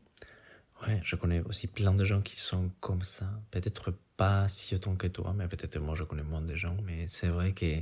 Ouais, 0.86 1.02
je 1.04 1.16
connais 1.16 1.40
aussi 1.42 1.68
plein 1.68 1.94
de 1.94 2.06
gens 2.06 2.22
qui 2.22 2.36
sont 2.36 2.70
comme 2.80 3.02
ça. 3.02 3.26
Peut-être 3.50 3.94
pas 4.16 4.48
si 4.48 4.76
autant 4.76 4.96
que 4.96 5.08
toi, 5.08 5.34
mais 5.36 5.48
peut-être 5.48 5.80
moi 5.80 5.96
je 5.96 6.04
connais 6.04 6.24
moins 6.24 6.42
de 6.42 6.56
gens. 6.56 6.78
Mais 6.86 7.08
c'est 7.08 7.30
vrai 7.30 7.54
que 7.54 7.82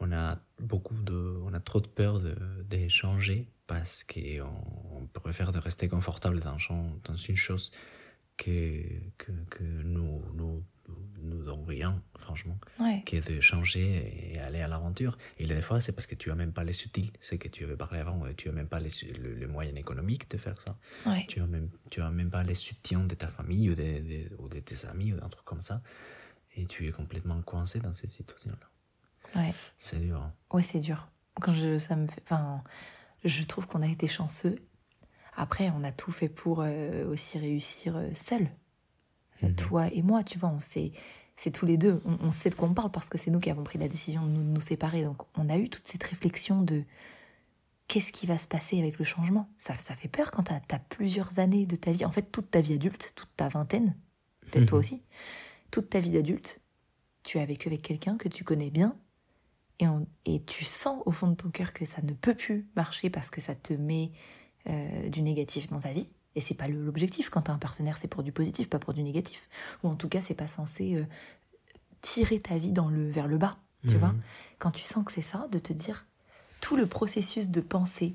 on 0.00 0.12
a 0.12 0.38
beaucoup 0.58 0.94
de, 0.94 1.38
on 1.44 1.52
a 1.52 1.60
trop 1.60 1.80
de 1.80 1.86
peur 1.86 2.20
de, 2.20 2.34
de 2.68 3.44
parce 3.66 4.04
qu'on 4.04 4.50
on 4.90 5.06
préfère 5.06 5.52
de 5.52 5.58
rester 5.58 5.88
confortable 5.88 6.40
dans, 6.40 6.56
dans 7.04 7.16
une 7.16 7.36
chose 7.36 7.70
que, 8.36 8.82
que, 9.18 9.32
que 9.50 9.62
nous, 9.62 10.22
nous, 10.34 10.64
nous 11.22 11.44
donne 11.44 11.64
rien, 11.64 12.02
franchement, 12.18 12.58
Ouais. 12.80 13.02
que 13.06 13.16
de 13.32 13.40
changer 13.40 14.32
et 14.34 14.38
aller 14.40 14.60
à 14.60 14.68
l'aventure. 14.68 15.16
Et 15.38 15.46
des 15.46 15.62
fois, 15.62 15.80
c'est 15.80 15.92
parce 15.92 16.06
que 16.06 16.14
tu 16.16 16.30
as 16.30 16.34
même 16.34 16.52
pas 16.52 16.64
les 16.64 16.72
subtils. 16.72 17.12
C'est 17.20 17.38
que 17.38 17.48
tu 17.48 17.64
avais 17.64 17.76
parlé 17.76 18.00
avant, 18.00 18.20
tu 18.36 18.48
as 18.48 18.52
même 18.52 18.66
pas 18.68 18.80
les, 18.80 18.90
le, 19.18 19.34
le 19.34 19.46
moyen 19.48 19.74
économique 19.76 20.28
de 20.30 20.36
faire 20.38 20.60
ça. 20.60 20.76
Ouais. 21.06 21.24
Tu 21.28 21.40
as 21.40 21.46
même, 21.46 21.70
tu 21.90 22.00
as 22.02 22.10
même 22.10 22.30
pas 22.30 22.42
les 22.42 22.54
soutiens 22.56 23.04
de 23.04 23.14
ta 23.14 23.28
famille 23.28 23.70
ou 23.70 23.74
de, 23.74 23.82
de- 23.82 24.36
ou 24.38 24.48
de 24.48 24.58
tes 24.58 24.86
amis 24.86 25.12
ou 25.12 25.16
d'un 25.16 25.28
truc 25.28 25.44
comme 25.44 25.60
ça. 25.62 25.80
Et 26.56 26.66
tu 26.66 26.86
es 26.86 26.90
complètement 26.92 27.40
coincé 27.42 27.80
dans 27.80 27.94
cette 27.94 28.10
situation-là. 28.10 29.40
Ouais. 29.40 29.54
C'est 29.78 30.00
dur. 30.00 30.20
hein. 30.20 30.34
Ouais, 30.52 30.62
c'est 30.62 30.80
dur. 30.80 31.08
Quand 31.40 31.54
je, 31.54 31.78
ça 31.78 31.96
me 31.96 32.06
fait, 32.08 32.20
enfin, 32.24 32.62
je 33.24 33.42
trouve 33.44 33.66
qu'on 33.68 33.80
a 33.82 33.88
été 33.88 34.06
chanceux. 34.08 34.58
Après, 35.34 35.70
on 35.70 35.82
a 35.84 35.92
tout 35.92 36.12
fait 36.12 36.28
pour 36.28 36.60
euh, 36.60 37.06
aussi 37.10 37.38
réussir 37.38 37.96
euh, 37.96 38.10
seul. 38.14 38.42
Euh, 39.42 39.48
Mhm. 39.48 39.56
Toi 39.56 39.88
et 39.92 40.02
moi, 40.02 40.22
tu 40.22 40.38
vois, 40.38 40.50
on 40.50 40.60
sait, 40.60 40.92
c'est 41.36 41.50
tous 41.50 41.66
les 41.66 41.76
deux. 41.76 42.00
On, 42.04 42.16
on 42.28 42.30
sait 42.30 42.50
de 42.50 42.54
quoi 42.54 42.68
on 42.68 42.74
parle 42.74 42.90
parce 42.92 43.08
que 43.08 43.18
c'est 43.18 43.30
nous 43.30 43.40
qui 43.40 43.50
avons 43.50 43.64
pris 43.64 43.78
la 43.78 43.88
décision 43.88 44.24
de 44.24 44.30
nous, 44.30 44.42
de 44.42 44.48
nous 44.48 44.60
séparer. 44.60 45.02
Donc, 45.04 45.22
on 45.36 45.48
a 45.48 45.56
eu 45.58 45.68
toute 45.68 45.88
cette 45.88 46.04
réflexion 46.04 46.62
de 46.62 46.84
qu'est-ce 47.88 48.12
qui 48.12 48.26
va 48.26 48.38
se 48.38 48.46
passer 48.46 48.78
avec 48.78 48.98
le 48.98 49.04
changement? 49.04 49.48
Ça, 49.58 49.76
ça 49.78 49.96
fait 49.96 50.08
peur 50.08 50.30
quand 50.30 50.44
tu 50.44 50.52
as, 50.52 50.78
plusieurs 50.78 51.38
années 51.38 51.66
de 51.66 51.76
ta 51.76 51.92
vie, 51.92 52.04
en 52.04 52.12
fait, 52.12 52.30
toute 52.30 52.50
ta 52.50 52.60
vie 52.60 52.74
adulte, 52.74 53.12
toute 53.16 53.28
ta 53.36 53.48
vingtaine, 53.48 53.96
peut-être 54.50 54.66
toi 54.66 54.78
Mhm. 54.78 54.84
aussi, 54.84 55.04
toute 55.70 55.90
ta 55.90 56.00
vie 56.00 56.10
d'adulte, 56.12 56.60
tu 57.22 57.38
as 57.38 57.44
vécu 57.46 57.68
avec 57.68 57.82
quelqu'un 57.82 58.16
que 58.16 58.28
tu 58.28 58.44
connais 58.44 58.70
bien 58.70 58.96
et, 59.78 59.88
on- 59.88 60.06
et 60.24 60.42
tu 60.44 60.64
sens 60.64 61.02
au 61.06 61.10
fond 61.10 61.28
de 61.28 61.34
ton 61.34 61.50
cœur 61.50 61.72
que 61.72 61.84
ça 61.84 62.00
ne 62.02 62.12
peut 62.14 62.34
plus 62.34 62.66
marcher 62.76 63.10
parce 63.10 63.30
que 63.30 63.40
ça 63.40 63.54
te 63.54 63.72
met 63.72 64.12
euh, 64.68 65.08
du 65.08 65.22
négatif 65.22 65.68
dans 65.70 65.80
ta 65.80 65.92
vie. 65.92 66.08
Et 66.34 66.40
c'est 66.40 66.54
pas 66.54 66.68
l'objectif. 66.68 67.28
Quand 67.28 67.42
tu 67.42 67.50
as 67.50 67.54
un 67.54 67.58
partenaire, 67.58 67.98
c'est 67.98 68.08
pour 68.08 68.22
du 68.22 68.32
positif, 68.32 68.68
pas 68.70 68.78
pour 68.78 68.94
du 68.94 69.02
négatif. 69.02 69.48
Ou 69.82 69.88
en 69.88 69.96
tout 69.96 70.08
cas, 70.08 70.20
c'est 70.20 70.34
pas 70.34 70.46
censé 70.46 70.96
euh, 70.96 71.04
tirer 72.00 72.40
ta 72.40 72.56
vie 72.58 72.72
dans 72.72 72.88
le, 72.88 73.10
vers 73.10 73.28
le 73.28 73.38
bas. 73.38 73.58
Tu 73.86 73.94
Mhm. 73.94 73.98
vois 74.00 74.14
Quand 74.58 74.70
tu 74.70 74.84
sens 74.84 75.04
que 75.04 75.12
c'est 75.12 75.22
ça, 75.22 75.48
de 75.50 75.58
te 75.58 75.72
dire 75.72 76.06
tout 76.60 76.76
le 76.76 76.86
processus 76.86 77.50
de 77.50 77.60
penser 77.60 78.14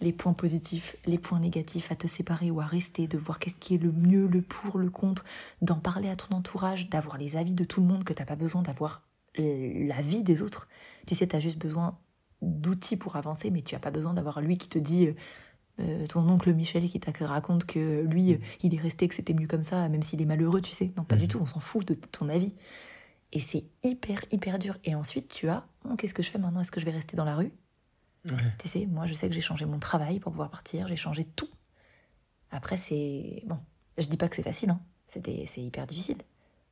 les 0.00 0.12
points 0.12 0.32
positifs, 0.32 0.96
les 1.06 1.18
points 1.18 1.38
négatifs, 1.38 1.92
à 1.92 1.96
te 1.96 2.08
séparer 2.08 2.50
ou 2.50 2.60
à 2.60 2.66
rester, 2.66 3.06
de 3.06 3.16
voir 3.16 3.38
qu'est-ce 3.38 3.54
qui 3.54 3.76
est 3.76 3.78
le 3.78 3.92
mieux, 3.92 4.26
le 4.26 4.42
pour, 4.42 4.78
le 4.78 4.90
contre, 4.90 5.24
d'en 5.62 5.78
parler 5.78 6.08
à 6.08 6.16
ton 6.16 6.34
entourage, 6.34 6.90
d'avoir 6.90 7.16
les 7.16 7.36
avis 7.36 7.54
de 7.54 7.64
tout 7.64 7.80
le 7.80 7.86
monde, 7.86 8.02
que 8.04 8.12
t'as 8.12 8.24
pas 8.24 8.34
besoin 8.36 8.62
d'avoir 8.62 9.02
euh, 9.38 9.86
la 9.86 10.02
vie 10.02 10.24
des 10.24 10.42
autres. 10.42 10.68
Tu 11.06 11.14
sais, 11.14 11.28
tu 11.28 11.36
as 11.36 11.40
juste 11.40 11.58
besoin 11.58 11.96
d'outils 12.42 12.96
pour 12.96 13.14
avancer, 13.16 13.50
mais 13.50 13.62
tu 13.62 13.76
as 13.76 13.78
pas 13.78 13.92
besoin 13.92 14.12
d'avoir 14.14 14.40
lui 14.40 14.58
qui 14.58 14.68
te 14.68 14.78
dit, 14.78 15.08
euh, 15.80 16.06
ton 16.06 16.28
oncle 16.28 16.52
Michel 16.54 16.88
qui 16.88 17.00
te 17.00 17.24
raconte 17.24 17.64
que 17.66 18.02
lui, 18.02 18.34
euh, 18.34 18.38
il 18.62 18.74
est 18.74 18.80
resté, 18.80 19.08
que 19.08 19.14
c'était 19.14 19.34
mieux 19.34 19.46
comme 19.48 19.62
ça, 19.62 19.88
même 19.88 20.02
s'il 20.02 20.20
est 20.22 20.26
malheureux, 20.26 20.60
tu 20.60 20.72
sais. 20.72 20.92
Non, 20.96 21.04
pas 21.04 21.16
du 21.16 21.22
Mhm. 21.22 21.28
tout, 21.28 21.38
on 21.40 21.46
s'en 21.46 21.60
fout 21.60 21.86
de 21.86 21.94
ton 21.94 22.28
avis. 22.28 22.52
Et 23.32 23.40
c'est 23.40 23.64
hyper, 23.82 24.24
hyper 24.30 24.58
dur. 24.60 24.76
Et 24.84 24.94
ensuite, 24.94 25.28
tu 25.28 25.48
as, 25.48 25.66
Bon, 25.84 25.96
qu'est-ce 25.96 26.14
que 26.14 26.22
je 26.22 26.30
fais 26.30 26.38
maintenant? 26.38 26.60
Est-ce 26.60 26.70
que 26.72 26.80
je 26.80 26.84
vais 26.86 26.92
rester 26.92 27.16
dans 27.16 27.24
la 27.26 27.36
rue? 27.36 27.52
Ouais. 28.26 28.32
Tu 28.58 28.68
sais, 28.68 28.86
moi, 28.86 29.04
je 29.06 29.12
sais 29.14 29.28
que 29.28 29.34
j'ai 29.34 29.40
changé 29.42 29.66
mon 29.66 29.78
travail 29.78 30.18
pour 30.20 30.32
pouvoir 30.32 30.48
partir, 30.50 30.88
j'ai 30.88 30.96
changé 30.96 31.24
tout. 31.24 31.50
Après, 32.50 32.76
c'est. 32.76 33.42
Bon, 33.46 33.56
je 33.98 34.06
dis 34.06 34.16
pas 34.16 34.28
que 34.28 34.36
c'est 34.36 34.42
facile, 34.42 34.70
hein. 34.70 34.80
C'était- 35.06 35.44
c'est 35.46 35.60
hyper 35.62 35.86
difficile. 35.86 36.16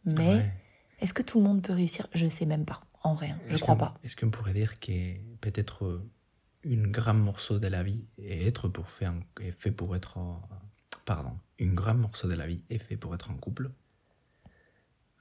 Mais 0.05 0.37
Ouais. 0.37 0.53
est-ce 1.01 1.13
que 1.13 1.23
tout 1.23 1.39
le 1.41 1.45
monde 1.47 1.63
peut 1.63 1.73
réussir? 1.75 2.07
Je 2.15 2.27
sais 2.27 2.47
même 2.47 2.65
pas. 2.65 2.81
En 3.05 3.15
vrai, 3.15 3.31
hein. 3.31 3.39
je 3.49 3.57
crois 3.59 3.77
pas. 3.77 3.95
Est-ce 4.05 4.15
qu'on 4.17 4.31
pourrait 4.31 4.53
dire 4.55 4.79
que 4.81 5.17
peut-être 5.41 5.85
euh, 5.85 6.09
une 6.65 6.91
grand 6.93 7.15
morceau 7.15 7.59
de 7.59 7.67
la 7.67 7.83
vie 7.83 8.05
est 8.19 8.47
être 8.47 8.69
pour 8.69 8.91
faire 8.91 9.15
est 9.41 9.53
fait 9.53 9.73
pour 9.73 9.97
être 9.97 10.19
en- 10.19 10.49
pardon 11.05 11.37
une 11.59 11.75
grand 11.75 11.95
morceau 11.95 12.29
de 12.29 12.35
la 12.35 12.47
vie 12.47 12.63
est 12.71 12.79
fait 12.79 12.97
pour 12.97 13.15
être 13.15 13.31
en 13.31 13.35
couple. 13.37 13.71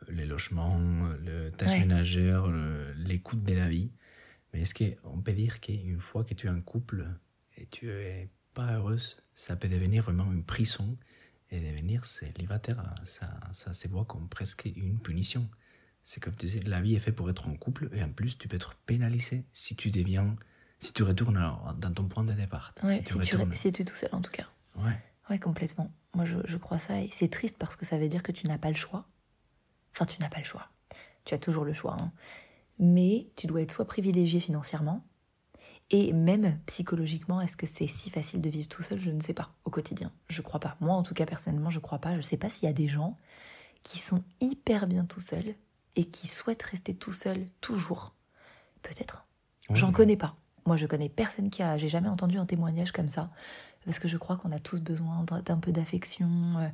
Les 0.10 0.25
logements 0.25 0.80
le 1.23 1.49
tâche 1.51 1.69
Ouais. 1.69 1.80
ménagère 1.80 2.47
l'écoute 2.95 3.43
de 3.43 3.54
la 3.54 3.69
vie. 3.69 3.91
Mais 4.54 4.62
est-ce 4.62 4.73
qu'on 4.73 5.21
peut 5.21 5.34
dire 5.34 5.62
qu'une 5.62 5.99
fois 5.99 6.23
que 6.23 6.34
tu 6.34 6.47
es 6.47 6.49
en 6.49 6.62
couple 6.62 7.08
et 7.58 7.67
tu 7.67 7.89
es 7.89 8.30
pas 8.54 8.73
heureuse 8.73 9.17
ça 9.34 9.56
peut 9.56 9.69
devenir 9.69 10.04
vraiment 10.04 10.32
une 10.32 10.43
prison 10.43 10.97
et 11.51 11.60
devenir 11.60 12.06
célibataire. 12.06 12.84
Ça, 13.06 13.39
ça 13.54 13.73
se 13.73 13.88
voit 13.88 14.06
comme 14.06 14.27
presque 14.30 14.65
une 14.75 14.99
punition. 14.99 15.49
C'est 16.04 16.19
comme 16.21 16.36
tu 16.36 16.45
disais, 16.47 16.60
la 16.62 16.82
vie 16.82 16.95
est 16.95 16.99
faite 16.99 17.15
pour 17.15 17.30
être 17.30 17.47
en 17.47 17.56
couple 17.56 17.89
et 17.93 18.04
en 18.04 18.12
plus 18.12 18.38
tu 18.38 18.47
peux 18.47 18.56
être 18.56 18.75
pénalisé 18.86 19.45
si 19.54 19.75
tu 19.75 19.89
deviens, 19.91 20.36
si 20.82 20.91
tu 20.94 21.04
retournes 21.04 21.39
dans 21.78 21.94
ton 21.94 22.06
point 22.08 22.24
de 22.24 22.34
départ. 22.34 22.74
Ouais, 22.84 22.98
si 22.98 23.04
tu 23.04 23.13
si, 23.13 23.20
tu, 23.20 23.38
si 23.56 23.72
tu 23.72 23.82
es 23.82 23.86
tout 23.86 23.96
seul, 23.96 24.10
en 24.13 24.22
tout 24.22 24.32
cas. 24.32 24.46
Ouais, 24.78 24.98
Ouais, 25.30 25.39
complètement. 25.39 25.89
Moi, 26.13 26.26
je, 26.26 26.36
je 26.46 26.58
crois 26.58 26.80
ça. 26.80 27.00
Et 27.00 27.10
c'est 27.13 27.30
triste 27.30 27.56
parce 27.58 27.76
que 27.78 27.86
ça 27.86 27.98
veut 27.98 28.10
dire 28.10 28.22
que 28.24 28.32
tu 28.34 28.48
n'as 28.48 28.58
pas 28.58 28.70
le 28.70 28.76
choix. 28.76 29.06
Enfin, 29.94 30.06
tu 30.06 30.20
n'as 30.20 30.28
pas 30.30 30.39
le 30.39 30.44
choix. 30.44 30.67
Tu 31.24 31.34
as 31.34 31.38
toujours 31.38 31.63
le 31.63 31.74
choix. 31.74 31.96
hein. 32.02 32.12
Mais 32.80 33.28
tu 33.36 33.48
dois 33.48 33.62
être 33.62 33.72
soit 33.72 33.86
privilégié 33.86 34.39
financièrement, 34.39 35.06
et 35.91 36.13
même 36.13 36.58
psychologiquement, 36.67 37.41
est-ce 37.41 37.56
que 37.58 37.65
c'est 37.67 37.88
si 37.88 38.10
facile 38.10 38.41
de 38.41 38.50
vivre 38.50 38.67
tout 38.67 38.82
seul? 38.82 38.98
Je 39.00 39.12
ne 39.12 39.22
sais 39.22 39.34
pas. 39.34 39.54
Au 39.65 39.70
quotidien, 39.70 40.10
je 40.30 40.41
crois 40.41 40.60
pas. 40.60 40.78
Moi, 40.80 40.96
en 40.96 41.04
tout 41.04 41.13
cas, 41.13 41.26
personnellement, 41.26 41.70
je 41.70 41.80
crois 41.80 42.00
pas. 42.00 42.15
Je 42.15 42.22
sais 42.22 42.38
pas 42.38 42.50
s'il 42.50 42.63
y 42.65 42.70
a 42.70 42.74
des 42.74 42.88
gens 42.88 43.17
qui 43.84 44.00
sont 44.00 44.24
hyper 44.39 44.88
bien 44.88 45.06
tout 45.06 45.20
seuls 45.20 45.54
et 45.98 46.06
qui 46.06 46.28
souhaitent 46.28 46.63
rester 46.63 46.96
tout 46.96 47.12
seuls 47.13 47.46
toujours. 47.60 48.15
Peut-être. 48.84 49.26
J'en 49.74 49.91
connais 49.91 50.17
pas. 50.17 50.36
Moi, 50.65 50.78
je 50.78 50.86
connais 50.86 51.10
personne 51.10 51.50
qui 51.50 51.63
a. 51.63 51.78
J'ai 51.78 51.89
jamais 51.89 52.10
entendu 52.10 52.38
un 52.38 52.45
témoignage 52.45 52.91
comme 52.91 53.10
ça. 53.10 53.30
Parce 53.84 53.97
que 53.97 54.08
je 54.08 54.15
crois 54.17 54.38
qu'on 54.38 54.52
a 54.52 54.60
tous 54.60 54.80
besoin 54.80 55.26
d'un 55.43 55.58
peu 55.58 55.71
d'affection 55.71 56.30
euh, 56.58 56.67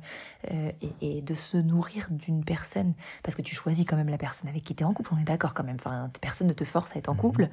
euh, 0.50 0.72
et, 1.00 1.18
et 1.18 1.22
de 1.22 1.34
se 1.34 1.56
nourrir 1.56 2.06
d'une 2.10 2.44
personne. 2.44 2.92
Parce 3.22 3.34
que 3.34 3.40
tu 3.40 3.54
choisis 3.54 3.86
quand 3.86 3.96
même 3.96 4.10
la 4.10 4.18
personne 4.18 4.50
avec 4.50 4.62
qui 4.62 4.74
tu 4.74 4.82
es 4.82 4.86
en 4.86 4.92
couple, 4.92 5.14
on 5.14 5.18
est 5.18 5.24
d'accord 5.24 5.54
quand 5.54 5.64
même. 5.64 5.76
Enfin, 5.80 6.10
personne 6.20 6.48
ne 6.48 6.52
te 6.52 6.64
force 6.64 6.94
à 6.94 6.98
être 6.98 7.08
en 7.08 7.14
Mhm. 7.14 7.20
couple. 7.20 7.48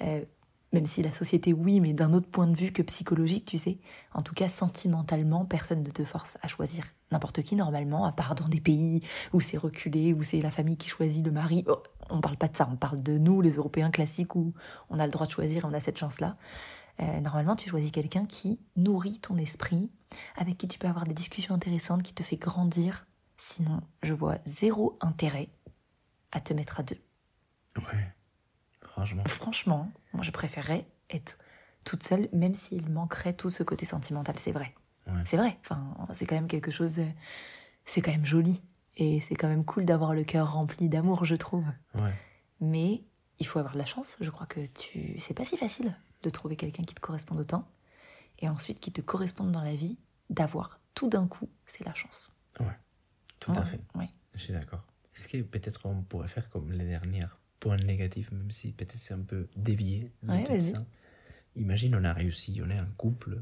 Euh, 0.00 0.22
même 0.74 0.86
si 0.86 1.02
la 1.02 1.12
société, 1.12 1.52
oui, 1.52 1.78
mais 1.78 1.92
d'un 1.92 2.12
autre 2.12 2.28
point 2.28 2.48
de 2.48 2.56
vue 2.56 2.72
que 2.72 2.82
psychologique, 2.82 3.44
tu 3.44 3.58
sais. 3.58 3.78
En 4.12 4.22
tout 4.22 4.34
cas, 4.34 4.48
sentimentalement, 4.48 5.44
personne 5.44 5.84
ne 5.84 5.90
te 5.90 6.04
force 6.04 6.36
à 6.42 6.48
choisir 6.48 6.84
n'importe 7.12 7.42
qui 7.42 7.54
normalement, 7.54 8.04
à 8.04 8.12
part 8.12 8.34
dans 8.34 8.48
des 8.48 8.60
pays 8.60 9.00
où 9.32 9.40
c'est 9.40 9.56
reculé, 9.56 10.12
où 10.12 10.24
c'est 10.24 10.42
la 10.42 10.50
famille 10.50 10.76
qui 10.76 10.88
choisit 10.88 11.24
le 11.24 11.30
mari. 11.30 11.64
Oh, 11.68 11.80
on 12.10 12.20
parle 12.20 12.36
pas 12.36 12.48
de 12.48 12.56
ça, 12.56 12.68
on 12.70 12.74
parle 12.74 13.00
de 13.00 13.16
nous, 13.16 13.40
les 13.40 13.52
Européens 13.54 13.92
classiques, 13.92 14.34
où 14.34 14.52
on 14.90 14.98
a 14.98 15.06
le 15.06 15.12
droit 15.12 15.26
de 15.26 15.30
choisir 15.30 15.64
et 15.64 15.68
on 15.68 15.72
a 15.72 15.78
cette 15.78 15.96
chance-là. 15.96 16.34
Euh, 17.00 17.20
normalement, 17.20 17.54
tu 17.54 17.68
choisis 17.68 17.92
quelqu'un 17.92 18.26
qui 18.26 18.58
nourrit 18.74 19.20
ton 19.20 19.36
esprit, 19.36 19.92
avec 20.36 20.58
qui 20.58 20.66
tu 20.66 20.80
peux 20.80 20.88
avoir 20.88 21.04
des 21.04 21.14
discussions 21.14 21.54
intéressantes, 21.54 22.02
qui 22.02 22.14
te 22.14 22.24
fait 22.24 22.36
grandir. 22.36 23.06
Sinon, 23.36 23.80
je 24.02 24.12
vois 24.12 24.38
zéro 24.44 24.98
intérêt 25.00 25.50
à 26.32 26.40
te 26.40 26.52
mettre 26.52 26.80
à 26.80 26.82
deux. 26.82 26.98
Ouais, 27.76 28.12
franchement. 28.94 29.24
Franchement, 29.26 29.92
moi, 30.12 30.22
je 30.22 30.30
préférerais 30.30 30.86
être 31.10 31.36
toute 31.84 32.02
seule, 32.02 32.28
même 32.32 32.54
s'il 32.54 32.88
manquerait 32.90 33.34
tout 33.34 33.50
ce 33.50 33.62
côté 33.62 33.84
sentimental. 33.84 34.38
C'est 34.38 34.52
vrai. 34.52 34.74
Ouais. 35.06 35.22
C'est 35.26 35.36
vrai. 35.36 35.58
Enfin, 35.64 35.94
c'est 36.14 36.26
quand 36.26 36.34
même 36.36 36.48
quelque 36.48 36.70
chose. 36.70 36.94
de- 36.94 37.06
C'est 37.84 38.00
quand 38.00 38.12
même 38.12 38.24
joli. 38.24 38.62
Et 38.96 39.20
c'est 39.22 39.34
quand 39.34 39.48
même 39.48 39.64
cool 39.64 39.84
d'avoir 39.84 40.14
le 40.14 40.22
cœur 40.24 40.52
rempli 40.52 40.88
d'amour, 40.88 41.24
je 41.24 41.34
trouve. 41.34 41.66
Ouais, 41.96 42.14
Mais 42.60 43.02
il 43.40 43.46
faut 43.46 43.58
avoir 43.58 43.74
de 43.74 43.78
la 43.78 43.84
chance. 43.84 44.16
Je 44.20 44.30
crois 44.30 44.46
que 44.46 44.64
tu. 44.66 45.18
C'est 45.20 45.34
pas 45.34 45.44
si 45.44 45.56
facile 45.56 45.94
de 46.22 46.30
trouver 46.30 46.54
quelqu'un 46.56 46.84
qui 46.84 46.94
te 46.94 47.00
corresponde 47.00 47.40
autant. 47.40 47.68
Et 48.38 48.48
ensuite, 48.48 48.78
qui 48.80 48.92
te 48.92 49.00
corresponde 49.00 49.50
dans 49.52 49.60
la 49.60 49.74
vie, 49.74 49.98
d'avoir 50.30 50.78
tout 50.94 51.08
d'un 51.10 51.26
coup, 51.26 51.48
c'est 51.66 51.84
la 51.84 51.92
chance. 51.94 52.32
tout 53.40 53.52
à 53.52 53.58
Ouais, 53.60 53.64
fait. 53.66 53.80
ouais. 53.96 54.08
Je 54.34 54.38
suis 54.44 54.52
d'accord. 54.54 54.82
Est-ce 55.14 55.28
que 55.28 55.42
peut-être 55.42 55.84
on 55.84 56.02
pourrait 56.02 56.28
faire 56.28 56.48
comme 56.48 56.72
les 56.72 56.86
derniers 56.86 57.26
points 57.60 57.76
négatifs, 57.78 58.30
même 58.32 58.50
si 58.50 58.72
peut-être 58.72 58.96
c'est 58.96 59.14
un 59.14 59.20
peu 59.22 59.48
dévié 59.56 60.10
Ouais, 60.26 60.60
ça 60.60 60.84
Imagine, 61.56 61.94
on 61.94 62.04
a 62.04 62.12
réussi, 62.12 62.60
on 62.64 62.68
est 62.70 62.78
un 62.78 62.88
couple, 62.96 63.40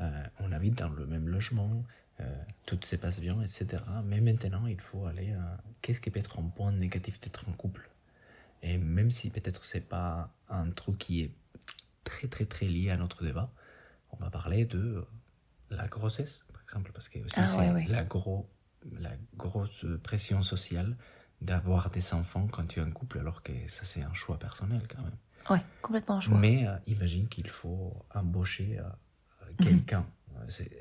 euh, 0.00 0.24
on 0.40 0.50
habite 0.50 0.78
dans 0.78 0.88
le 0.88 1.06
même 1.06 1.28
logement, 1.28 1.84
euh, 2.20 2.24
tout 2.66 2.78
se 2.82 2.96
passe 2.96 3.20
bien, 3.20 3.40
etc. 3.40 3.82
Mais 4.04 4.20
maintenant, 4.20 4.66
il 4.66 4.80
faut 4.80 5.06
aller. 5.06 5.32
à 5.32 5.62
Qu'est-ce 5.80 6.00
qui 6.00 6.10
peut 6.10 6.18
être 6.18 6.38
un 6.40 6.48
point 6.48 6.72
négatif 6.72 7.20
d'être 7.20 7.48
en 7.48 7.52
couple? 7.52 7.88
Et 8.62 8.78
même 8.78 9.10
si 9.12 9.30
peut-être 9.30 9.64
c'est 9.64 9.80
pas 9.88 10.32
un 10.48 10.70
truc 10.70 10.98
qui 10.98 11.22
est 11.22 11.30
très 12.04 12.26
très 12.26 12.44
très 12.46 12.66
lié 12.66 12.90
à 12.90 12.96
notre 12.96 13.22
débat, 13.24 13.52
on 14.10 14.16
va 14.16 14.28
parler 14.30 14.64
de 14.64 14.78
euh, 14.78 15.06
la 15.70 15.86
grossesse, 15.86 16.44
par 16.52 16.62
exemple, 16.62 16.90
parce 16.92 17.08
que 17.08 17.20
aussi 17.20 17.34
Ah, 17.38 17.46
c'est 17.46 17.58
ouais, 17.58 17.70
ouais. 17.70 17.86
la, 17.88 18.04
gros, 18.04 18.48
la 18.98 19.12
grosse 19.36 19.86
pression 20.02 20.42
sociale 20.42 20.96
d'avoir 21.42 21.90
des 21.90 22.14
enfants 22.14 22.46
quand 22.50 22.66
tu 22.66 22.80
es 22.80 22.82
en 22.82 22.90
couple, 22.90 23.18
alors 23.18 23.42
que 23.42 23.52
ça 23.68 23.84
c'est 23.84 24.02
un 24.02 24.14
choix 24.14 24.38
personnel 24.38 24.82
quand 24.88 25.02
même. 25.02 25.16
Ouais, 25.50 25.64
complètement 25.82 26.16
un 26.16 26.20
choix. 26.20 26.38
Mais 26.38 26.66
euh, 26.66 26.76
imagine 26.86 27.28
qu'il 27.28 27.48
faut 27.48 27.94
embaucher 28.14 28.78
euh, 28.78 28.84
Mhm. 29.50 29.56
quelqu'un. 29.64 30.06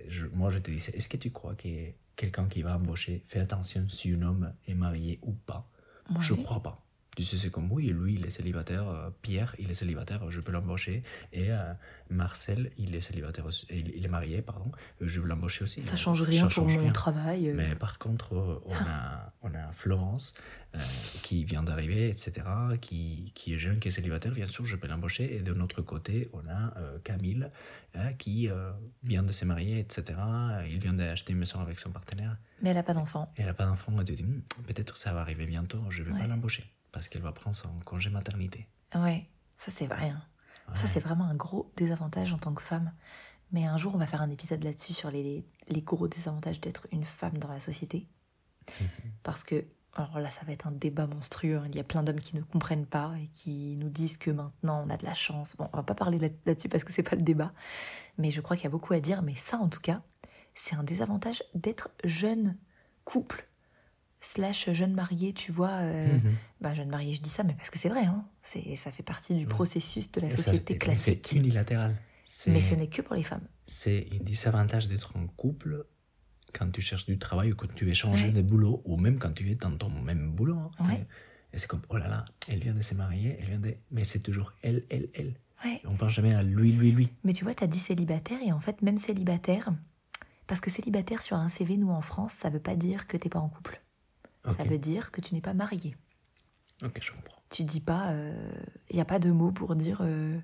Je- 0.07 0.27
moi, 0.27 0.49
je 0.49 0.59
te 0.59 0.71
dis, 0.71 0.77
est-ce 0.93 1.09
que 1.09 1.17
tu 1.17 1.29
crois 1.31 1.55
que 1.55 1.67
quelqu'un 2.15 2.47
qui 2.47 2.61
va 2.61 2.77
embaucher? 2.77 3.21
Fait 3.27 3.39
attention 3.39 3.87
si 3.89 4.13
un 4.13 4.21
homme 4.21 4.53
est 4.67 4.73
marié 4.75 5.19
ou 5.23 5.33
pas 5.33 5.69
Je 6.19 6.33
crois 6.33 6.61
pas. 6.63 6.83
Tu 7.17 7.25
sais, 7.25 7.35
c'est 7.37 7.49
comme 7.49 7.69
oui, 7.73 7.87
lui, 7.87 8.13
il 8.13 8.25
est 8.25 8.29
célibataire, 8.29 8.87
euh, 8.87 9.09
Pierre, 9.21 9.53
il 9.59 9.69
est 9.69 9.73
célibataire, 9.73 10.31
je 10.31 10.39
peux 10.39 10.53
l'embaucher, 10.53 11.03
et 11.33 11.51
euh, 11.51 11.73
Marcel, 12.09 12.71
il 12.77 12.95
est 12.95 13.01
célibataire, 13.01 13.45
aussi- 13.45 13.67
il, 13.69 13.89
il 13.95 14.05
est 14.05 14.09
marié, 14.09 14.41
pardon, 14.41 14.71
euh, 15.01 15.07
je 15.07 15.19
veux 15.19 15.27
l'embaucher 15.27 15.65
aussi. 15.65 15.81
Ça 15.81 15.97
change 15.97 16.21
rien 16.21 16.43
pour 16.43 16.51
change 16.51 16.77
mon 16.77 16.83
rien. 16.83 16.91
travail. 16.93 17.49
euh. 17.49 17.53
Mais 17.53 17.75
par 17.75 17.99
contre, 17.99 18.61
on 18.65 18.73
a, 18.73 19.33
on 19.41 19.53
a 19.53 19.71
Florence 19.73 20.33
euh, 20.73 20.79
qui 21.21 21.43
vient 21.43 21.63
d'arriver, 21.63 22.07
etc., 22.07 22.31
qui, 22.79 23.33
qui 23.35 23.55
est 23.55 23.59
jeune, 23.59 23.79
qui 23.79 23.89
est 23.89 23.91
célibataire, 23.91 24.31
bien 24.33 24.47
sûr, 24.47 24.63
je 24.65 24.77
peux 24.77 24.87
l'embaucher. 24.87 25.35
Et 25.35 25.41
de 25.41 25.53
notre 25.53 25.81
côté, 25.81 26.29
on 26.31 26.47
a 26.47 26.73
euh, 26.77 26.97
Camille 27.03 27.45
euh, 27.97 28.11
qui 28.13 28.47
euh, 28.49 28.71
vient 29.03 29.23
de 29.23 29.33
se 29.33 29.43
marier, 29.43 29.79
etc. 29.79 30.17
Il 30.69 30.79
vient 30.79 30.93
d'acheter 30.93 31.33
une 31.33 31.39
maison 31.39 31.59
avec 31.59 31.77
son 31.81 31.91
partenaire. 31.91 32.37
Mais 32.61 32.69
elle 32.69 32.77
a 32.77 32.83
pas 32.83 32.93
d'enfant. 32.93 33.33
Et 33.35 33.41
elle 33.41 33.47
n'a 33.47 33.53
pas 33.53 33.65
d'enfant. 33.65 33.99
Et 33.99 34.05
tu 34.05 34.13
te 34.15 34.17
dis, 34.17 34.23
Hmm, 34.23 34.41
peut-être 34.65 34.95
ça 34.95 35.11
va 35.11 35.19
arriver 35.19 35.45
bientôt, 35.45 35.81
je 35.89 36.01
ne 36.03 36.07
vais 36.07 36.13
Ouais. 36.13 36.19
pas 36.19 36.27
l'embaucher 36.27 36.63
parce 36.91 37.07
qu'elle 37.07 37.21
va 37.21 37.31
prendre 37.31 37.55
son 37.55 37.69
congé 37.85 38.09
maternité. 38.09 38.67
Ouais, 38.95 39.29
ça 39.57 39.71
c'est 39.71 39.87
vrai. 39.87 40.09
hein. 40.09 40.23
Ça 40.73 40.87
c'est 40.87 40.99
vraiment 41.01 41.25
un 41.25 41.35
gros 41.35 41.71
désavantage 41.75 42.31
en 42.33 42.37
tant 42.37 42.53
que 42.53 42.61
femme. 42.63 42.93
Mais 43.51 43.65
un 43.65 43.77
jour 43.77 43.93
on 43.93 43.97
va 43.97 44.07
faire 44.07 44.21
un 44.21 44.29
épisode 44.29 44.63
là-dessus 44.63 44.93
sur 44.93 45.11
les, 45.11 45.45
les 45.67 45.81
gros 45.81 46.07
désavantages 46.07 46.61
d'être 46.61 46.87
une 46.91 47.03
femme 47.03 47.37
dans 47.37 47.49
la 47.49 47.59
société. 47.59 48.07
Mhm. 48.79 48.87
Parce 49.23 49.43
que, 49.43 49.65
alors 49.95 50.19
là 50.19 50.29
ça 50.29 50.45
va 50.45 50.53
être 50.53 50.67
un 50.67 50.71
débat 50.71 51.07
monstrueux. 51.07 51.57
hein. 51.57 51.65
Il 51.67 51.75
y 51.75 51.79
a 51.79 51.83
plein 51.83 52.03
d'hommes 52.03 52.21
qui 52.21 52.35
ne 52.37 52.41
comprennent 52.41 52.85
pas 52.85 53.13
et 53.21 53.27
qui 53.33 53.75
nous 53.77 53.89
disent 53.89 54.17
que 54.17 54.31
maintenant 54.31 54.85
on 54.85 54.89
a 54.89 54.95
de 54.95 55.03
la 55.05 55.13
chance. 55.13 55.57
Bon, 55.57 55.67
on 55.73 55.77
va 55.77 55.83
pas 55.83 55.95
parler 55.95 56.19
là- 56.19 56.29
là-dessus 56.45 56.69
parce 56.69 56.85
que 56.85 56.93
c'est 56.93 57.03
pas 57.03 57.15
le 57.17 57.21
débat. 57.23 57.51
Mais 58.17 58.31
je 58.31 58.39
crois 58.39 58.55
qu'il 58.55 58.63
y 58.65 58.67
a 58.67 58.71
beaucoup 58.71 58.93
à 58.93 59.01
dire. 59.01 59.21
Mais 59.23 59.35
ça 59.35 59.57
en 59.57 59.67
tout 59.67 59.81
cas, 59.81 60.01
c'est 60.55 60.75
un 60.75 60.83
désavantage 60.83 61.43
d'être 61.53 61.89
jeune 62.05 62.57
couple 63.03 63.47
slash 64.21 64.71
jeune 64.71 64.93
marié, 64.93 65.33
tu 65.33 65.51
vois. 65.51 65.71
euh, 65.71 66.13
Mhm. 66.15 66.35
bah, 66.61 66.73
jeune 66.75 66.89
marié, 66.89 67.13
je 67.13 67.21
dis 67.21 67.29
ça, 67.29 67.43
mais 67.43 67.53
parce 67.55 67.69
que 67.69 67.77
c'est 67.79 67.89
vrai, 67.89 68.05
hein. 68.05 68.23
c'est, 68.43 68.75
ça 68.75 68.91
fait 68.91 69.03
partie 69.03 69.35
du 69.35 69.45
processus 69.47 70.11
de 70.11 70.21
la 70.21 70.29
ça- 70.29 70.37
société 70.37 70.77
classique. 70.77 71.27
C'est 71.29 71.35
unilatéral. 71.37 71.95
Mais 72.47 72.61
ce 72.61 72.75
n'est 72.75 72.87
que 72.87 73.01
pour 73.01 73.15
les 73.15 73.23
femmes. 73.23 73.45
c'est 73.67 74.07
un 74.13 74.23
désavantage 74.23 74.87
d'être 74.87 75.15
en 75.17 75.27
couple 75.27 75.85
quand 76.53 76.69
tu 76.71 76.81
cherches 76.81 77.05
du 77.05 77.17
travail 77.19 77.51
ou 77.51 77.55
quand 77.55 77.73
tu 77.75 77.85
veux 77.85 77.93
changer 77.93 78.25
Ouais. 78.27 78.31
de 78.31 78.41
boulot 78.41 78.81
ou 78.85 78.95
même 78.97 79.17
quand 79.19 79.31
tu 79.33 79.49
es 79.49 79.55
dans 79.55 79.75
ton 79.75 79.89
même 79.89 80.31
boulot. 80.31 80.57
hein. 80.79 80.87
Ouais. 80.87 81.05
Et 81.53 81.57
c'est 81.57 81.67
comme, 81.67 81.81
oh 81.89 81.97
là 81.97 82.07
là, 82.07 82.25
elle 82.47 82.59
vient 82.59 82.73
de 82.73 82.81
se 82.81 82.93
marier, 82.95 83.35
elle 83.39 83.45
vient 83.47 83.59
de... 83.59 83.75
Mais 83.91 84.05
c'est 84.05 84.19
toujours 84.19 84.53
elle, 84.61 84.83
elle, 84.89 85.09
elle. 85.13 85.33
On 85.85 85.95
pense 85.95 86.11
jamais 86.13 86.33
à 86.33 86.41
lui, 86.43 86.71
lui, 86.71 86.91
lui. 86.91 87.09
Mais 87.23 87.33
tu 87.33 87.43
vois, 87.43 87.53
tu 87.53 87.63
as 87.63 87.67
dit 87.67 87.77
célibataire, 87.79 88.39
et 88.43 88.51
en 88.53 88.59
fait, 88.59 88.81
même 88.81 88.97
célibataire, 88.97 89.69
parce 90.47 90.59
que 90.61 90.69
célibataire 90.71 91.21
sur 91.21 91.35
un 91.37 91.49
CV, 91.49 91.77
nous 91.77 91.89
en 91.91 92.01
France, 92.01 92.33
ça 92.33 92.49
veut 92.49 92.59
pas 92.61 92.75
dire 92.75 93.05
que 93.07 93.15
t'es 93.17 93.29
pas 93.29 93.39
en 93.39 93.49
couple. 93.49 93.81
Ça 94.45 94.63
veut 94.63 94.79
dire 94.79 95.11
que 95.11 95.21
tu 95.21 95.33
n'es 95.35 95.41
pas 95.41 95.53
marié. 95.53 95.95
Ok, 96.83 96.99
je 97.01 97.11
comprends. 97.11 97.37
Tu 97.49 97.63
dis 97.63 97.81
pas, 97.81 98.11
il 98.89 98.95
n'y 98.95 99.01
a 99.01 99.05
pas 99.05 99.19
de 99.19 99.29
mot 99.31 99.51
pour 99.51 99.75
dire, 99.75 99.99
euh, 100.01 100.39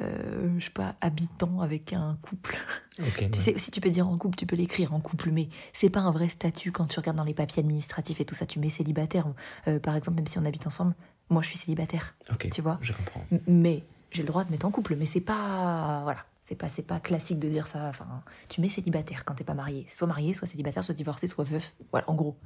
euh, 0.00 0.54
je 0.58 0.64
sais 0.64 0.70
pas, 0.70 0.94
habitant 1.00 1.60
avec 1.60 1.92
un 1.92 2.18
couple. 2.22 2.56
Ok, 3.00 3.16
Tu 3.16 3.22
ouais. 3.24 3.30
sais, 3.34 3.58
si 3.58 3.70
tu 3.70 3.80
peux 3.80 3.90
dire 3.90 4.08
en 4.08 4.16
couple, 4.18 4.36
tu 4.36 4.46
peux 4.46 4.56
l'écrire 4.56 4.94
en 4.94 5.00
couple, 5.00 5.30
mais 5.30 5.48
c'est 5.72 5.90
pas 5.90 6.00
un 6.00 6.10
vrai 6.12 6.28
statut 6.28 6.70
quand 6.72 6.86
tu 6.86 6.98
regardes 6.98 7.16
dans 7.16 7.24
les 7.24 7.34
papiers 7.34 7.60
administratifs 7.60 8.20
et 8.20 8.24
tout 8.24 8.34
ça. 8.34 8.46
Tu 8.46 8.58
mets 8.58 8.68
célibataire, 8.70 9.26
Euh, 9.68 9.78
par 9.80 9.96
exemple, 9.96 10.16
même 10.18 10.26
si 10.26 10.38
on 10.38 10.44
habite 10.44 10.66
ensemble, 10.66 10.94
moi 11.28 11.42
je 11.42 11.48
suis 11.48 11.58
célibataire, 11.58 12.14
Ok, 12.32 12.48
tu 12.50 12.62
vois. 12.62 12.78
je 12.82 12.92
comprends. 12.92 13.24
Mais 13.46 13.84
j'ai 14.10 14.22
le 14.22 14.28
droit 14.28 14.44
de 14.44 14.50
mettre 14.50 14.66
en 14.66 14.70
couple, 14.70 14.96
mais 14.96 15.06
c'est 15.06 15.20
pas. 15.20 16.00
Voilà. 16.04 16.24
C'est 16.42 16.56
pas, 16.56 16.68
c'est 16.68 16.82
pas 16.82 16.98
classique 17.00 17.38
de 17.38 17.48
dire 17.48 17.66
ça. 17.68 17.88
Enfin, 17.88 18.22
tu 18.48 18.60
mets 18.60 18.68
célibataire 18.68 19.24
quand 19.24 19.34
t'es 19.34 19.44
pas 19.44 19.54
marié. 19.54 19.86
Soit 19.88 20.08
marié, 20.08 20.32
soit 20.32 20.48
célibataire, 20.48 20.82
soit 20.84 20.94
divorcé, 20.94 21.26
soit 21.28 21.44
veuf. 21.44 21.72
Voilà, 21.92 22.10
en 22.10 22.14
gros. 22.14 22.36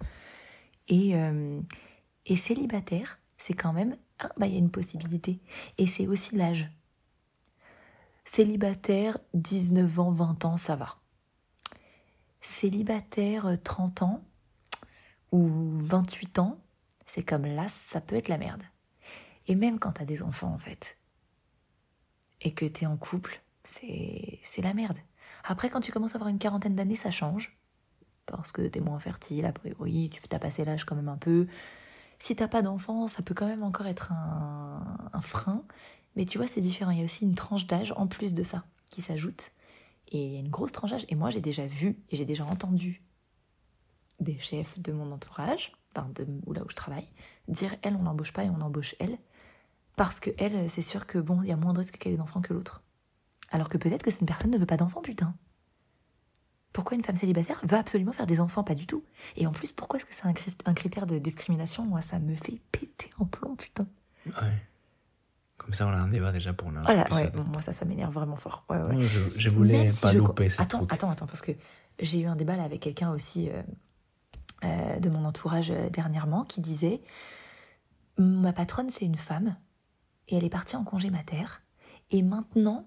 Et, 0.89 1.17
euh, 1.17 1.61
et 2.27 2.37
célibataire, 2.37 3.19
c'est 3.39 3.55
quand 3.55 3.73
même. 3.73 3.97
Ah, 4.19 4.31
bah, 4.37 4.47
il 4.47 4.53
y 4.53 4.57
a 4.57 4.61
une 4.61 4.71
possibilité. 4.71 5.41
Et 5.79 5.87
c'est 5.87 6.07
aussi 6.07 6.37
l'âge. 6.37 6.71
Célibataire, 8.25 9.19
19 9.35 10.01
ans, 10.01 10.11
20 10.11 10.45
ans, 10.45 10.57
ça 10.57 10.77
va. 10.77 10.99
Célibataire, 12.41 13.57
30 13.63 14.03
ans 14.03 14.25
ou 15.33 15.47
28 15.49 16.39
ans, 16.39 16.59
c'est 17.07 17.23
comme 17.23 17.47
là, 17.47 17.69
ça 17.69 18.01
peut 18.01 18.17
être 18.17 18.29
la 18.29 18.39
merde. 18.39 18.63
Et 19.49 19.55
même 19.55 19.79
quand 19.79 19.93
t'as 19.93 20.05
des 20.05 20.23
enfants, 20.23 20.53
en 20.53 20.59
fait, 20.59 20.99
et 22.41 22.53
que 22.53 22.65
t'es 22.65 22.87
en 22.87 22.97
couple, 22.97 23.43
c'est 23.65 24.41
la 24.59 24.75
merde. 24.75 24.99
Après, 25.45 25.71
quand 25.71 25.81
tu 25.81 25.93
commences 25.93 26.15
à 26.15 26.17
avoir 26.17 26.29
une 26.29 26.39
quarantaine 26.39 26.75
d'années, 26.75 26.97
ça 26.97 27.11
change. 27.11 27.57
Parce 28.27 28.53
que 28.53 28.63
t'es 28.63 28.81
moins 28.81 28.99
fertile, 28.99 29.47
a 29.47 29.53
priori, 29.53 30.11
tu 30.13 30.21
t'as 30.23 30.39
passé 30.39 30.65
l'âge 30.65 30.85
quand 30.85 30.97
même 30.97 31.09
un 31.09 31.17
peu. 31.17 31.47
Si 32.19 32.35
t'as 32.35 32.49
pas 32.49 32.63
d'enfants, 32.63 33.07
ça 33.07 33.23
peut 33.23 33.35
quand 33.35 33.47
même 33.47 33.63
encore 33.63 33.87
être 33.87 34.13
un, 34.13 35.21
frein. 35.21 35.63
Mais 36.17 36.25
tu 36.25 36.39
vois, 36.39 36.47
c'est 36.47 36.61
différent. 36.61 36.91
Il 36.91 36.99
y 36.99 37.03
a 37.03 37.05
aussi 37.05 37.25
une 37.25 37.35
tranche 37.35 37.67
d'âge 37.67 37.93
en 37.97 38.07
plus 38.07 38.35
de 38.35 38.43
ça 38.43 38.65
qui 38.91 39.03
s'ajoute. 39.03 39.51
Et 40.09 40.25
il 40.25 40.33
y 40.33 40.37
a 40.37 40.41
une 40.41 40.51
grosse 40.51 40.73
tranche 40.73 40.91
d'âge. 40.91 41.07
Et 41.09 41.15
moi, 41.15 41.31
j'ai 41.31 41.41
déjà 41.41 41.67
vu 41.67 41.99
et 42.11 42.17
j'ai 42.17 42.25
déjà 42.25 42.45
entendu 42.45 43.03
des 44.21 44.39
chefs 44.39 44.79
de 44.79 44.93
mon 44.93 45.13
entourage, 45.13 45.73
enfin 45.95 46.09
de 46.15 46.27
ou 46.47 46.53
là 46.53 46.63
où 46.65 46.71
je 46.71 46.75
travaille, 46.75 47.07
dire 47.49 47.77
elle, 47.83 47.97
on 47.97 48.03
l'embauche 48.03 48.33
pas 48.33 48.45
et 48.45 48.51
on 48.51 48.61
embauche 48.61 48.97
elle. 48.99 49.19
Parce 49.97 50.21
que 50.21 50.31
elle, 50.39 50.69
c'est 50.71 50.83
sûr 50.83 51.07
que 51.07 51.19
bon, 51.19 51.43
il 51.43 51.49
y 51.49 51.53
a 51.53 51.57
moins 51.57 51.73
de 51.73 51.81
risques 51.81 51.99
qu'elle 51.99 52.15
ait 52.15 52.19
d'enfants 52.19 52.41
que 52.41 52.55
l'autre. 52.55 52.83
Alors 53.51 53.69
que 53.69 53.79
peut-être 53.79 54.03
que 54.03 54.11
cette 54.11 54.27
personne 54.27 54.51
ne 54.51 54.59
veut 54.59 54.67
pas 54.67 54.77
d'enfants, 54.77 55.03
putain. 55.03 55.35
Pourquoi 56.77 56.95
une 56.95 57.03
femme 57.03 57.17
célibataire 57.17 57.59
va 57.63 57.79
absolument 57.79 58.13
faire 58.13 58.27
des 58.27 58.39
enfants? 58.39 58.63
Pas 58.63 58.75
du 58.75 58.87
tout. 58.87 59.03
Et 59.37 59.47
en 59.47 59.51
plus, 59.53 59.73
pourquoi 59.73 59.99
est-ce 59.99 60.05
que 60.05 60.13
c'est 60.15 60.27
un, 60.27 60.35
un 60.71 60.75
critère 60.75 61.07
de 61.07 61.17
discrimination? 61.19 61.87
Moi, 61.87 62.03
ça 62.03 62.19
me 62.19 62.35
fait 62.35 62.61
péter 62.71 63.09
en 63.19 63.25
plomb, 63.25 63.57
putain. 63.57 63.87
Ouais. 64.27 64.53
Comme 65.57 65.73
ça, 65.73 65.87
on 65.87 65.91
a 65.91 65.97
un 65.97 66.09
débat 66.09 66.33
déjà 66.33 66.53
pour 66.53 66.69
un 66.69 66.73
autre 66.83 66.93
Voilà, 66.93 67.11
ouais, 67.15 67.31
bon, 67.31 67.45
moi, 67.45 67.63
ça, 67.63 67.73
ça 67.73 67.87
m'énerve 67.87 68.13
vraiment 68.13 68.37
fort. 68.37 68.67
Ouais, 68.69 68.77
ouais. 68.77 69.09
Je, 69.09 69.21
je 69.37 69.49
voulais 69.49 69.89
si 69.89 70.03
pas 70.03 70.13
je- 70.13 70.19
louper 70.19 70.51
cette 70.51 70.61
Attends, 70.61 70.85
attends, 70.91 71.09
attends, 71.11 71.27
parce 71.27 71.41
que 71.41 71.53
j'ai 71.99 72.21
eu 72.21 72.27
un 72.27 72.37
débat 72.37 72.57
là 72.57 72.65
avec 72.65 72.81
quelqu'un 72.83 73.11
aussi 73.11 73.49
euh, 73.51 73.63
euh, 74.65 74.99
de 74.99 75.09
mon 75.09 75.25
entourage 75.25 75.71
euh, 75.71 75.89
dernièrement 75.89 76.45
qui 76.45 76.61
disait 76.61 77.01
Ma 78.19 78.53
patronne, 78.53 78.91
c'est 78.91 79.07
une 79.07 79.17
femme 79.17 79.57
et 80.29 80.37
elle 80.37 80.45
est 80.45 80.51
partie 80.51 80.77
en 80.77 80.85
congé 80.85 81.09
mater. 81.09 81.47
Et 82.11 82.23
maintenant, 82.23 82.87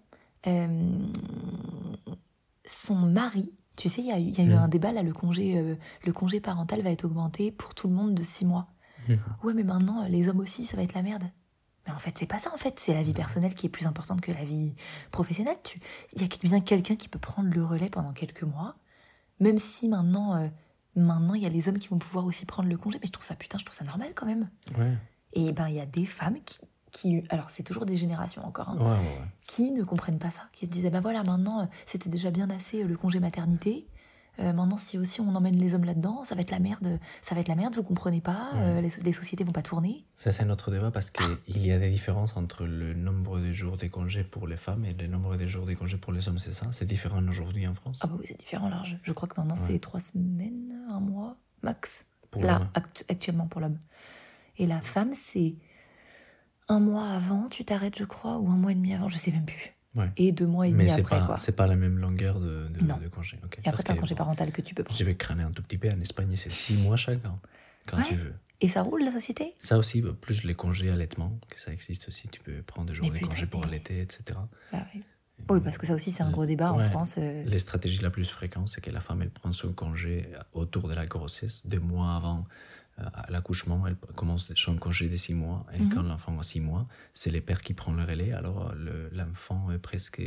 son 2.65 2.95
mari, 2.95 3.55
tu 3.79 3.89
sais, 3.89 4.01
il 4.01 4.07
y 4.07 4.11
a 4.11 4.19
eu, 4.19 4.23
il 4.23 4.37
y 4.37 4.41
a 4.41 4.43
eu 4.43 4.53
Mm. 4.55 4.63
un 4.63 4.67
débat 4.67 4.91
là, 4.91 5.03
le 5.03 5.13
congé, 5.13 5.57
euh, 5.57 5.75
le 6.05 6.13
congé 6.13 6.39
parental 6.41 6.81
va 6.81 6.89
être 6.91 7.05
augmenté 7.05 7.51
pour 7.51 7.73
tout 7.73 7.87
le 7.87 7.93
monde 7.93 8.13
de 8.13 8.23
six 8.23 8.45
mois. 8.45 8.67
Ouais, 9.43 9.53
mais 9.53 9.63
maintenant, 9.63 10.05
les 10.07 10.27
hommes 10.29 10.39
aussi, 10.39 10.65
ça 10.65 10.75
va 10.77 10.83
être 10.83 10.93
la 10.93 11.01
merde. 11.01 11.23
Mais 11.87 11.93
en 11.93 11.97
fait, 11.97 12.15
c'est 12.17 12.27
pas 12.27 12.37
ça, 12.39 12.53
en 12.53 12.57
fait. 12.57 12.77
C'est 12.79 12.93
la 12.93 13.01
vie 13.01 13.13
personnelle 13.13 13.53
qui 13.55 13.65
est 13.65 13.69
plus 13.69 13.85
importante 13.87 14.21
que 14.21 14.31
la 14.31 14.43
vie 14.45 14.75
professionnelle. 15.11 15.57
Il 16.13 16.21
y 16.21 16.25
a 16.25 16.27
bien 16.43 16.59
quelqu'un 16.59 16.95
qui 16.95 17.07
peut 17.09 17.17
prendre 17.19 17.49
le 17.51 17.63
relais 17.65 17.89
pendant 17.89 18.11
quelques 18.13 18.43
mois. 18.43 18.75
Même 19.39 19.57
si 19.57 19.87
maintenant, 19.87 20.35
euh, 20.35 20.49
maintenant, 20.95 21.33
il 21.33 21.41
y 21.41 21.45
a 21.45 21.49
les 21.49 21.69
hommes 21.69 21.79
qui 21.79 21.87
vont 21.87 21.97
pouvoir 21.97 22.25
aussi 22.25 22.45
prendre 22.45 22.67
le 22.69 22.77
congé. 22.77 22.99
Mais 23.01 23.07
je 23.07 23.11
trouve 23.13 23.25
ça, 23.25 23.35
putain, 23.35 23.57
je 23.57 23.63
trouve 23.65 23.75
ça 23.77 23.85
normal 23.85 24.11
quand 24.13 24.25
même. 24.25 24.49
Ouais. 24.77 24.93
Et 25.33 25.53
ben, 25.53 25.69
il 25.69 25.75
y 25.75 25.79
a 25.79 25.85
des 25.85 26.05
femmes 26.05 26.37
qui, 26.45 26.59
qui 26.91 27.23
alors 27.29 27.49
c'est 27.49 27.63
toujours 27.63 27.85
des 27.85 27.95
générations 27.97 28.45
encore, 28.45 28.69
hein, 28.69 28.77
Ouais, 28.77 28.83
ouais, 28.85 28.91
ouais. 28.91 29.27
qui 29.47 29.71
ne 29.71 29.83
comprennent 29.83 30.19
pas 30.19 30.31
ça. 30.31 30.43
Qui 30.53 30.65
se 30.65 30.71
disaient, 30.71 30.89
bah 30.89 30.99
voilà, 31.01 31.23
maintenant, 31.23 31.61
euh, 31.61 31.65
c'était 31.85 32.09
déjà 32.09 32.31
bien 32.31 32.49
assez 32.49 32.83
euh, 32.83 32.87
le 32.87 32.97
congé 32.97 33.19
maternité. 33.19 33.85
Euh, 34.39 34.53
maintenant, 34.53 34.77
si 34.77 34.97
aussi 34.97 35.19
on 35.19 35.35
emmène 35.35 35.57
les 35.57 35.75
hommes 35.75 35.83
là-dedans, 35.83 36.23
ça 36.23 36.33
va 36.33 36.39
être 36.41 36.51
la 36.51 36.59
merde. 36.59 36.97
Ça 37.21 37.35
va 37.35 37.41
être 37.41 37.49
la 37.49 37.55
merde, 37.55 37.75
vous 37.75 37.83
comprenez 37.83 38.21
pas. 38.21 38.51
Euh, 38.55 38.79
les, 38.79 38.89
les 39.03 39.11
sociétés 39.11 39.43
vont 39.43 39.51
pas 39.51 39.61
tourner. 39.61 40.05
Ça, 40.15 40.31
c'est 40.31 40.45
notre 40.45 40.71
débat 40.71 40.91
parce 40.91 41.11
Ah. 41.19 41.23
qu'il 41.45 41.65
y 41.65 41.73
a 41.73 41.77
des 41.77 41.89
différences 41.89 42.37
entre 42.37 42.65
le 42.65 42.93
nombre 42.93 43.39
de 43.39 43.51
jours 43.51 43.75
des 43.75 43.89
congés 43.89 44.23
pour 44.23 44.47
les 44.47 44.55
femmes 44.55 44.85
et 44.85 44.93
le 44.93 45.07
nombre 45.07 45.35
de 45.35 45.45
jours 45.45 45.65
des 45.65 45.75
congés 45.75 45.97
pour 45.97 46.13
les 46.13 46.29
hommes, 46.29 46.39
c'est 46.39 46.53
ça? 46.53 46.67
C'est 46.71 46.85
différent 46.85 47.21
aujourd'hui 47.27 47.67
en 47.67 47.75
France? 47.75 47.99
Ah 48.01 48.07
bah 48.07 48.15
oui, 48.17 48.25
c'est 48.29 48.39
différent 48.39 48.69
large. 48.69 48.97
Je 49.03 49.11
crois 49.11 49.27
que 49.27 49.33
maintenant 49.39 49.57
c'est 49.57 49.77
trois 49.79 49.99
semaines, 49.99 50.85
un 50.89 51.01
mois, 51.01 51.35
max. 51.61 52.05
Pour 52.31 52.43
Là, 52.43 52.69
actuellement 53.09 53.47
pour 53.47 53.59
l'homme. 53.59 53.79
Et 54.57 54.67
la 54.67 54.79
femme, 54.81 55.13
c'est 55.15 55.55
un 56.69 56.79
mois 56.79 57.07
avant, 57.09 57.47
tu 57.49 57.65
t'arrêtes, 57.65 57.97
je 57.97 58.03
crois, 58.03 58.37
ou 58.37 58.49
un 58.49 58.55
mois 58.55 58.71
et 58.71 58.75
demi 58.75 58.93
avant, 58.93 59.09
je 59.09 59.17
sais 59.17 59.31
même 59.31 59.45
plus. 59.45 59.73
Ouais. 59.95 60.09
Et 60.17 60.31
deux 60.31 60.45
mois 60.45 60.67
et 60.67 60.71
Mais 60.71 60.83
demi 60.85 60.95
c'est 60.95 61.01
après, 61.01 61.19
quoi. 61.25 61.37
c'est 61.37 61.55
pas 61.55 61.65
la 61.67 61.75
même 61.75 61.97
longueur 61.97 62.39
de, 62.39 62.67
de, 62.67 62.85
Non. 62.85 62.97
de 62.97 63.07
congé. 63.07 63.39
ok. 63.43 63.57
Et 63.65 63.67
après, 63.67 63.81
t'as 63.83 63.93
un 63.93 63.97
congé 63.97 64.13
parental 64.15 64.51
que 64.51 64.61
tu 64.61 64.75
peux 64.75 64.83
prendre. 64.83 64.97
Je 64.99 65.03
vais 65.03 65.15
crâner 65.15 65.43
un 65.43 65.51
tout 65.51 65.63
petit 65.63 65.77
peu. 65.79 65.89
En 65.89 65.99
Espagne, 65.99 66.33
c'est 66.37 66.51
six 66.51 66.75
mois 66.75 66.95
chacun, 66.95 67.39
quand 67.87 67.97
Ouais. 67.97 68.03
tu 68.07 68.13
veux. 68.13 68.33
Et 68.61 68.67
ça 68.67 68.83
roule, 68.83 69.03
la 69.03 69.11
société? 69.11 69.55
Ça 69.59 69.77
aussi, 69.77 70.01
bah, 70.01 70.11
plus 70.19 70.43
les 70.43 70.53
congés 70.53 70.89
allaitement, 70.91 71.39
que 71.49 71.59
ça 71.59 71.71
existe 71.73 72.07
aussi. 72.09 72.27
Tu 72.27 72.39
peux 72.41 72.61
prendre 72.61 72.87
des 72.89 72.93
jours 72.93 73.09
Mais 73.11 73.19
de 73.19 73.25
congés 73.25 73.47
pour 73.47 73.61
mais- 73.61 73.67
allaiter, 73.67 74.01
etc. 74.01 74.21
Bah 74.71 74.85
oui. 74.93 75.03
Oui, 75.49 75.61
parce 75.61 75.77
que 75.77 75.87
ça 75.87 75.95
aussi, 75.95 76.11
c'est 76.11 76.21
un 76.21 76.29
gros 76.31 76.45
débat 76.45 76.73
en. 76.73 76.79
France. 76.89 77.15
euh, 77.17 77.43
Les 77.45 77.59
stratégies 77.59 78.01
la 78.01 78.09
plus 78.09 78.29
fréquente, 78.29 78.67
c'est 78.67 78.81
que 78.81 78.91
la 78.91 78.99
femme, 78.99 79.21
elle 79.21 79.29
prend 79.31 79.53
son 79.53 79.71
congé 79.71 80.29
autour 80.51 80.89
de 80.89 80.93
la 80.93 81.05
grossesse, 81.07 81.65
deux 81.65 81.79
mois 81.79 82.13
avant 82.15 82.45
à 83.13 83.29
l'accouchement, 83.31 83.85
elle 83.87 83.95
commence 84.15 84.53
son 84.55 84.77
congé 84.77 85.09
de 85.09 85.15
six 85.15 85.33
mois, 85.33 85.65
et 85.73 85.79
Mhm. 85.79 85.89
quand 85.93 86.03
l'enfant 86.03 86.37
a 86.39 86.43
six 86.43 86.59
mois, 86.59 86.87
c'est 87.13 87.29
les 87.31 87.41
pères 87.41 87.61
qui 87.61 87.73
prennent 87.73 87.97
le 87.97 88.03
relais, 88.03 88.31
alors 88.33 88.69
euh, 88.71 88.75
le- 88.75 89.09
l'enfant 89.13 89.71
est 89.71 89.79
presque 89.79 90.21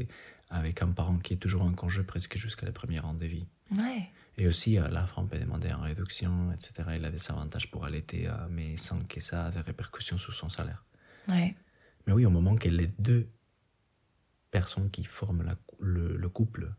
avec 0.50 0.82
un 0.82 0.90
parent 0.92 1.18
qui 1.18 1.34
est 1.34 1.36
toujours 1.38 1.62
en 1.62 1.72
congé 1.72 2.02
presque 2.02 2.36
jusqu'à 2.36 2.66
la 2.66 2.72
première 2.72 3.06
an 3.06 3.14
de 3.14 3.26
vie. 3.26 3.46
Ouais. 3.72 4.08
Et 4.38 4.46
aussi, 4.46 4.78
euh, 4.78 4.88
la 4.88 5.06
femme 5.06 5.28
peut 5.28 5.38
demander 5.38 5.72
en 5.72 5.80
réduction, 5.80 6.52
etc. 6.52 6.72
Il 6.96 7.04
a 7.04 7.10
des 7.10 7.30
avantages 7.30 7.70
pour 7.70 7.84
allaiter, 7.84 8.28
euh, 8.28 8.32
mais 8.50 8.76
sans 8.76 9.00
que 9.04 9.20
ça 9.20 9.48
ait 9.48 9.52
des 9.52 9.60
répercussions 9.60 10.18
sur 10.18 10.32
son 10.34 10.48
salaire. 10.48 10.84
Ouais. 11.28 11.54
Mais 12.06 12.12
oui, 12.12 12.24
au 12.26 12.30
moment 12.30 12.56
que 12.56 12.68
les 12.68 12.86
deux 12.98 13.28
personnes 14.50 14.90
qui 14.90 15.04
forment 15.04 15.42
la- 15.42 15.56
le, 15.80 16.16
le 16.16 16.28
couple 16.28 16.72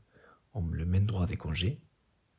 ont 0.53 0.67
le 0.67 0.85
même 0.85 1.05
droit 1.05 1.25
de 1.25 1.35
congé, 1.35 1.79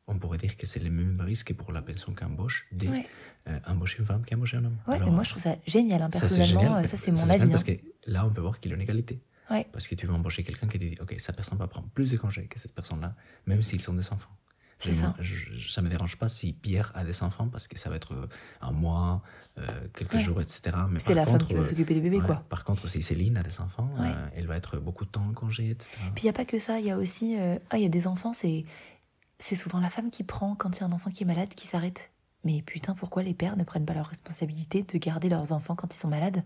on 0.07 0.17
pourrait 0.19 0.37
dire 0.37 0.55
que 0.57 0.67
c'est 0.67 0.79
le 0.79 0.89
même 0.89 1.19
risque 1.21 1.53
pour 1.53 1.71
la 1.71 1.81
personne 1.81 2.15
qui 2.15 2.23
embauche 2.23 2.67
d'embaucher 2.71 3.97
Ouais, 3.97 3.99
une 3.99 4.05
femme 4.05 4.23
qui 4.23 4.35
embauche 4.35 4.53
un 4.55 4.65
homme. 4.65 4.77
Ouais, 4.87 4.95
Alors, 4.95 5.09
mais 5.09 5.15
moi, 5.15 5.23
je 5.23 5.29
trouve 5.31 5.41
ça 5.43 5.55
génial, 5.67 6.01
hein, 6.01 6.09
personnellement. 6.09 6.77
euh, 6.77 6.83
ça, 6.83 6.97
c'est 6.97 7.11
mon 7.11 7.29
avis. 7.29 7.49
Parce 7.49 7.61
hein. 7.67 7.75
que 7.75 8.11
là, 8.11 8.25
on 8.25 8.31
peut 8.31 8.41
voir 8.41 8.59
qu'il 8.59 8.71
y 8.71 8.73
a 8.73 8.75
une 8.77 8.81
égalité. 8.83 9.21
Ouais. 9.51 9.67
Parce 9.71 9.87
que 9.87 9.93
tu 9.95 10.07
veux 10.07 10.13
embaucher 10.13 10.43
quelqu'un 10.43 10.67
qui 10.67 10.79
te 10.79 10.83
dit, 10.85 10.97
OK, 11.01 11.15
cette 11.19 11.35
personne 11.35 11.57
va 11.57 11.67
prendre 11.67 11.87
plus 11.89 12.09
de 12.11 12.17
congés 12.17 12.47
que 12.47 12.59
cette 12.59 12.73
personne-là, 12.73 13.15
même 13.45 13.61
s'ils 13.61 13.81
sont 13.81 13.93
des 13.93 14.11
enfants. 14.11 14.29
Ça. 14.79 15.15
je- 15.19 15.35
je- 15.57 15.69
ça 15.69 15.81
me 15.81 15.89
dérange 15.89 16.17
pas 16.17 16.27
si 16.27 16.51
Pierre 16.53 16.91
a 16.95 17.03
des 17.05 17.23
enfants 17.23 17.47
parce 17.47 17.67
que 17.67 17.79
ça 17.79 17.89
va 17.89 17.95
être 17.95 18.13
euh, 18.13 18.27
un 18.61 18.71
mois, 18.71 19.23
euh, 19.57 19.65
quelques 19.95 20.13
Ouais. 20.15 20.19
jours, 20.19 20.41
etc. 20.41 20.75
Mais 20.91 20.99
C'est 20.99 21.13
la 21.13 21.23
femme 21.25 21.35
contre, 21.35 21.47
qui 21.47 21.53
va 21.53 21.61
euh, 21.61 21.65
s'occuper 21.65 21.93
des 21.95 22.01
bébés, 22.01 22.19
ouais, 22.19 22.25
quoi. 22.25 22.43
Par 22.49 22.65
contre, 22.65 22.87
si 22.89 23.01
Céline 23.01 23.37
a 23.37 23.41
des 23.43 23.61
enfants, 23.61 23.89
Ouais. 23.97 24.09
euh, 24.09 24.27
elle 24.35 24.45
va 24.47 24.57
être 24.57 24.77
beaucoup 24.77 25.05
de 25.05 25.09
temps 25.09 25.25
en 25.25 25.33
congé, 25.33 25.69
etc. 25.71 25.89
Puis 26.13 26.23
il 26.23 26.25
n'y 26.25 26.29
a 26.29 26.33
pas 26.33 26.45
que 26.45 26.59
ça, 26.59 26.79
il 26.79 26.85
y 26.85 26.91
a 26.91 26.97
aussi. 26.97 27.35
euh, 27.39 27.57
Ah, 27.69 27.77
il 27.77 27.83
y 27.83 27.85
a 27.85 27.89
des 27.89 28.05
enfants, 28.05 28.33
c'est. 28.33 28.65
C'est 29.39 29.55
souvent 29.55 29.79
la 29.79 29.89
femme 29.89 30.11
qui 30.11 30.23
prend 30.25 30.55
quand 30.55 30.77
il 30.77 30.81
y 30.81 30.83
a 30.83 30.87
un 30.87 30.91
enfant 30.91 31.09
qui 31.09 31.23
est 31.23 31.25
malade, 31.25 31.53
qui 31.55 31.67
s'arrête. 31.67 32.11
Mais 32.43 32.61
putain, 32.61 32.95
pourquoi 32.95 33.23
les 33.23 33.33
pères 33.33 33.55
ne 33.57 33.63
prennent 33.63 33.85
pas 33.85 33.93
leur 33.93 34.07
responsabilité 34.07 34.83
de 34.83 34.97
garder 34.97 35.29
leurs 35.29 35.51
enfants 35.53 35.75
quand 35.75 35.93
ils 35.93 35.97
sont 35.97 36.09
malades? 36.09 36.43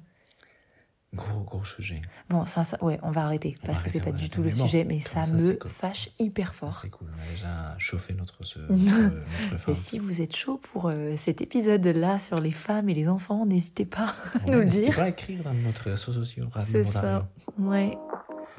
Gros, 1.16 1.40
gros 1.42 1.66
sujet. 1.66 2.02
Bon, 2.30 2.46
ça, 2.46 2.64
ça, 2.64 2.78
ouais, 2.84 3.00
on 3.02 3.10
va 3.10 3.24
arrêter 3.24 3.58
On 3.64 3.66
parce 3.66 3.80
va 3.80 3.86
que 3.86 3.90
c'est 3.90 4.00
pas 4.00 4.10
on 4.10 4.14
va 4.14 4.18
du 4.20 4.30
tout 4.30 4.44
le 4.44 4.52
bon, 4.52 4.66
sujet, 4.66 4.84
mais 4.84 5.00
ça 5.00 5.24
ça, 5.24 5.32
me 5.32 5.54
cool. 5.56 5.72
fâche 5.72 6.10
hyper 6.20 6.54
fort. 6.54 6.80
C'est 6.84 6.90
cool, 6.92 7.08
on 7.18 7.20
a 7.28 7.32
déjà 7.34 7.76
chauffé 7.80 8.14
notre, 8.14 8.44
ce, 8.46 8.60
notre, 8.70 9.16
notre 9.52 9.70
Et 9.70 9.74
si 9.74 9.98
vous 9.98 10.22
êtes 10.22 10.36
chaud 10.36 10.60
pour 10.72 10.88
euh, 10.94 11.16
cet 11.18 11.42
épisode-là 11.42 12.20
sur 12.20 12.40
les 12.40 12.52
femmes 12.52 12.90
et 12.90 12.94
les 12.94 13.08
enfants, 13.08 13.46
n'hésitez 13.48 13.86
pas 13.86 14.14
à 14.36 14.46
Ouais, 14.46 14.52
nous 14.52 14.60
le 14.60 14.66
dire. 14.68 14.96
pas 14.96 15.04
à 15.04 15.10
écrire 15.10 15.42
dans 15.44 15.54
notre 15.56 15.90
réseau 15.90 16.14
social. 16.14 16.48
C'est 16.66 16.84
ça. 16.84 17.28
Ouais. 17.58 17.98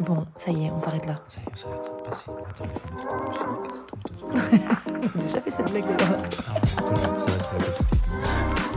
Bon, 0.01 0.27
ça 0.39 0.51
y 0.51 0.65
est, 0.65 0.71
on 0.71 0.81
s'arrête 0.81 1.07
là. 1.07 1.23
Ça 1.29 1.41
y 1.41 1.53
est, 1.53 1.57
ça 1.57 1.69
va 1.69 1.77
être 1.77 2.03
passé. 2.03 2.25
Maintenant, 2.31 2.67
il 2.75 2.81
faut 2.81 2.95
mettre 2.97 3.13
la 3.13 4.39
musique. 4.41 5.15
On 5.15 5.19
déjà 5.25 5.41
fait 5.43 5.51
cette 5.51 5.71
blague 5.71 5.85
là. 5.85 5.97
Ah, 6.49 6.55
ouais, 6.55 6.61
tout 6.77 6.85
le 6.85 7.07
monde, 7.07 7.21
ça 7.21 8.70